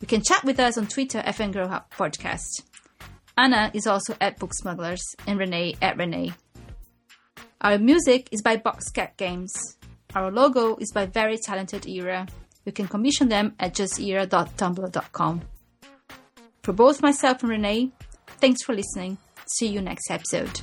You 0.00 0.08
can 0.08 0.22
chat 0.22 0.42
with 0.42 0.58
us 0.58 0.76
on 0.76 0.88
Twitter 0.88 1.18
at 1.18 1.36
Fangirl 1.36 1.84
Podcast. 1.92 2.64
Ana 3.36 3.70
is 3.74 3.86
also 3.86 4.14
at 4.20 4.38
Book 4.38 4.52
Smugglers 4.54 5.02
and 5.26 5.38
Renay 5.38 5.76
at 5.82 5.96
Renay. 5.96 6.34
Our 7.60 7.78
music 7.78 8.28
is 8.32 8.42
by 8.42 8.56
Boxcat 8.56 9.16
Games. 9.16 9.52
Our 10.14 10.30
logo 10.30 10.76
is 10.76 10.92
by 10.92 11.06
Very 11.06 11.36
Talented 11.36 11.86
Era. 11.86 12.26
You 12.64 12.72
can 12.72 12.88
commission 12.88 13.28
them 13.28 13.54
at 13.60 13.74
justera.tumblr.com. 13.74 15.42
For 16.62 16.72
both 16.72 17.02
myself 17.02 17.42
and 17.42 17.52
Renay, 17.52 17.92
thanks 18.40 18.62
for 18.62 18.74
listening. 18.74 19.18
See 19.46 19.68
you 19.68 19.80
next 19.80 20.10
episode. 20.10 20.62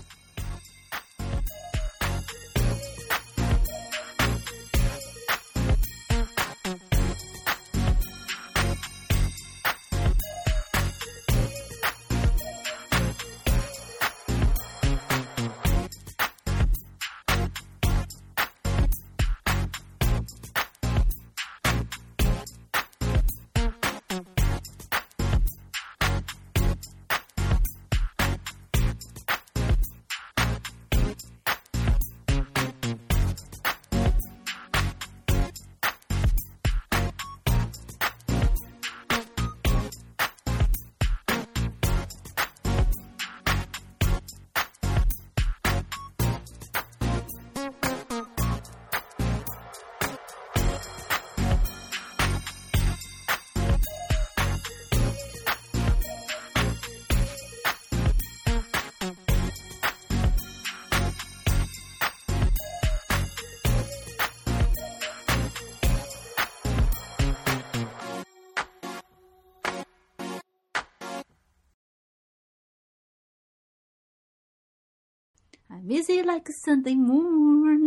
Easy 76.04 76.22
like 76.22 76.50
a 76.50 76.52
Sunday 76.52 76.96
morning. 76.96 77.80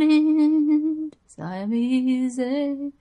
So 1.26 1.42
I'm 1.42 1.74
easy. 1.74 2.95